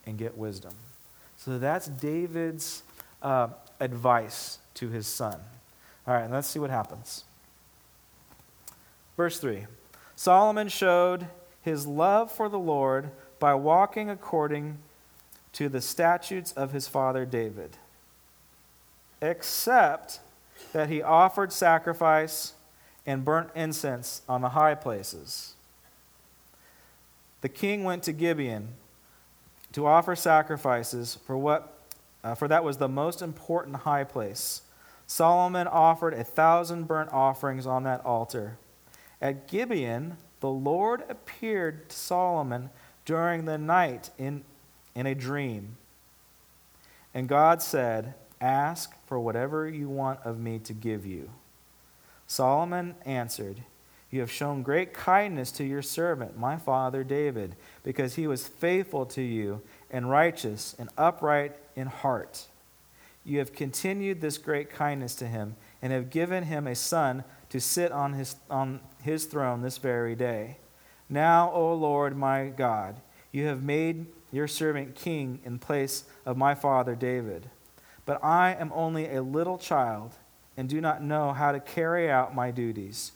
and 0.06 0.18
get 0.18 0.38
wisdom. 0.38 0.74
So 1.38 1.60
that's 1.60 1.88
David's 1.88 2.84
uh, 3.22 3.50
advice 3.80 4.58
to 4.76 4.90
his 4.90 5.08
son. 5.08 5.40
All 6.08 6.14
right, 6.14 6.30
let's 6.30 6.48
see 6.48 6.60
what 6.60 6.70
happens. 6.70 7.24
Verse 9.16 9.40
3 9.40 9.66
Solomon 10.24 10.70
showed 10.70 11.28
his 11.64 11.86
love 11.86 12.32
for 12.32 12.48
the 12.48 12.58
Lord 12.58 13.12
by 13.40 13.56
walking 13.56 14.10
according 14.10 14.78
to 15.52 15.68
the 15.68 15.82
statutes 15.82 16.54
of 16.54 16.72
his 16.72 16.88
father 16.88 17.26
David, 17.26 17.72
except 19.22 20.22
that 20.72 20.88
he 20.88 21.02
offered 21.02 21.52
sacrifice 21.52 22.54
and 23.06 23.26
burnt 23.26 23.50
incense 23.54 24.22
on 24.30 24.40
the 24.40 24.48
high 24.52 24.76
places. 24.76 25.56
The 27.42 27.50
king 27.50 27.84
went 27.84 28.04
to 28.04 28.14
Gibeon 28.14 28.70
to 29.74 29.86
offer 29.86 30.16
sacrifices 30.16 31.18
for 31.28 31.36
what 31.36 31.78
uh, 32.24 32.34
for 32.34 32.48
that 32.48 32.64
was 32.64 32.78
the 32.78 32.88
most 32.88 33.22
important 33.22 33.76
high 33.76 34.06
place. 34.06 34.62
Solomon 35.06 35.68
offered 35.68 36.14
a 36.14 36.24
thousand 36.24 36.88
burnt 36.88 37.12
offerings 37.12 37.68
on 37.68 37.84
that 37.84 38.00
altar. 38.06 38.58
At 39.24 39.48
Gibeon, 39.48 40.18
the 40.42 40.50
Lord 40.50 41.06
appeared 41.08 41.90
to 41.90 41.96
Solomon 41.96 42.70
during 43.06 43.46
the 43.46 43.58
night 43.58 44.10
in, 44.18 44.44
in 44.94 45.06
a 45.06 45.16
dream. 45.16 45.78
And 47.14 47.30
God 47.30 47.62
said, 47.62 48.16
Ask 48.42 48.94
for 49.08 49.18
whatever 49.18 49.66
you 49.70 49.88
want 49.88 50.20
of 50.26 50.42
me 50.42 50.60
to 50.60 50.74
give 50.74 51.06
you. 51.06 51.30
Solomon 52.28 52.96
answered, 53.06 53.64
You 54.12 54.20
have 54.20 54.30
shown 54.30 54.62
great 54.62 54.94
kindness 54.94 55.54
to 55.54 55.64
your 55.64 55.82
servant, 55.82 56.38
my 56.38 56.58
father 56.58 57.06
David, 57.06 57.56
because 57.82 58.16
he 58.16 58.28
was 58.28 58.46
faithful 58.46 59.06
to 59.06 59.22
you 59.22 59.62
and 59.90 60.10
righteous 60.10 60.76
and 60.78 60.90
upright 60.98 61.56
in 61.78 61.88
heart. 61.88 62.48
You 63.24 63.40
have 63.40 63.54
continued 63.54 64.20
this 64.20 64.38
great 64.38 64.70
kindness 64.70 65.16
to 65.16 65.28
him 65.28 65.56
and 65.82 65.94
have 65.94 66.10
given 66.10 66.44
him 66.44 66.68
a 66.68 66.76
son 66.76 67.24
to 67.50 67.62
sit 67.62 67.94
on 67.94 68.14
his, 68.14 68.36
on 68.50 68.82
his 69.04 69.26
throne 69.26 69.62
this 69.62 69.78
very 69.78 70.16
day. 70.16 70.58
Now, 71.10 71.52
O 71.52 71.74
Lord 71.74 72.18
my 72.18 72.48
God, 72.48 72.96
you 73.32 73.46
have 73.46 73.62
made 73.62 74.08
your 74.32 74.48
servant 74.48 74.96
king 74.96 75.40
in 75.46 75.60
place 75.60 76.06
of 76.26 76.38
my 76.38 76.56
father 76.56 76.96
David. 76.96 77.50
But 78.06 78.24
I 78.24 78.56
am 78.56 78.72
only 78.74 79.14
a 79.14 79.22
little 79.22 79.58
child 79.58 80.16
and 80.58 80.68
do 80.68 80.82
not 80.82 81.04
know 81.04 81.34
how 81.34 81.52
to 81.52 81.60
carry 81.60 82.10
out 82.10 82.36
my 82.36 82.52
duties. 82.52 83.12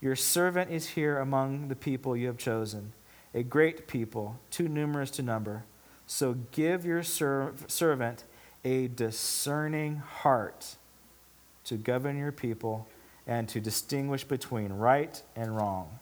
Your 0.00 0.16
servant 0.16 0.70
is 0.70 0.88
here 0.88 1.18
among 1.18 1.68
the 1.68 1.76
people 1.76 2.16
you 2.16 2.26
have 2.26 2.38
chosen, 2.38 2.92
a 3.34 3.42
great 3.42 3.86
people, 3.86 4.38
too 4.50 4.68
numerous 4.68 5.10
to 5.12 5.22
number. 5.22 5.64
So 6.06 6.36
give 6.50 6.84
your 6.84 7.02
ser- 7.02 7.54
servant 7.68 8.24
a 8.64 8.88
discerning 8.88 9.96
heart 9.96 10.76
to 11.64 11.76
govern 11.76 12.18
your 12.18 12.32
people 12.32 12.88
and 13.26 13.48
to 13.48 13.60
distinguish 13.60 14.24
between 14.24 14.72
right 14.72 15.22
and 15.36 15.56
wrong. 15.56 15.98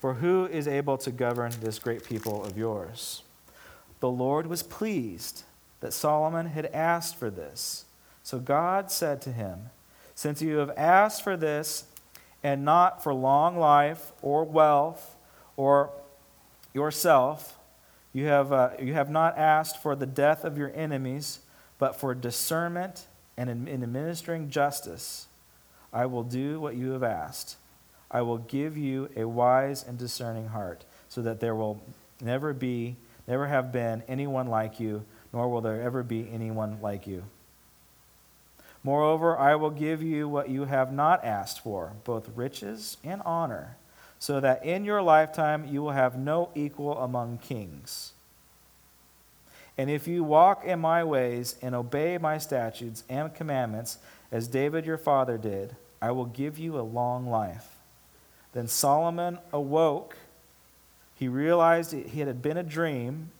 For 0.00 0.14
who 0.14 0.46
is 0.46 0.66
able 0.66 0.98
to 0.98 1.10
govern 1.10 1.52
this 1.60 1.78
great 1.78 2.04
people 2.04 2.44
of 2.44 2.58
yours? 2.58 3.22
The 4.00 4.10
Lord 4.10 4.46
was 4.46 4.62
pleased 4.62 5.44
that 5.80 5.92
Solomon 5.92 6.46
had 6.46 6.66
asked 6.66 7.16
for 7.16 7.30
this. 7.30 7.84
So 8.22 8.38
God 8.38 8.90
said 8.90 9.22
to 9.22 9.32
him, 9.32 9.70
Since 10.14 10.42
you 10.42 10.56
have 10.56 10.70
asked 10.76 11.22
for 11.22 11.36
this, 11.36 11.84
and 12.42 12.64
not 12.64 13.02
for 13.02 13.14
long 13.14 13.56
life 13.56 14.12
or 14.20 14.44
wealth 14.44 15.16
or 15.56 15.90
yourself, 16.74 17.58
you 18.12 18.26
have, 18.26 18.52
uh, 18.52 18.70
you 18.80 18.94
have 18.94 19.10
not 19.10 19.38
asked 19.38 19.80
for 19.80 19.94
the 19.94 20.06
death 20.06 20.44
of 20.44 20.58
your 20.58 20.72
enemies, 20.74 21.40
but 21.78 21.98
for 21.98 22.14
discernment 22.14 23.06
and 23.36 23.48
in, 23.48 23.68
in 23.68 23.82
administering 23.82 24.50
justice. 24.50 25.28
I 25.92 26.06
will 26.06 26.22
do 26.22 26.60
what 26.60 26.76
you 26.76 26.92
have 26.92 27.02
asked. 27.02 27.56
I 28.10 28.22
will 28.22 28.38
give 28.38 28.76
you 28.76 29.08
a 29.16 29.24
wise 29.24 29.84
and 29.86 29.98
discerning 29.98 30.48
heart, 30.48 30.84
so 31.08 31.22
that 31.22 31.40
there 31.40 31.54
will 31.54 31.82
never 32.20 32.52
be, 32.52 32.96
never 33.26 33.46
have 33.46 33.72
been 33.72 34.02
anyone 34.08 34.46
like 34.46 34.80
you, 34.80 35.04
nor 35.32 35.48
will 35.48 35.60
there 35.60 35.82
ever 35.82 36.02
be 36.02 36.28
anyone 36.30 36.78
like 36.80 37.06
you. 37.06 37.24
Moreover, 38.84 39.38
I 39.38 39.54
will 39.54 39.70
give 39.70 40.02
you 40.02 40.28
what 40.28 40.48
you 40.48 40.64
have 40.64 40.92
not 40.92 41.24
asked 41.24 41.60
for, 41.60 41.92
both 42.04 42.36
riches 42.36 42.96
and 43.04 43.22
honor 43.24 43.76
so 44.22 44.38
that 44.38 44.64
in 44.64 44.84
your 44.84 45.02
lifetime 45.02 45.66
you 45.68 45.82
will 45.82 45.90
have 45.90 46.16
no 46.16 46.48
equal 46.54 46.96
among 46.98 47.38
kings. 47.38 48.12
And 49.76 49.90
if 49.90 50.06
you 50.06 50.22
walk 50.22 50.64
in 50.64 50.78
my 50.78 51.02
ways 51.02 51.56
and 51.60 51.74
obey 51.74 52.18
my 52.18 52.38
statutes 52.38 53.02
and 53.08 53.34
commandments, 53.34 53.98
as 54.32 54.48
David 54.48 54.84
your 54.84 54.98
father 54.98 55.38
did, 55.38 55.76
I 56.00 56.10
will 56.10 56.24
give 56.24 56.58
you 56.58 56.76
a 56.76 56.82
long 56.82 57.28
life. 57.28 57.76
Then 58.52 58.66
Solomon 58.66 59.38
awoke. 59.52 60.16
He 61.14 61.28
realized 61.28 61.94
it 61.94 62.08
had 62.08 62.42
been 62.42 62.56
a 62.56 62.64
dream. 62.64 63.30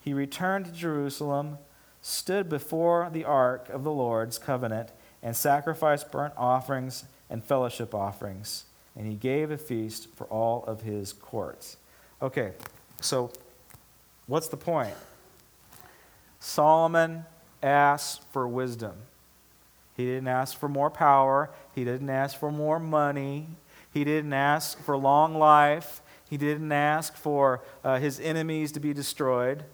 He 0.00 0.14
returned 0.14 0.64
to 0.64 0.72
Jerusalem, 0.72 1.58
stood 2.00 2.48
before 2.48 3.10
the 3.12 3.24
ark 3.24 3.68
of 3.68 3.84
the 3.84 3.92
Lord's 3.92 4.38
covenant, 4.38 4.88
and 5.22 5.36
sacrificed 5.36 6.10
burnt 6.10 6.32
offerings 6.38 7.04
and 7.28 7.44
fellowship 7.44 7.94
offerings 7.94 8.64
and 8.96 9.06
he 9.06 9.14
gave 9.14 9.50
a 9.50 9.58
feast 9.58 10.08
for 10.16 10.26
all 10.28 10.64
of 10.64 10.80
his 10.80 11.12
courts. 11.12 11.76
Okay, 12.22 12.52
so 13.02 13.30
what's 14.26 14.48
the 14.48 14.56
point? 14.56 14.94
Solomon 16.40 17.26
asked 17.62 18.22
for 18.32 18.48
wisdom. 18.48 18.94
He 19.96 20.04
didn't 20.04 20.28
ask 20.28 20.58
for 20.58 20.68
more 20.68 20.90
power, 20.90 21.50
he 21.74 21.84
didn't 21.84 22.10
ask 22.10 22.38
for 22.38 22.52
more 22.52 22.78
money, 22.78 23.48
he 23.92 24.04
didn't 24.04 24.34
ask 24.34 24.78
for 24.82 24.96
long 24.96 25.38
life, 25.38 26.02
he 26.28 26.36
didn't 26.36 26.70
ask 26.70 27.16
for 27.16 27.62
uh, 27.82 27.98
his 27.98 28.20
enemies 28.20 28.72
to 28.72 28.80
be 28.80 28.92
destroyed. 28.92 29.64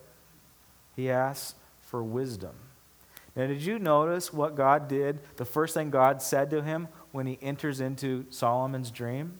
He 0.95 1.11
asked 1.11 1.57
for 1.81 2.05
wisdom. 2.05 2.55
Now, 3.35 3.47
did 3.47 3.63
you 3.63 3.79
notice 3.79 4.33
what 4.33 4.55
God 4.55 4.89
did? 4.89 5.21
The 5.37 5.45
first 5.45 5.75
thing 5.75 5.91
God 5.91 6.21
said 6.21 6.51
to 6.51 6.63
him 6.63 6.89
when 7.13 7.27
he 7.27 7.39
enters 7.41 7.81
into 7.81 8.27
Solomon's 8.29 8.91
dream? 8.91 9.39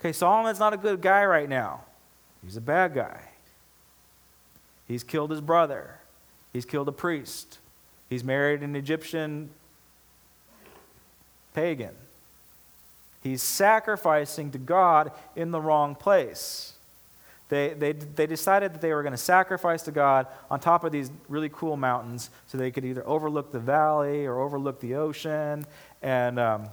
Okay, 0.00 0.12
Solomon's 0.12 0.58
not 0.58 0.74
a 0.74 0.76
good 0.76 1.00
guy 1.00 1.24
right 1.24 1.48
now. 1.48 1.82
He's 2.42 2.56
a 2.56 2.60
bad 2.60 2.94
guy. 2.94 3.20
He's 4.86 5.02
killed 5.02 5.30
his 5.30 5.40
brother. 5.40 6.00
He's 6.52 6.64
killed 6.64 6.88
a 6.88 6.92
priest. 6.92 7.58
He's 8.08 8.24
married 8.24 8.62
an 8.62 8.76
Egyptian 8.76 9.50
pagan. 11.54 11.94
He's 13.22 13.42
sacrificing 13.42 14.52
to 14.52 14.58
God 14.58 15.10
in 15.34 15.50
the 15.50 15.60
wrong 15.60 15.96
place. 15.96 16.74
They, 17.48 17.74
they, 17.74 17.92
they 17.92 18.26
decided 18.26 18.74
that 18.74 18.80
they 18.80 18.92
were 18.92 19.02
going 19.02 19.12
to 19.12 19.18
sacrifice 19.18 19.82
to 19.84 19.92
God 19.92 20.26
on 20.50 20.60
top 20.60 20.84
of 20.84 20.92
these 20.92 21.10
really 21.28 21.48
cool 21.48 21.76
mountains 21.76 22.30
so 22.46 22.58
they 22.58 22.70
could 22.70 22.84
either 22.84 23.06
overlook 23.06 23.52
the 23.52 23.60
valley 23.60 24.26
or 24.26 24.40
overlook 24.40 24.80
the 24.80 24.96
ocean. 24.96 25.64
And 26.02 26.38
um, 26.38 26.68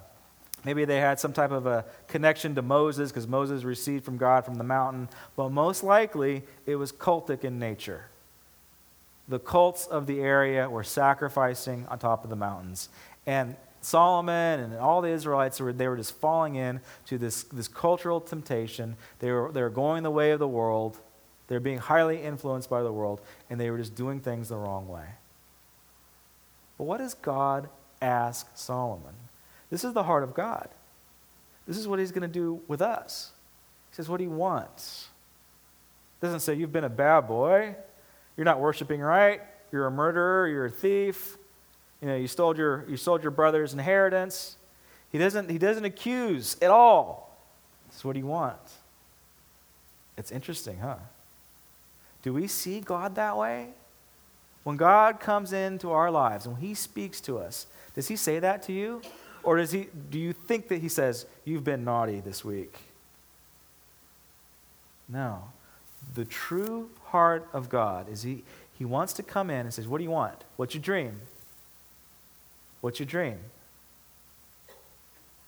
maybe 0.65 0.85
they 0.85 0.99
had 0.99 1.19
some 1.19 1.31
type 1.31 1.51
of 1.51 1.65
a 1.65 1.85
connection 2.07 2.55
to 2.55 2.61
Moses 2.61 3.11
because 3.11 3.27
Moses 3.27 3.63
received 3.63 4.03
from 4.03 4.17
God 4.17 4.45
from 4.45 4.55
the 4.55 4.63
mountain. 4.63 5.09
But 5.35 5.49
most 5.49 5.83
likely, 5.83 6.43
it 6.65 6.75
was 6.75 6.91
cultic 6.91 7.43
in 7.43 7.59
nature. 7.59 8.05
The 9.27 9.39
cults 9.39 9.85
of 9.85 10.05
the 10.05 10.19
area 10.19 10.69
were 10.69 10.83
sacrificing 10.83 11.85
on 11.89 11.99
top 11.99 12.23
of 12.23 12.29
the 12.29 12.35
mountains. 12.35 12.89
And 13.25 13.55
Solomon 13.81 14.59
and 14.59 14.75
all 14.75 15.01
the 15.01 15.09
Israelites, 15.09 15.59
were, 15.59 15.73
they 15.73 15.87
were 15.87 15.97
just 15.97 16.15
falling 16.19 16.55
in 16.55 16.81
to 17.07 17.17
this, 17.17 17.43
this 17.43 17.67
cultural 17.67 18.21
temptation. 18.21 18.95
They 19.19 19.31
were, 19.31 19.51
they 19.51 19.61
were 19.61 19.69
going 19.69 20.03
the 20.03 20.11
way 20.11 20.31
of 20.31 20.39
the 20.39 20.47
world. 20.47 20.99
They 21.47 21.55
were 21.55 21.61
being 21.61 21.79
highly 21.79 22.21
influenced 22.21 22.69
by 22.69 22.83
the 22.83 22.91
world, 22.91 23.21
and 23.49 23.59
they 23.59 23.69
were 23.69 23.77
just 23.77 23.95
doing 23.95 24.19
things 24.19 24.49
the 24.49 24.57
wrong 24.57 24.87
way. 24.87 25.05
But 26.77 26.85
what 26.85 26.99
does 26.99 27.13
God 27.13 27.69
ask 28.01 28.47
Solomon? 28.55 29.13
This 29.69 29.83
is 29.83 29.93
the 29.93 30.03
heart 30.03 30.23
of 30.23 30.33
God. 30.33 30.69
This 31.67 31.77
is 31.77 31.87
what 31.87 31.99
he's 31.99 32.11
going 32.11 32.23
to 32.23 32.27
do 32.27 32.61
with 32.67 32.81
us. 32.81 33.31
He 33.89 33.95
says 33.95 34.09
what 34.09 34.19
he 34.19 34.27
wants. 34.27 35.07
He 36.19 36.27
doesn't 36.27 36.41
say, 36.41 36.53
You've 36.53 36.73
been 36.73 36.83
a 36.83 36.89
bad 36.89 37.21
boy. 37.21 37.75
You're 38.37 38.45
not 38.45 38.59
worshiping 38.59 39.01
right. 39.01 39.41
You're 39.71 39.87
a 39.87 39.91
murderer. 39.91 40.47
You're 40.47 40.65
a 40.65 40.71
thief. 40.71 41.37
You 42.01 42.07
know, 42.07 42.15
you 42.15 42.27
stole 42.27 42.55
your, 42.55 42.85
you 42.89 42.97
sold 42.97 43.21
your 43.21 43.31
brother's 43.31 43.73
inheritance. 43.73 44.57
He 45.11 45.17
doesn't, 45.17 45.49
he 45.49 45.57
doesn't 45.57 45.85
accuse 45.85 46.57
at 46.61 46.69
all. 46.69 47.37
That's 47.87 48.03
what 48.03 48.15
he 48.15 48.23
wants. 48.23 48.77
It's 50.17 50.31
interesting, 50.31 50.79
huh? 50.79 50.97
Do 52.23 52.33
we 52.33 52.47
see 52.47 52.79
God 52.79 53.15
that 53.15 53.37
way? 53.37 53.69
When 54.63 54.77
God 54.77 55.19
comes 55.19 55.53
into 55.53 55.91
our 55.91 56.09
lives 56.09 56.45
and 56.45 56.57
he 56.57 56.73
speaks 56.73 57.19
to 57.21 57.37
us, 57.37 57.67
does 57.95 58.07
he 58.07 58.15
say 58.15 58.39
that 58.39 58.63
to 58.63 58.73
you? 58.73 59.01
Or 59.43 59.57
does 59.57 59.71
he, 59.71 59.87
do 60.09 60.17
you 60.17 60.31
think 60.33 60.69
that 60.69 60.79
he 60.81 60.87
says, 60.89 61.25
You've 61.43 61.65
been 61.65 61.83
naughty 61.83 62.21
this 62.21 62.45
week? 62.45 62.77
No. 65.09 65.43
The 66.15 66.25
true 66.25 66.89
heart 67.05 67.47
of 67.53 67.69
God 67.69 68.09
is 68.09 68.23
he, 68.23 68.43
he 68.77 68.85
wants 68.85 69.13
to 69.13 69.23
come 69.23 69.49
in 69.49 69.61
and 69.61 69.73
says, 69.73 69.87
What 69.87 69.97
do 69.97 70.03
you 70.03 70.11
want? 70.11 70.43
What's 70.55 70.75
your 70.75 70.83
dream? 70.83 71.21
What's 72.81 72.99
your 72.99 73.07
dream? 73.07 73.37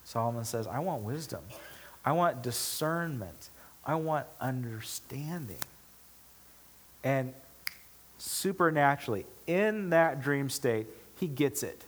Solomon 0.06 0.46
says, 0.46 0.68
I 0.68 0.80
want 0.80 1.04
wisdom. 1.04 1.42
I 2.06 2.12
want 2.14 2.42
discernment. 2.44 3.50
I 3.86 3.96
want 3.96 4.26
understanding. 4.40 5.58
And 7.04 7.34
supernaturally, 8.18 9.26
in 9.48 9.90
that 9.90 10.22
dream 10.22 10.50
state, 10.50 10.88
he 11.20 11.28
gets 11.28 11.64
it. 11.64 11.84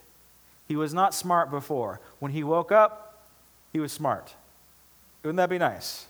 He 0.67 0.75
was 0.75 0.93
not 0.93 1.13
smart 1.13 1.49
before. 1.49 1.99
When 2.19 2.31
he 2.31 2.43
woke 2.43 2.71
up, 2.71 3.25
he 3.71 3.79
was 3.79 3.91
smart. 3.91 4.35
Wouldn't 5.23 5.37
that 5.37 5.49
be 5.49 5.57
nice? 5.57 6.07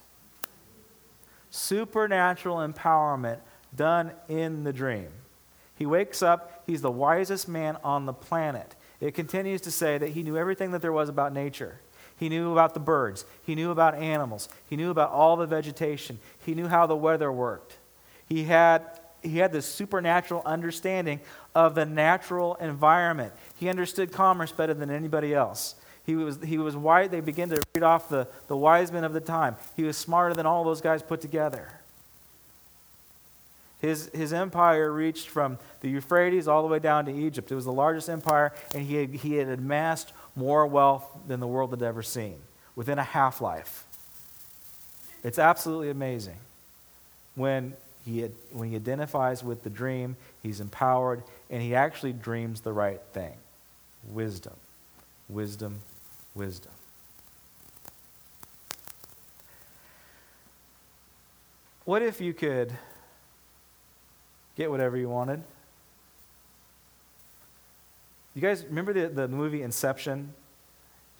Supernatural 1.49 2.57
empowerment 2.57 3.39
done 3.75 4.11
in 4.27 4.63
the 4.63 4.73
dream. 4.73 5.07
He 5.75 5.85
wakes 5.85 6.21
up, 6.21 6.63
he's 6.65 6.81
the 6.81 6.91
wisest 6.91 7.47
man 7.47 7.77
on 7.83 8.05
the 8.05 8.13
planet. 8.13 8.75
It 8.99 9.13
continues 9.13 9.61
to 9.61 9.71
say 9.71 9.97
that 9.97 10.09
he 10.09 10.23
knew 10.23 10.37
everything 10.37 10.71
that 10.71 10.81
there 10.81 10.91
was 10.91 11.07
about 11.07 11.33
nature. 11.33 11.79
He 12.17 12.29
knew 12.29 12.51
about 12.51 12.73
the 12.73 12.79
birds. 12.79 13.25
He 13.43 13.53
knew 13.53 13.69
about 13.69 13.93
animals. 13.93 14.49
He 14.67 14.75
knew 14.75 14.89
about 14.89 15.11
all 15.11 15.37
the 15.37 15.45
vegetation. 15.45 16.19
He 16.43 16.55
knew 16.55 16.67
how 16.67 16.87
the 16.87 16.95
weather 16.95 17.31
worked. 17.31 17.77
He 18.27 18.45
had, 18.45 18.83
he 19.21 19.37
had 19.37 19.51
this 19.51 19.67
supernatural 19.67 20.41
understanding 20.43 21.19
of 21.53 21.75
the 21.75 21.85
natural 21.85 22.55
environment. 22.55 23.33
He 23.55 23.69
understood 23.69 24.11
commerce 24.11 24.51
better 24.51 24.73
than 24.73 24.89
anybody 24.89 25.35
else. 25.35 25.75
He 26.07 26.15
was, 26.15 26.41
he 26.41 26.57
was 26.57 26.75
wise. 26.75 27.09
They 27.09 27.19
begin 27.19 27.49
to 27.49 27.61
read 27.75 27.83
off 27.83 28.07
the, 28.07 28.27
the 28.47 28.55
wise 28.55 28.93
men 28.93 29.03
of 29.03 29.11
the 29.11 29.19
time. 29.19 29.57
He 29.75 29.83
was 29.83 29.97
smarter 29.97 30.33
than 30.33 30.45
all 30.45 30.63
those 30.63 30.79
guys 30.79 31.03
put 31.03 31.19
together. 31.19 31.69
His, 33.81 34.09
his 34.13 34.31
empire 34.31 34.91
reached 34.91 35.27
from 35.27 35.59
the 35.81 35.89
Euphrates 35.89 36.47
all 36.47 36.61
the 36.61 36.69
way 36.69 36.79
down 36.79 37.05
to 37.05 37.11
Egypt. 37.11 37.51
It 37.51 37.55
was 37.55 37.65
the 37.65 37.73
largest 37.73 38.09
empire, 38.09 38.53
and 38.73 38.87
he 38.87 38.95
had, 38.95 39.09
he 39.15 39.35
had 39.35 39.49
amassed 39.49 40.13
more 40.33 40.65
wealth 40.65 41.05
than 41.27 41.41
the 41.41 41.45
world 41.45 41.71
had 41.71 41.83
ever 41.83 42.01
seen 42.01 42.37
within 42.75 42.97
a 42.97 43.03
half 43.03 43.41
life. 43.41 43.85
It's 45.25 45.37
absolutely 45.37 45.89
amazing. 45.89 46.37
When 47.35 47.73
he, 48.05 48.21
when 48.51 48.69
he 48.69 48.77
identifies 48.77 49.43
with 49.43 49.63
the 49.63 49.69
dream, 49.69 50.15
he's 50.41 50.61
empowered, 50.61 51.21
and 51.49 51.61
he 51.61 51.75
actually 51.75 52.13
dreams 52.13 52.61
the 52.61 52.71
right 52.71 53.01
thing 53.11 53.33
wisdom, 54.09 54.53
wisdom, 55.27 55.81
wisdom. 56.37 56.71
What 61.83 62.01
if 62.01 62.21
you 62.21 62.33
could 62.33 62.71
get 64.57 64.71
whatever 64.71 64.97
you 64.97 65.07
wanted. 65.07 65.41
You 68.33 68.41
guys 68.41 68.65
remember 68.65 68.91
the, 68.91 69.07
the 69.07 69.27
movie 69.27 69.61
Inception? 69.61 70.33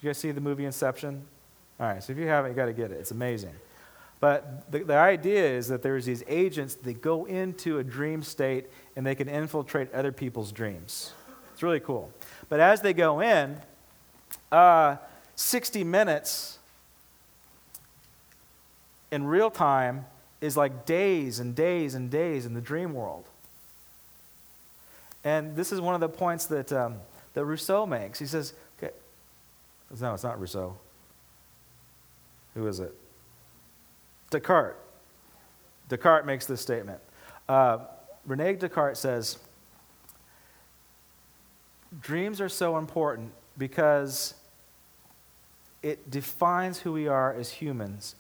You 0.01 0.09
guys 0.09 0.18
see 0.18 0.32
the 0.32 0.41
movie 0.41 0.65
Inception? 0.65 1.22
All 1.80 1.88
right, 1.88 2.03
so 2.03 2.11
if 2.11 2.18
you 2.18 2.28
haven't, 2.28 2.51
you 2.51 2.55
got 2.55 2.65
to 2.65 2.74
get 2.74 2.91
it. 2.91 2.95
It's 2.95 3.11
amazing. 3.11 3.53
But 4.20 4.72
the, 4.72 4.80
the 4.80 4.97
idea 4.97 5.45
is 5.45 5.68
that 5.68 5.84
there's 5.84 6.05
these 6.05 6.24
agents 6.28 6.74
that 6.76 7.01
go 7.01 7.26
into 7.26 7.78
a 7.78 7.84
dream 7.84 8.24
state 8.24 8.65
and 8.95 9.05
they 9.05 9.13
can 9.13 9.30
infiltrate 9.30 9.93
other 9.93 10.11
people's 10.11 10.51
dreams. 10.51 11.13
It's 11.53 11.61
really 11.61 11.80
cool. 11.80 12.11
But 12.49 12.59
as 12.59 12.82
they 12.82 12.93
go 12.93 13.20
in, 13.20 13.61
uh, 14.52 14.98
60 15.36 15.84
minutes 15.84 16.58
in 19.12 19.26
real 19.26 19.50
time 19.50 20.06
is 20.41 20.56
like 20.56 20.86
days 20.86 21.39
and 21.39 21.56
days 21.56 21.95
and 21.95 22.10
days 22.10 22.45
in 22.45 22.54
the 22.54 22.62
dream 22.62 22.93
world. 22.93 23.26
And 25.24 25.56
this 25.56 25.72
is 25.72 25.82
one 25.82 25.95
of 25.95 26.02
the 26.02 26.10
points 26.10 26.45
that, 26.48 26.72
um, 26.72 26.95
that 27.34 27.43
Rousseau 27.43 27.86
makes. 27.86 28.20
He 28.20 28.26
says, 28.26 28.54
okay, 28.78 28.93
no, 30.00 30.14
it's 30.14 30.24
not 30.24 30.39
Rousseau. 30.39 30.78
Who 32.54 32.68
is 32.68 32.80
it? 32.80 32.93
Descartes. 34.30 34.78
Descartes 35.89 36.26
makes 36.26 36.45
this 36.45 36.62
statement. 36.62 37.00
Uh, 37.48 37.80
Rene 38.26 38.56
Descartes 38.56 39.00
says, 39.00 39.38
Dreams 42.02 42.41
are 42.41 42.50
so 42.50 42.78
important 42.78 43.32
because 43.58 44.34
it 45.88 46.12
defines 46.12 46.80
who 46.80 46.92
we 46.92 47.08
are 47.08 47.34
as 47.34 47.50
humans 47.50 48.16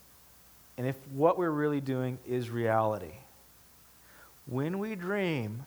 and 0.77 0.87
if 0.87 0.95
what 1.11 1.37
we're 1.37 1.49
really 1.49 1.81
doing 1.81 2.17
is 2.25 2.49
reality. 2.49 3.15
When 4.45 4.79
we 4.79 4.95
dream, 4.95 5.65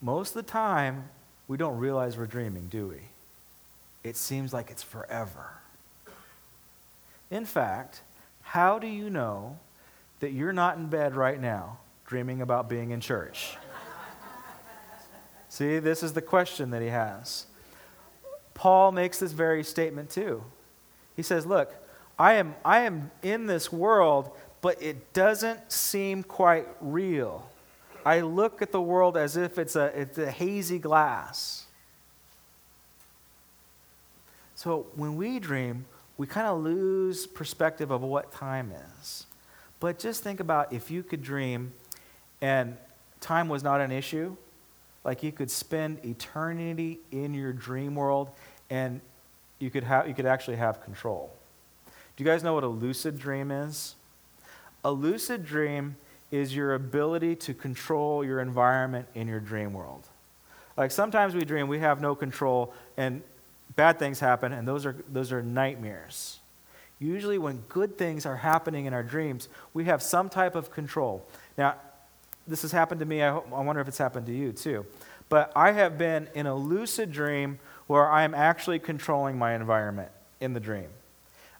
most 0.00 0.30
of 0.30 0.46
the 0.46 0.50
time, 0.50 1.10
we 1.46 1.58
don't 1.58 1.76
realize 1.76 2.16
we're 2.16 2.24
dreaming, 2.24 2.68
do 2.68 2.88
we? 2.88 3.00
It 4.02 4.16
seems 4.16 4.54
like 4.54 4.70
it's 4.70 4.82
forever. 4.82 5.50
In 7.30 7.44
fact, 7.44 8.00
how 8.40 8.78
do 8.78 8.86
you 8.86 9.10
know 9.10 9.58
that 10.20 10.32
you're 10.32 10.54
not 10.54 10.78
in 10.78 10.86
bed 10.86 11.14
right 11.14 11.38
now 11.38 11.80
dreaming 12.06 12.40
about 12.40 12.66
being 12.66 12.92
in 12.92 13.00
church? 13.02 13.58
See, 15.50 15.80
this 15.80 16.02
is 16.02 16.14
the 16.14 16.22
question 16.22 16.70
that 16.70 16.80
he 16.80 16.88
has. 16.88 17.44
Paul 18.54 18.90
makes 18.90 19.18
this 19.18 19.32
very 19.32 19.62
statement 19.62 20.08
too. 20.08 20.42
He 21.18 21.24
says, 21.24 21.46
Look, 21.46 21.74
I 22.16 22.34
am, 22.34 22.54
I 22.64 22.82
am 22.82 23.10
in 23.24 23.46
this 23.46 23.72
world, 23.72 24.30
but 24.60 24.80
it 24.80 25.12
doesn't 25.12 25.72
seem 25.72 26.22
quite 26.22 26.68
real. 26.80 27.50
I 28.06 28.20
look 28.20 28.62
at 28.62 28.70
the 28.70 28.80
world 28.80 29.16
as 29.16 29.36
if 29.36 29.58
it's 29.58 29.74
a, 29.74 29.86
it's 30.00 30.16
a 30.16 30.30
hazy 30.30 30.78
glass. 30.78 31.66
So 34.54 34.86
when 34.94 35.16
we 35.16 35.40
dream, 35.40 35.86
we 36.18 36.28
kind 36.28 36.46
of 36.46 36.62
lose 36.62 37.26
perspective 37.26 37.90
of 37.90 38.02
what 38.02 38.30
time 38.30 38.72
is. 39.00 39.26
But 39.80 39.98
just 39.98 40.22
think 40.22 40.38
about 40.38 40.72
if 40.72 40.88
you 40.88 41.02
could 41.02 41.20
dream 41.20 41.72
and 42.40 42.76
time 43.20 43.48
was 43.48 43.64
not 43.64 43.80
an 43.80 43.90
issue, 43.90 44.36
like 45.02 45.24
you 45.24 45.32
could 45.32 45.50
spend 45.50 45.98
eternity 46.04 47.00
in 47.10 47.34
your 47.34 47.52
dream 47.52 47.96
world 47.96 48.30
and 48.70 49.00
you 49.58 49.70
could, 49.70 49.84
have, 49.84 50.08
you 50.08 50.14
could 50.14 50.26
actually 50.26 50.56
have 50.56 50.82
control. 50.82 51.32
Do 51.86 52.24
you 52.24 52.28
guys 52.28 52.42
know 52.42 52.54
what 52.54 52.64
a 52.64 52.68
lucid 52.68 53.18
dream 53.18 53.50
is? 53.50 53.94
A 54.84 54.90
lucid 54.90 55.44
dream 55.44 55.96
is 56.30 56.54
your 56.54 56.74
ability 56.74 57.36
to 57.36 57.54
control 57.54 58.24
your 58.24 58.40
environment 58.40 59.06
in 59.14 59.28
your 59.28 59.40
dream 59.40 59.72
world. 59.72 60.06
Like 60.76 60.90
sometimes 60.90 61.34
we 61.34 61.44
dream, 61.44 61.68
we 61.68 61.80
have 61.80 62.00
no 62.00 62.14
control, 62.14 62.72
and 62.96 63.22
bad 63.76 63.98
things 63.98 64.20
happen, 64.20 64.52
and 64.52 64.66
those 64.66 64.86
are, 64.86 64.96
those 65.08 65.32
are 65.32 65.42
nightmares. 65.42 66.38
Usually, 67.00 67.38
when 67.38 67.58
good 67.68 67.96
things 67.96 68.26
are 68.26 68.36
happening 68.36 68.86
in 68.86 68.92
our 68.92 69.04
dreams, 69.04 69.48
we 69.72 69.84
have 69.84 70.02
some 70.02 70.28
type 70.28 70.56
of 70.56 70.70
control. 70.72 71.24
Now, 71.56 71.76
this 72.46 72.62
has 72.62 72.72
happened 72.72 73.00
to 73.00 73.06
me. 73.06 73.22
I, 73.22 73.30
hope, 73.30 73.46
I 73.54 73.60
wonder 73.60 73.80
if 73.80 73.86
it's 73.86 73.98
happened 73.98 74.26
to 74.26 74.32
you 74.32 74.52
too. 74.52 74.84
But 75.28 75.52
I 75.54 75.72
have 75.72 75.98
been 75.98 76.28
in 76.34 76.46
a 76.46 76.54
lucid 76.54 77.12
dream 77.12 77.58
where 77.88 78.08
I 78.08 78.22
am 78.22 78.34
actually 78.34 78.78
controlling 78.78 79.36
my 79.36 79.54
environment 79.54 80.10
in 80.40 80.52
the 80.52 80.60
dream. 80.60 80.88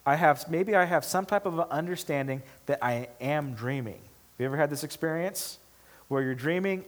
I 0.07 0.14
have, 0.14 0.49
maybe 0.49 0.76
I 0.76 0.85
have 0.85 1.05
some 1.05 1.26
type 1.26 1.45
of 1.45 1.59
understanding 1.70 2.43
that 2.66 2.79
I 2.81 3.09
am 3.20 3.55
dreaming. 3.55 3.95
Have 3.95 4.41
you 4.41 4.47
ever 4.47 4.57
had 4.57 4.70
this 4.70 4.85
experience 4.85 5.59
where 6.07 6.22
you're 6.22 6.35
dreaming 6.35 6.85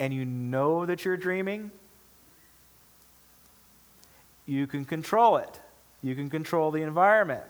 and 0.00 0.14
you 0.14 0.24
know 0.24 0.86
that 0.86 1.04
you're 1.04 1.16
dreaming? 1.16 1.70
You 4.46 4.66
can 4.66 4.84
control 4.84 5.36
it, 5.36 5.60
you 6.02 6.14
can 6.14 6.30
control 6.30 6.70
the 6.70 6.82
environment. 6.82 7.44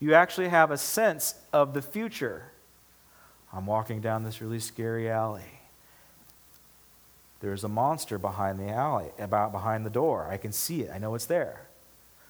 You 0.00 0.14
actually 0.14 0.48
have 0.48 0.70
a 0.70 0.78
sense 0.78 1.34
of 1.52 1.74
the 1.74 1.82
future. 1.82 2.44
I'm 3.52 3.66
walking 3.66 4.00
down 4.00 4.22
this 4.22 4.40
really 4.40 4.60
scary 4.60 5.10
alley. 5.10 5.57
There's 7.40 7.64
a 7.64 7.68
monster 7.68 8.18
behind 8.18 8.58
the 8.58 8.68
alley, 8.68 9.10
about 9.18 9.52
behind 9.52 9.86
the 9.86 9.90
door. 9.90 10.28
I 10.30 10.36
can 10.36 10.52
see 10.52 10.82
it. 10.82 10.90
I 10.92 10.98
know 10.98 11.14
it's 11.14 11.26
there. 11.26 11.68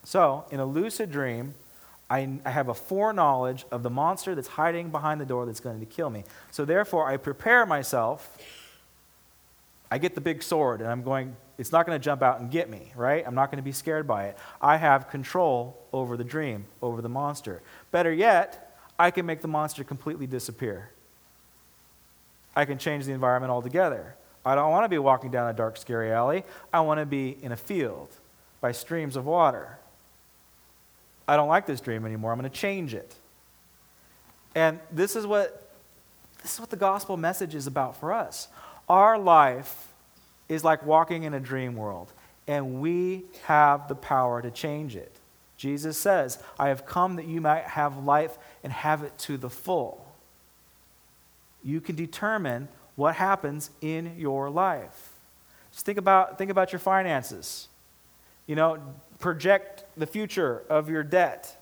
So, 0.05 0.45
in 0.51 0.61
a 0.61 0.67
lucid 0.67 1.11
dream, 1.11 1.55
I, 2.11 2.39
I 2.45 2.51
have 2.51 2.69
a 2.69 2.75
foreknowledge 2.75 3.67
of 3.71 3.83
the 3.83 3.91
monster 3.91 4.35
that's 4.35 4.49
hiding 4.49 4.91
behind 4.91 5.21
the 5.21 5.27
door 5.27 5.47
that's 5.47 5.61
going 5.61 5.81
to 5.81 5.87
kill 5.87 6.11
me. 6.11 6.25
So 6.51 6.65
therefore, 6.65 7.07
I 7.07 7.17
prepare 7.17 7.67
myself. 7.67 8.39
I 9.91 9.99
get 9.99 10.15
the 10.15 10.21
big 10.21 10.43
sword 10.43 10.81
and 10.81 10.91
I'm 10.91 11.03
going 11.03 11.37
it's 11.59 11.73
not 11.73 11.87
going 11.87 11.99
to 11.99 12.03
jump 12.03 12.23
out 12.23 12.41
and 12.41 12.51
get 12.53 12.71
me, 12.71 12.93
right? 12.95 13.25
I'm 13.27 13.35
not 13.35 13.51
going 13.51 13.57
to 13.57 13.65
be 13.65 13.73
scared 13.73 14.07
by 14.07 14.27
it. 14.27 14.39
I 14.63 14.77
have 14.77 15.11
control 15.11 15.77
over 15.93 16.17
the 16.17 16.23
dream, 16.23 16.67
over 16.81 17.03
the 17.03 17.09
monster. 17.09 17.63
Better 17.91 18.13
yet, 18.13 18.79
I 18.97 19.11
can 19.11 19.27
make 19.27 19.41
the 19.41 19.49
monster 19.49 19.83
completely 19.83 20.29
disappear. 20.29 20.91
I 22.55 22.65
can 22.65 22.79
change 22.79 23.07
the 23.07 23.13
environment 23.13 23.51
altogether. 23.51 24.15
I 24.45 24.55
don't 24.55 24.71
want 24.71 24.85
to 24.85 24.89
be 24.89 24.99
walking 24.99 25.31
down 25.31 25.49
a 25.49 25.53
dark, 25.53 25.77
scary 25.77 26.13
alley. 26.13 26.45
I 26.73 26.81
want 26.81 27.01
to 27.01 27.07
be 27.07 27.37
in 27.43 27.53
a 27.53 27.57
field 27.57 28.09
by 28.61 28.73
streams 28.73 29.17
of 29.17 29.27
water. 29.27 29.79
I 31.27 31.37
don't 31.37 31.49
like 31.49 31.67
this 31.67 31.81
dream 31.81 32.07
anymore. 32.07 32.33
I'm 32.33 32.39
going 32.39 32.51
to 32.51 32.57
change 32.57 32.95
it. 32.95 33.15
And 34.55 34.81
this 34.91 35.15
is 35.15 35.27
what 35.27 35.65
this 36.43 36.55
is 36.55 36.61
what 36.61 36.71
the 36.71 36.77
gospel 36.77 37.17
message 37.17 37.55
is 37.55 37.67
about 37.67 37.97
for 37.97 38.13
us. 38.13 38.49
Our 38.89 39.19
life 39.19 39.89
is 40.49 40.65
like 40.65 40.85
walking 40.87 41.25
in 41.25 41.35
a 41.35 41.41
dream 41.41 41.77
world, 41.77 42.13
and 42.47 42.81
we 42.81 43.25
have 43.45 43.89
the 43.89 43.95
power 43.95 44.41
to 44.41 44.51
change 44.51 44.97
it. 44.97 45.13
Jesus 45.57 45.99
says, 45.99 46.43
I 46.59 46.69
have 46.69 46.87
come 46.87 47.17
that 47.17 47.27
you 47.27 47.41
might 47.41 47.65
have 47.65 48.05
life 48.05 48.39
and 48.63 48.73
have 48.73 49.03
it 49.03 49.19
to 49.19 49.37
the 49.37 49.51
full. 49.51 50.07
You 51.65 51.81
can 51.81 51.97
determine 51.97 52.69
what 52.99 53.15
happens 53.15 53.71
in 53.81 54.13
your 54.19 54.51
life. 54.51 55.13
Just 55.73 55.87
think 55.87 55.99
about, 55.99 56.37
think 56.37 56.51
about 56.51 56.73
your 56.73 56.81
finances. 56.81 57.69
You 58.49 58.57
know, 58.57 58.79
project 59.21 59.85
the 59.97 60.05
future 60.05 60.65
of 60.69 60.91
your 60.91 61.05
debt 61.05 61.57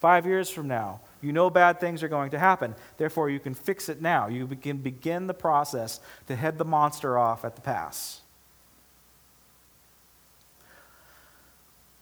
five 0.00 0.24
years 0.24 0.48
from 0.48 0.66
now. 0.66 1.02
You 1.20 1.34
know 1.34 1.50
bad 1.50 1.80
things 1.80 2.02
are 2.02 2.08
going 2.08 2.30
to 2.30 2.38
happen. 2.38 2.74
Therefore, 2.96 3.28
you 3.28 3.40
can 3.40 3.52
fix 3.52 3.90
it 3.90 4.00
now. 4.00 4.28
You 4.28 4.46
can 4.46 4.78
begin 4.78 5.26
the 5.26 5.34
process 5.34 6.00
to 6.28 6.34
head 6.34 6.56
the 6.56 6.64
monster 6.64 7.18
off 7.18 7.44
at 7.44 7.56
the 7.56 7.60
pass. 7.60 8.22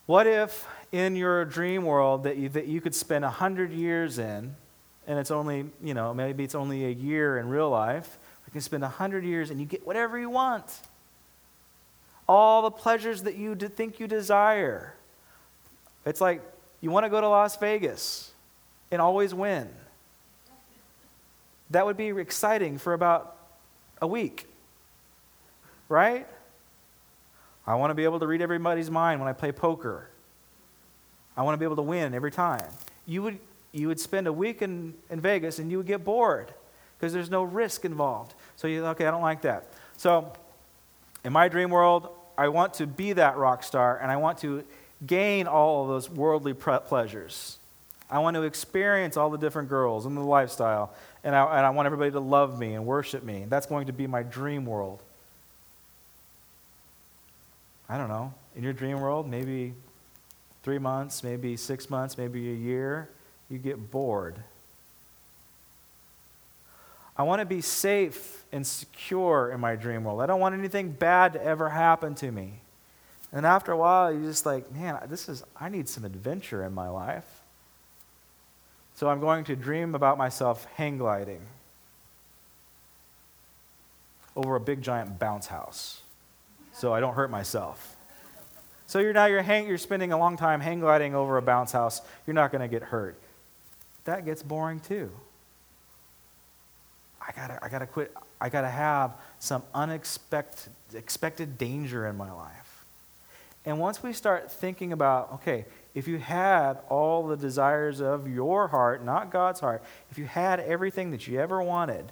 What 0.07 0.29
if 0.29 0.69
in 0.93 1.17
your 1.17 1.45
dream 1.45 1.85
world 1.85 2.23
that 2.23 2.37
you, 2.37 2.49
that 2.51 2.69
you 2.69 2.81
could 2.81 2.95
spend 2.95 3.25
100 3.25 3.73
years 3.73 4.21
in, 4.21 4.55
and 5.09 5.19
it's 5.19 5.33
only, 5.33 5.65
you 5.83 5.95
know, 5.95 6.15
maybe 6.15 6.45
it's 6.45 6.55
only 6.55 6.85
a 6.85 6.91
year 6.91 7.39
in 7.39 7.49
real 7.49 7.69
life, 7.69 8.19
you 8.53 8.57
can 8.57 8.61
spend 8.61 8.82
100 8.82 9.24
years 9.24 9.48
and 9.48 9.59
you 9.59 9.64
get 9.64 9.86
whatever 9.86 10.18
you 10.18 10.28
want. 10.28 10.66
All 12.28 12.61
the 12.61 12.70
pleasures 12.70 13.22
that 13.22 13.34
you 13.34 13.55
think 13.55 13.98
you 13.98 14.07
desire. 14.07 14.92
It's 16.05 16.20
like 16.20 16.42
you 16.82 16.90
want 16.90 17.07
to 17.07 17.09
go 17.09 17.18
to 17.18 17.28
Las 17.28 17.57
Vegas 17.57 18.30
and 18.90 19.00
always 19.00 19.32
win. 19.32 19.70
That 21.70 21.86
would 21.86 21.96
be 21.96 22.09
exciting 22.09 22.76
for 22.76 22.92
about 22.92 23.38
a 24.03 24.07
week, 24.07 24.46
right? 25.88 26.26
I 27.66 27.76
want 27.76 27.88
to 27.88 27.94
be 27.94 28.05
able 28.05 28.20
to 28.20 28.26
read 28.26 28.42
everybody's 28.42 28.90
mind 28.90 29.18
when 29.18 29.30
I 29.30 29.32
play 29.32 29.50
poker. 29.50 30.11
I 31.38 31.42
want 31.42 31.55
to 31.55 31.59
be 31.59 31.64
able 31.64 31.76
to 31.76 31.82
win 31.82 32.12
every 32.12 32.32
time. 32.32 32.68
You 33.07 33.22
would, 33.22 33.38
you 33.72 33.88
would 33.88 33.98
spend 33.98 34.26
a 34.26 34.32
week 34.32 34.61
in, 34.61 34.92
in 35.09 35.22
Vegas 35.22 35.59
and 35.59 35.70
you 35.70 35.78
would 35.78 35.86
get 35.86 36.05
bored 36.05 36.53
because 37.03 37.12
there's 37.12 37.30
no 37.30 37.42
risk 37.42 37.84
involved. 37.84 38.32
So 38.55 38.68
you 38.68 38.86
okay, 38.86 39.07
I 39.07 39.11
don't 39.11 39.22
like 39.22 39.42
that. 39.42 39.66
So 39.96 40.32
in 41.24 41.32
my 41.32 41.48
dream 41.48 41.70
world, 41.70 42.09
I 42.38 42.46
want 42.46 42.74
to 42.74 42.86
be 42.86 43.12
that 43.14 43.36
rock 43.36 43.64
star 43.64 43.98
and 43.98 44.09
I 44.09 44.18
want 44.18 44.38
to 44.38 44.62
gain 45.05 45.48
all 45.48 45.82
of 45.82 45.88
those 45.88 46.09
worldly 46.09 46.55
pleasures. 46.55 47.59
I 48.09 48.20
want 48.20 48.36
to 48.36 48.44
experience 48.44 49.16
all 49.16 49.30
the 49.30 49.38
different 49.38 49.68
girls 49.68 50.07
and 50.07 50.16
the 50.16 50.20
lifestyle, 50.20 50.94
and 51.24 51.34
I, 51.34 51.57
and 51.57 51.66
I 51.66 51.70
want 51.70 51.86
everybody 51.86 52.12
to 52.12 52.20
love 52.20 52.57
me 52.57 52.74
and 52.74 52.86
worship 52.86 53.24
me. 53.24 53.46
That's 53.48 53.66
going 53.66 53.86
to 53.88 53.92
be 53.92 54.07
my 54.07 54.22
dream 54.22 54.64
world. 54.64 55.03
I 57.88 57.98
don't 57.98 58.09
know. 58.09 58.32
In 58.55 58.62
your 58.62 58.74
dream 58.74 59.00
world, 59.00 59.28
maybe 59.28 59.74
three 60.62 60.78
months, 60.78 61.24
maybe 61.24 61.57
six 61.57 61.90
months, 61.90 62.16
maybe 62.16 62.50
a 62.50 62.55
year, 62.55 63.09
you 63.50 63.59
get 63.59 63.90
bored. 63.90 64.36
I 67.17 67.25
want 67.25 67.41
to 67.41 67.47
be 67.47 67.61
safe 67.61 68.45
and 68.53 68.67
secure 68.67 69.51
in 69.53 69.61
my 69.61 69.77
dream 69.77 70.05
world. 70.05 70.21
I 70.21 70.27
don't 70.27 70.41
want 70.41 70.55
anything 70.55 70.91
bad 70.91 71.35
to 71.35 71.43
ever 71.43 71.69
happen 71.69 72.15
to 72.17 72.31
me. 72.31 72.61
And 73.33 73.47
after 73.47 73.73
a 73.73 73.77
while, 73.77 74.13
you're 74.13 74.23
just 74.23 74.45
like, 74.45 74.71
man, 74.73 74.99
this 75.09 75.29
is, 75.29 75.43
I 75.59 75.69
need 75.69 75.89
some 75.89 76.05
adventure 76.05 76.65
in 76.65 76.73
my 76.75 76.89
life. 76.89 77.43
So 78.95 79.09
I'm 79.09 79.21
going 79.21 79.45
to 79.45 79.57
dream 79.57 79.95
about 79.95 80.19
myself 80.19 80.67
hang 80.77 80.99
gliding 80.99 81.41
over 84.37 84.57
a 84.57 84.61
big 84.61 84.83
giant 84.83 85.19
bounce 85.19 85.47
house 85.47 86.03
so 86.73 86.93
I 86.93 87.01
don't 87.01 87.15
hurt 87.15 87.31
myself. 87.31 87.97
So 88.87 88.99
you're 88.99 89.13
now 89.13 89.27
you're, 89.27 89.43
hang, 89.43 89.67
you're 89.67 89.79
spending 89.79 90.13
a 90.13 90.19
long 90.19 90.37
time 90.37 90.61
hang 90.61 90.81
gliding 90.81 91.15
over 91.15 91.39
a 91.39 91.43
bounce 91.43 91.73
house. 91.73 92.03
You're 92.27 92.35
not 92.35 92.53
going 92.53 92.61
to 92.61 92.69
get 92.69 92.83
hurt. 92.83 93.19
That 94.05 94.25
gets 94.25 94.43
boring 94.43 94.81
too. 94.81 95.11
I 97.27 97.33
gotta, 97.35 97.64
I 97.64 97.68
gotta 97.68 97.87
quit. 97.87 98.14
I 98.41 98.49
gotta 98.49 98.68
have 98.68 99.14
some 99.39 99.62
unexpected 99.75 100.73
expected 100.95 101.57
danger 101.57 102.07
in 102.07 102.16
my 102.16 102.31
life. 102.33 102.85
And 103.64 103.79
once 103.79 104.03
we 104.03 104.12
start 104.12 104.51
thinking 104.51 104.93
about, 104.93 105.33
okay, 105.35 105.64
if 105.95 106.09
you 106.09 106.18
had 106.18 106.79
all 106.89 107.27
the 107.27 107.37
desires 107.37 108.01
of 108.01 108.29
your 108.29 108.68
heart, 108.68 109.05
not 109.05 109.31
God's 109.31 109.61
heart, 109.61 109.85
if 110.11 110.18
you 110.18 110.25
had 110.25 110.59
everything 110.59 111.12
that 111.12 111.29
you 111.29 111.39
ever 111.39 111.62
wanted, 111.62 112.11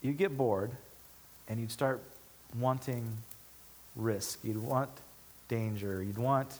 you'd 0.00 0.18
get 0.18 0.36
bored 0.36 0.72
and 1.48 1.60
you'd 1.60 1.70
start 1.70 2.02
wanting 2.58 3.18
risk. 3.94 4.40
You'd 4.42 4.60
want 4.60 4.90
danger. 5.48 6.02
You'd 6.02 6.18
want 6.18 6.58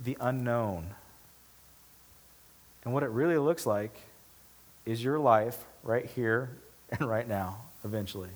the 0.00 0.16
unknown. 0.20 0.86
And 2.84 2.92
what 2.92 3.02
it 3.02 3.10
really 3.10 3.38
looks 3.38 3.66
like 3.66 3.94
is 4.84 5.02
your 5.02 5.18
life 5.18 5.64
right 5.82 6.06
here 6.06 6.50
and 6.90 7.08
right 7.08 7.26
now, 7.26 7.58
eventually. 7.84 8.30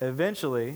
Eventually, 0.00 0.74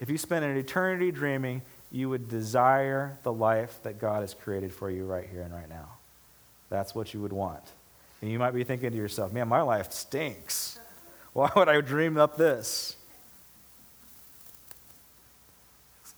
if 0.00 0.10
you 0.10 0.18
spend 0.18 0.44
an 0.44 0.56
eternity 0.56 1.12
dreaming, 1.12 1.62
you 1.92 2.08
would 2.08 2.28
desire 2.28 3.18
the 3.22 3.32
life 3.32 3.78
that 3.84 4.00
God 4.00 4.22
has 4.22 4.34
created 4.34 4.72
for 4.72 4.90
you 4.90 5.04
right 5.04 5.26
here 5.30 5.42
and 5.42 5.54
right 5.54 5.68
now. 5.68 5.88
That's 6.68 6.94
what 6.94 7.14
you 7.14 7.20
would 7.20 7.32
want. 7.32 7.62
And 8.20 8.30
you 8.30 8.38
might 8.38 8.52
be 8.52 8.64
thinking 8.64 8.90
to 8.90 8.96
yourself, 8.96 9.32
man, 9.32 9.48
my 9.48 9.62
life 9.62 9.92
stinks. 9.92 10.78
Why 11.32 11.50
would 11.54 11.68
I 11.68 11.80
dream 11.80 12.16
up 12.16 12.36
this? 12.36 12.96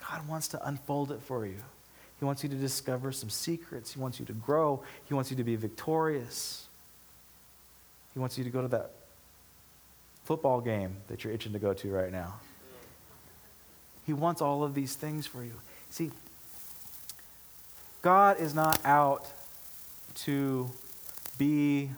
God 0.09 0.27
wants 0.27 0.49
to 0.49 0.67
unfold 0.67 1.13
it 1.13 1.21
for 1.21 1.45
you. 1.45 1.59
He 2.19 2.25
wants 2.25 2.43
you 2.43 2.49
to 2.49 2.57
discover 2.57 3.13
some 3.13 3.31
secrets. 3.31 3.93
He 3.93 4.01
wants 4.01 4.19
you 4.19 4.27
to 4.27 4.33
grow. 4.33 4.83
He 5.07 5.15
wants 5.15 5.31
you 5.31 5.37
to 5.37 5.45
be 5.45 5.57
victorious. 5.57 6.67
He 8.13 8.19
wants 8.19 8.37
you 8.37 8.45
to 8.45 8.51
go 8.51 8.63
to 8.63 8.69
that 8.69 8.91
football 10.25 10.61
game 10.61 10.97
that 11.07 11.23
you're 11.23 11.33
itching 11.33 11.53
to 11.53 11.59
go 11.59 11.73
to 11.73 11.91
right 11.91 12.13
now. 12.13 12.35
He 14.05 14.13
wants 14.13 14.43
all 14.43 14.65
of 14.65 14.75
these 14.75 14.95
things 14.95 15.27
for 15.27 15.45
you. 15.45 15.53
See, 15.91 16.11
God 18.03 18.41
is 18.41 18.55
not 18.55 18.81
out 18.85 19.27
to 20.25 20.71
be 21.37 21.91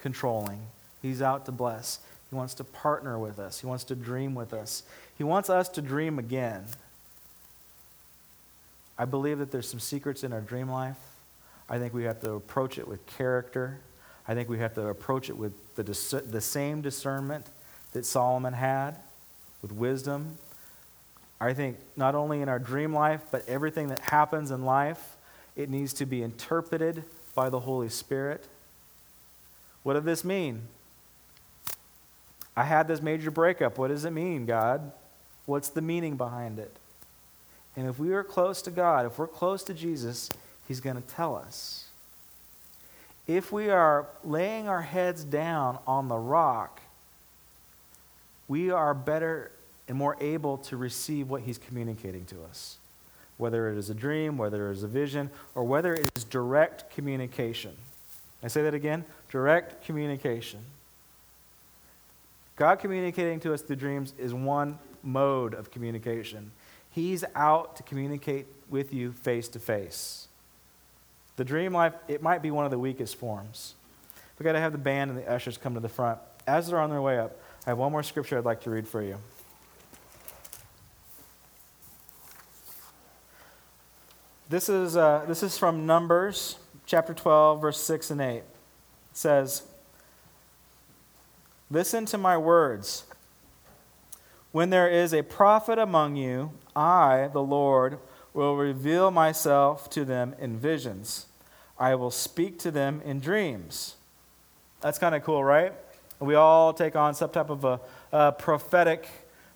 controlling, 0.00 0.60
He's 1.00 1.22
out 1.22 1.46
to 1.46 1.52
bless. 1.52 2.00
He 2.30 2.36
wants 2.36 2.54
to 2.54 2.64
partner 2.64 3.18
with 3.18 3.38
us, 3.38 3.60
He 3.60 3.66
wants 3.66 3.84
to 3.84 3.94
dream 3.94 4.34
with 4.34 4.52
us. 4.52 4.82
He 5.16 5.24
wants 5.24 5.48
us 5.48 5.68
to 5.70 5.82
dream 5.82 6.18
again. 6.18 6.64
I 8.98 9.04
believe 9.04 9.38
that 9.38 9.50
there's 9.50 9.68
some 9.68 9.80
secrets 9.80 10.22
in 10.22 10.32
our 10.32 10.40
dream 10.40 10.68
life. 10.68 10.98
I 11.68 11.78
think 11.78 11.94
we 11.94 12.04
have 12.04 12.20
to 12.20 12.32
approach 12.32 12.78
it 12.78 12.86
with 12.86 13.04
character. 13.06 13.80
I 14.28 14.34
think 14.34 14.48
we 14.48 14.58
have 14.58 14.74
to 14.74 14.88
approach 14.88 15.28
it 15.30 15.36
with 15.36 15.52
the, 15.74 15.84
dis- 15.84 16.10
the 16.10 16.40
same 16.40 16.82
discernment 16.82 17.46
that 17.92 18.04
Solomon 18.04 18.52
had 18.52 18.96
with 19.62 19.72
wisdom. 19.72 20.38
I 21.40 21.54
think 21.54 21.78
not 21.96 22.14
only 22.14 22.40
in 22.40 22.48
our 22.48 22.58
dream 22.58 22.92
life, 22.94 23.22
but 23.30 23.48
everything 23.48 23.88
that 23.88 23.98
happens 23.98 24.50
in 24.50 24.64
life, 24.64 25.16
it 25.56 25.68
needs 25.68 25.92
to 25.94 26.06
be 26.06 26.22
interpreted 26.22 27.04
by 27.34 27.50
the 27.50 27.60
Holy 27.60 27.88
Spirit. 27.88 28.46
What 29.82 29.94
does 29.94 30.04
this 30.04 30.24
mean? 30.24 30.62
I 32.56 32.64
had 32.64 32.86
this 32.86 33.02
major 33.02 33.30
breakup. 33.30 33.78
What 33.78 33.88
does 33.88 34.04
it 34.04 34.10
mean, 34.10 34.46
God? 34.46 34.92
What's 35.46 35.70
the 35.70 35.80
meaning 35.80 36.16
behind 36.16 36.58
it? 36.58 36.76
And 37.76 37.88
if 37.88 37.98
we 37.98 38.12
are 38.12 38.24
close 38.24 38.62
to 38.62 38.70
God, 38.70 39.06
if 39.06 39.18
we're 39.18 39.26
close 39.26 39.62
to 39.64 39.74
Jesus, 39.74 40.30
He's 40.68 40.80
going 40.80 40.96
to 40.96 41.02
tell 41.02 41.36
us. 41.36 41.86
If 43.26 43.52
we 43.52 43.70
are 43.70 44.06
laying 44.24 44.68
our 44.68 44.82
heads 44.82 45.24
down 45.24 45.78
on 45.86 46.08
the 46.08 46.16
rock, 46.16 46.80
we 48.48 48.70
are 48.70 48.94
better 48.94 49.50
and 49.88 49.96
more 49.96 50.16
able 50.20 50.58
to 50.58 50.76
receive 50.76 51.28
what 51.28 51.42
he's 51.42 51.58
communicating 51.58 52.24
to 52.26 52.42
us. 52.44 52.78
Whether 53.38 53.70
it 53.70 53.78
is 53.78 53.90
a 53.90 53.94
dream, 53.94 54.38
whether 54.38 54.68
it 54.68 54.72
is 54.72 54.82
a 54.82 54.88
vision, 54.88 55.30
or 55.54 55.64
whether 55.64 55.94
it 55.94 56.10
is 56.16 56.24
direct 56.24 56.90
communication. 56.94 57.76
I 58.42 58.48
say 58.48 58.62
that 58.62 58.74
again 58.74 59.04
direct 59.30 59.84
communication. 59.84 60.60
God 62.56 62.76
communicating 62.76 63.40
to 63.40 63.54
us 63.54 63.62
through 63.62 63.76
dreams 63.76 64.12
is 64.18 64.34
one 64.34 64.78
mode 65.02 65.54
of 65.54 65.70
communication. 65.70 66.50
He's 66.92 67.24
out 67.34 67.76
to 67.76 67.82
communicate 67.82 68.46
with 68.68 68.92
you 68.92 69.12
face 69.12 69.48
to 69.48 69.58
face. 69.58 70.28
The 71.36 71.44
dream 71.44 71.72
life, 71.72 71.94
it 72.06 72.22
might 72.22 72.42
be 72.42 72.50
one 72.50 72.64
of 72.66 72.70
the 72.70 72.78
weakest 72.78 73.16
forms. 73.16 73.74
We've 74.38 74.44
got 74.44 74.52
to 74.52 74.60
have 74.60 74.72
the 74.72 74.78
band 74.78 75.10
and 75.10 75.18
the 75.18 75.30
ushers 75.30 75.56
come 75.56 75.74
to 75.74 75.80
the 75.80 75.88
front. 75.88 76.18
As 76.46 76.68
they're 76.68 76.78
on 76.78 76.90
their 76.90 77.00
way 77.00 77.18
up, 77.18 77.38
I 77.66 77.70
have 77.70 77.78
one 77.78 77.92
more 77.92 78.02
scripture 78.02 78.36
I'd 78.36 78.44
like 78.44 78.60
to 78.62 78.70
read 78.70 78.86
for 78.86 79.02
you. 79.02 79.18
This 84.50 84.68
is, 84.68 84.96
uh, 84.96 85.24
this 85.26 85.42
is 85.42 85.56
from 85.56 85.86
Numbers 85.86 86.58
chapter 86.84 87.14
12, 87.14 87.62
verse 87.62 87.78
6 87.78 88.10
and 88.10 88.20
8. 88.20 88.36
It 88.36 88.44
says, 89.14 89.62
Listen 91.70 92.04
to 92.04 92.18
my 92.18 92.36
words. 92.36 93.04
When 94.52 94.70
there 94.70 94.88
is 94.88 95.12
a 95.12 95.22
prophet 95.22 95.78
among 95.78 96.16
you, 96.16 96.52
I, 96.76 97.28
the 97.32 97.42
Lord, 97.42 97.98
will 98.34 98.56
reveal 98.56 99.10
myself 99.10 99.90
to 99.90 100.04
them 100.04 100.34
in 100.38 100.58
visions. 100.58 101.26
I 101.78 101.94
will 101.94 102.10
speak 102.10 102.58
to 102.60 102.70
them 102.70 103.02
in 103.04 103.20
dreams. 103.20 103.96
That's 104.80 104.98
kind 104.98 105.14
of 105.14 105.24
cool, 105.24 105.42
right? 105.42 105.72
We 106.20 106.34
all 106.34 106.72
take 106.72 106.94
on 106.94 107.14
some 107.14 107.30
type 107.30 107.50
of 107.50 107.64
a, 107.64 107.80
a 108.12 108.32
prophetic 108.32 109.08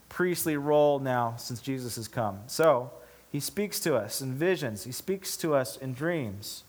priestly 0.08 0.56
role 0.56 0.98
now 0.98 1.34
since 1.36 1.60
Jesus 1.60 1.96
has 1.96 2.08
come. 2.08 2.40
So, 2.46 2.90
he 3.30 3.40
speaks 3.40 3.80
to 3.80 3.96
us 3.96 4.22
in 4.22 4.34
visions, 4.34 4.84
he 4.84 4.92
speaks 4.92 5.36
to 5.38 5.54
us 5.54 5.76
in 5.76 5.92
dreams. 5.92 6.64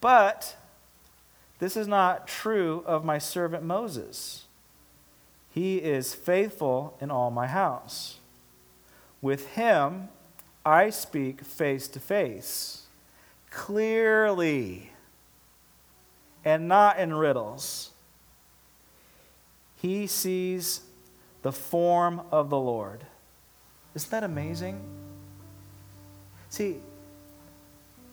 But 0.00 0.56
this 1.58 1.76
is 1.76 1.86
not 1.86 2.26
true 2.26 2.82
of 2.86 3.04
my 3.04 3.18
servant 3.18 3.62
Moses. 3.62 4.45
He 5.56 5.78
is 5.78 6.14
faithful 6.14 6.98
in 7.00 7.10
all 7.10 7.30
my 7.30 7.46
house. 7.46 8.18
With 9.22 9.52
him, 9.52 10.10
I 10.66 10.90
speak 10.90 11.40
face 11.40 11.88
to 11.88 11.98
face, 11.98 12.82
clearly, 13.48 14.92
and 16.44 16.68
not 16.68 16.98
in 16.98 17.14
riddles. 17.14 17.92
He 19.76 20.06
sees 20.06 20.82
the 21.40 21.52
form 21.52 22.20
of 22.30 22.50
the 22.50 22.58
Lord. 22.58 23.06
Isn't 23.94 24.10
that 24.10 24.24
amazing? 24.24 24.78
See, 26.50 26.76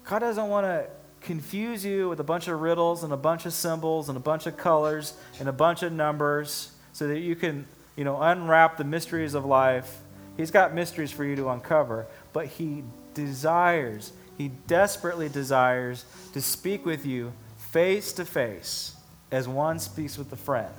God 0.05 0.19
doesn't 0.19 0.47
want 0.47 0.65
to 0.65 0.87
confuse 1.19 1.83
you 1.83 2.07
with 2.07 2.21
a 2.21 2.23
bunch 2.23 2.47
of 2.47 2.61
riddles 2.61 3.03
and 3.03 3.11
a 3.11 3.17
bunch 3.17 3.45
of 3.45 3.51
symbols 3.51 4.07
and 4.07 4.15
a 4.17 4.21
bunch 4.21 4.45
of 4.45 4.55
colors 4.55 5.17
and 5.41 5.49
a 5.49 5.53
bunch 5.53 5.83
of 5.83 5.91
numbers 5.91 6.72
so 6.93 7.07
that 7.07 7.19
you 7.19 7.35
can, 7.35 7.65
you 7.95 8.03
know, 8.03 8.21
unwrap 8.21 8.77
the 8.77 8.83
mysteries 8.83 9.33
of 9.33 9.45
life. 9.45 9.99
He's 10.37 10.51
got 10.51 10.73
mysteries 10.73 11.11
for 11.11 11.25
you 11.25 11.35
to 11.35 11.49
uncover, 11.49 12.07
but 12.31 12.47
he 12.47 12.83
desires, 13.13 14.13
he 14.37 14.49
desperately 14.67 15.29
desires 15.29 16.05
to 16.33 16.41
speak 16.41 16.85
with 16.85 17.05
you 17.05 17.33
face 17.57 18.13
to 18.13 18.25
face 18.25 18.95
as 19.31 19.47
one 19.47 19.79
speaks 19.79 20.17
with 20.17 20.31
a 20.31 20.37
friend. 20.37 20.73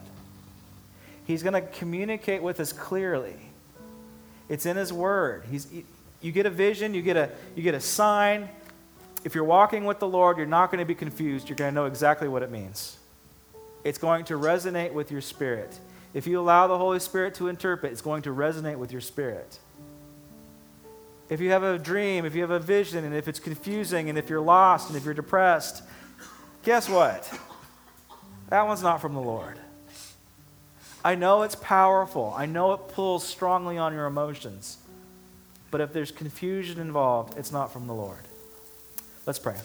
He's 1.27 1.43
going 1.43 1.55
to 1.55 1.62
communicate 1.62 2.43
with 2.43 2.61
us 2.61 2.73
clearly. 2.73 3.37
It's 4.49 4.67
in 4.67 4.77
his 4.77 4.93
word. 4.93 5.45
He's, 5.51 5.67
you 6.21 6.33
get 6.33 6.47
a 6.47 6.51
vision, 6.51 6.95
you 6.95 7.03
get 7.03 7.17
a, 7.17 7.31
you 7.57 7.62
get 7.62 7.75
a 7.75 7.81
sign, 7.81 8.49
if 9.25 9.35
you're 9.35 9.45
walking 9.45 9.87
with 9.87 9.99
the 9.99 10.07
Lord, 10.07 10.37
you're 10.37 10.47
not 10.47 10.71
going 10.71 10.81
to 10.81 10.85
be 10.85 10.95
confused. 10.95 11.49
You're 11.49 11.57
going 11.57 11.71
to 11.71 11.75
know 11.75 11.87
exactly 11.87 12.29
what 12.29 12.43
it 12.43 12.51
means. 12.51 12.99
It's 13.83 13.99
going 13.99 14.27
to 14.27 14.35
resonate 14.35 14.93
with 14.93 15.11
your 15.11 15.23
spirit. 15.23 15.79
If 16.15 16.29
you 16.29 16.41
allow 16.41 16.69
the 16.69 16.79
Holy 16.79 17.01
Spirit 17.01 17.35
to 17.35 17.49
interpret, 17.49 17.93
it's 17.93 18.01
going 18.01 18.23
to 18.23 18.31
resonate 18.31 18.79
with 18.79 18.93
your 18.93 19.01
spirit. 19.01 19.59
If 21.29 21.41
you 21.41 21.51
have 21.51 21.65
a 21.65 21.79
dream, 21.79 22.25
if 22.25 22.35
you 22.35 22.43
have 22.43 22.51
a 22.51 22.61
vision, 22.61 23.05
and 23.05 23.15
if 23.15 23.27
it's 23.27 23.41
confusing, 23.41 24.09
and 24.09 24.17
if 24.17 24.31
you're 24.31 24.41
lost, 24.41 24.89
and 24.89 24.97
if 24.97 25.05
you're 25.05 25.15
depressed, 25.15 25.83
guess 26.62 26.89
what? 26.89 27.29
That 28.49 28.67
one's 28.67 28.83
not 28.83 29.01
from 29.01 29.15
the 29.15 29.21
Lord. 29.21 29.59
I 31.05 31.17
know 31.17 31.43
it's 31.43 31.57
powerful. 31.57 32.33
I 32.37 32.47
know 32.47 32.73
it 32.73 32.89
pulls 32.89 33.27
strongly 33.27 33.77
on 33.77 33.93
your 33.93 34.07
emotions. 34.07 34.79
But 35.71 35.81
if 35.81 35.93
there's 35.93 36.12
confusion 36.12 36.79
involved, 36.79 37.37
it's 37.37 37.51
not 37.51 37.73
from 37.73 37.87
the 37.87 37.95
Lord. 37.95 38.21
Let's 39.27 39.39
pray. 39.39 39.57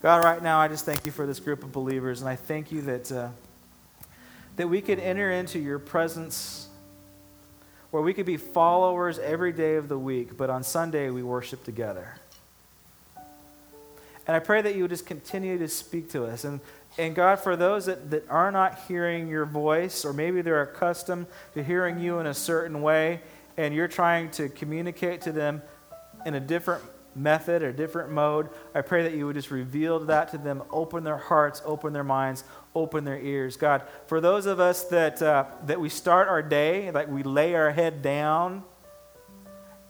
God, 0.00 0.22
right 0.22 0.42
now, 0.42 0.60
I 0.60 0.68
just 0.68 0.84
thank 0.84 1.04
you 1.06 1.12
for 1.12 1.26
this 1.26 1.40
group 1.40 1.64
of 1.64 1.72
believers, 1.72 2.20
and 2.20 2.30
I 2.30 2.36
thank 2.36 2.70
you 2.70 2.82
that, 2.82 3.10
uh, 3.10 3.28
that 4.56 4.68
we 4.68 4.80
could 4.80 4.98
enter 4.98 5.30
into 5.30 5.58
your 5.58 5.78
presence 5.78 6.68
where 7.90 8.02
we 8.02 8.12
could 8.12 8.26
be 8.26 8.36
followers 8.36 9.20
every 9.20 9.52
day 9.52 9.76
of 9.76 9.88
the 9.88 9.96
week, 9.96 10.36
but 10.36 10.50
on 10.50 10.64
Sunday 10.64 11.10
we 11.10 11.22
worship 11.22 11.62
together. 11.62 12.16
And 14.26 14.34
I 14.34 14.40
pray 14.40 14.62
that 14.62 14.74
you 14.74 14.82
would 14.82 14.90
just 14.90 15.06
continue 15.06 15.58
to 15.58 15.68
speak 15.68 16.10
to 16.10 16.24
us. 16.24 16.42
And, 16.42 16.60
and 16.98 17.14
God, 17.14 17.38
for 17.38 17.54
those 17.54 17.86
that, 17.86 18.10
that 18.10 18.28
are 18.28 18.50
not 18.50 18.80
hearing 18.88 19.28
your 19.28 19.44
voice, 19.44 20.04
or 20.04 20.12
maybe 20.12 20.42
they're 20.42 20.62
accustomed 20.62 21.26
to 21.52 21.62
hearing 21.62 22.00
you 22.00 22.18
in 22.18 22.26
a 22.26 22.34
certain 22.34 22.82
way, 22.82 23.20
and 23.56 23.72
you're 23.72 23.86
trying 23.86 24.30
to 24.32 24.48
communicate 24.48 25.20
to 25.22 25.30
them 25.32 25.62
in 26.26 26.34
a 26.34 26.40
different 26.40 26.82
method 27.16 27.62
or 27.62 27.72
different 27.72 28.10
mode. 28.10 28.48
I 28.74 28.80
pray 28.80 29.02
that 29.02 29.14
you 29.14 29.26
would 29.26 29.36
just 29.36 29.50
reveal 29.50 29.98
that 30.00 30.30
to 30.30 30.38
them, 30.38 30.62
open 30.70 31.04
their 31.04 31.16
hearts, 31.16 31.62
open 31.64 31.92
their 31.92 32.04
minds, 32.04 32.44
open 32.74 33.04
their 33.04 33.20
ears. 33.20 33.56
God, 33.56 33.82
for 34.06 34.20
those 34.20 34.46
of 34.46 34.60
us 34.60 34.84
that, 34.84 35.22
uh, 35.22 35.46
that 35.66 35.80
we 35.80 35.88
start 35.88 36.28
our 36.28 36.42
day, 36.42 36.90
like 36.90 37.08
we 37.08 37.22
lay 37.22 37.54
our 37.54 37.70
head 37.70 38.02
down, 38.02 38.64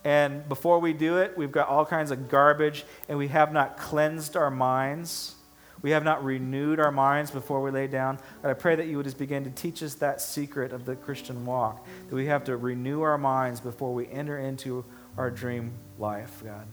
and 0.05 0.47
before 0.47 0.79
we 0.79 0.93
do 0.93 1.17
it, 1.17 1.35
we've 1.35 1.51
got 1.51 1.67
all 1.67 1.83
kinds 1.83 2.11
of 2.11 2.29
garbage, 2.29 2.85
and 3.09 3.17
we 3.17 3.27
have 3.29 3.51
not 3.51 3.75
cleansed 3.75 4.37
our 4.37 4.51
minds. 4.51 5.33
We 5.81 5.91
have 5.91 6.03
not 6.03 6.23
renewed 6.23 6.79
our 6.79 6.91
minds 6.91 7.31
before 7.31 7.61
we 7.61 7.71
lay 7.71 7.87
down. 7.87 8.19
But 8.43 8.51
I 8.51 8.53
pray 8.53 8.75
that 8.75 8.85
you 8.87 8.97
would 8.97 9.05
just 9.05 9.17
begin 9.17 9.43
to 9.45 9.49
teach 9.49 9.81
us 9.81 9.95
that 9.95 10.21
secret 10.21 10.73
of 10.73 10.85
the 10.85 10.95
Christian 10.95 11.43
walk, 11.43 11.85
that 12.07 12.15
we 12.15 12.27
have 12.27 12.43
to 12.45 12.55
renew 12.55 13.01
our 13.01 13.17
minds 13.17 13.59
before 13.59 13.95
we 13.95 14.07
enter 14.07 14.37
into 14.37 14.85
our 15.17 15.31
dream 15.31 15.73
life, 15.97 16.43
God. 16.43 16.67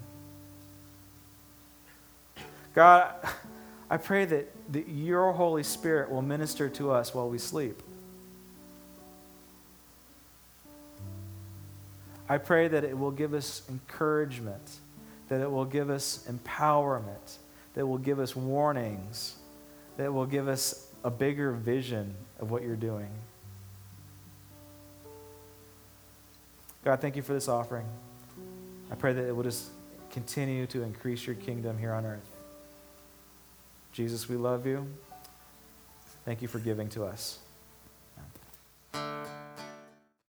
God, 2.75 3.15
I 3.91 3.99
pray 3.99 4.25
that, 4.25 4.73
that 4.73 4.89
your 4.89 5.33
Holy 5.33 5.63
Spirit 5.63 6.11
will 6.11 6.23
minister 6.23 6.69
to 6.71 6.91
us 6.91 7.15
while 7.15 7.29
we 7.29 7.39
sleep. 7.39 7.83
I 12.29 12.39
pray 12.39 12.69
that 12.69 12.85
it 12.85 12.97
will 12.97 13.11
give 13.11 13.35
us 13.35 13.63
encouragement, 13.69 14.79
that 15.29 15.43
it 15.43 15.51
will 15.51 15.67
give 15.67 15.91
us 15.91 16.27
empowerment, 16.31 17.37
that 17.75 17.81
it 17.81 17.85
will 17.85 17.99
give 17.99 18.19
us 18.19 18.35
warnings, 18.35 19.37
that 19.99 20.13
will 20.15 20.25
give 20.25 20.49
us 20.49 20.89
a 21.05 21.11
bigger 21.11 21.53
vision 21.53 22.15
of 22.39 22.51
what 22.51 22.63
you're 22.63 22.77
doing. 22.77 23.11
God, 26.85 27.01
thank 27.01 27.17
you 27.17 27.23
for 27.23 27.35
this 27.35 27.49
offering. 27.49 27.87
I 28.91 28.95
pray 28.95 29.13
that 29.13 29.29
it 29.29 29.37
will 29.37 29.45
just 29.45 29.71
continue 30.11 30.67
to 30.69 30.83
increase 30.83 31.27
your 31.27 31.37
kingdom 31.37 31.79
here 31.79 31.93
on 31.93 32.07
earth. 32.07 32.32
Jesus, 33.93 34.29
we 34.29 34.37
love 34.37 34.67
you. 34.67 34.87
Thank 36.25 36.41
you 36.41 36.49
for 36.49 36.59
giving 36.59 36.89
to 36.91 37.05
us. 37.05 37.39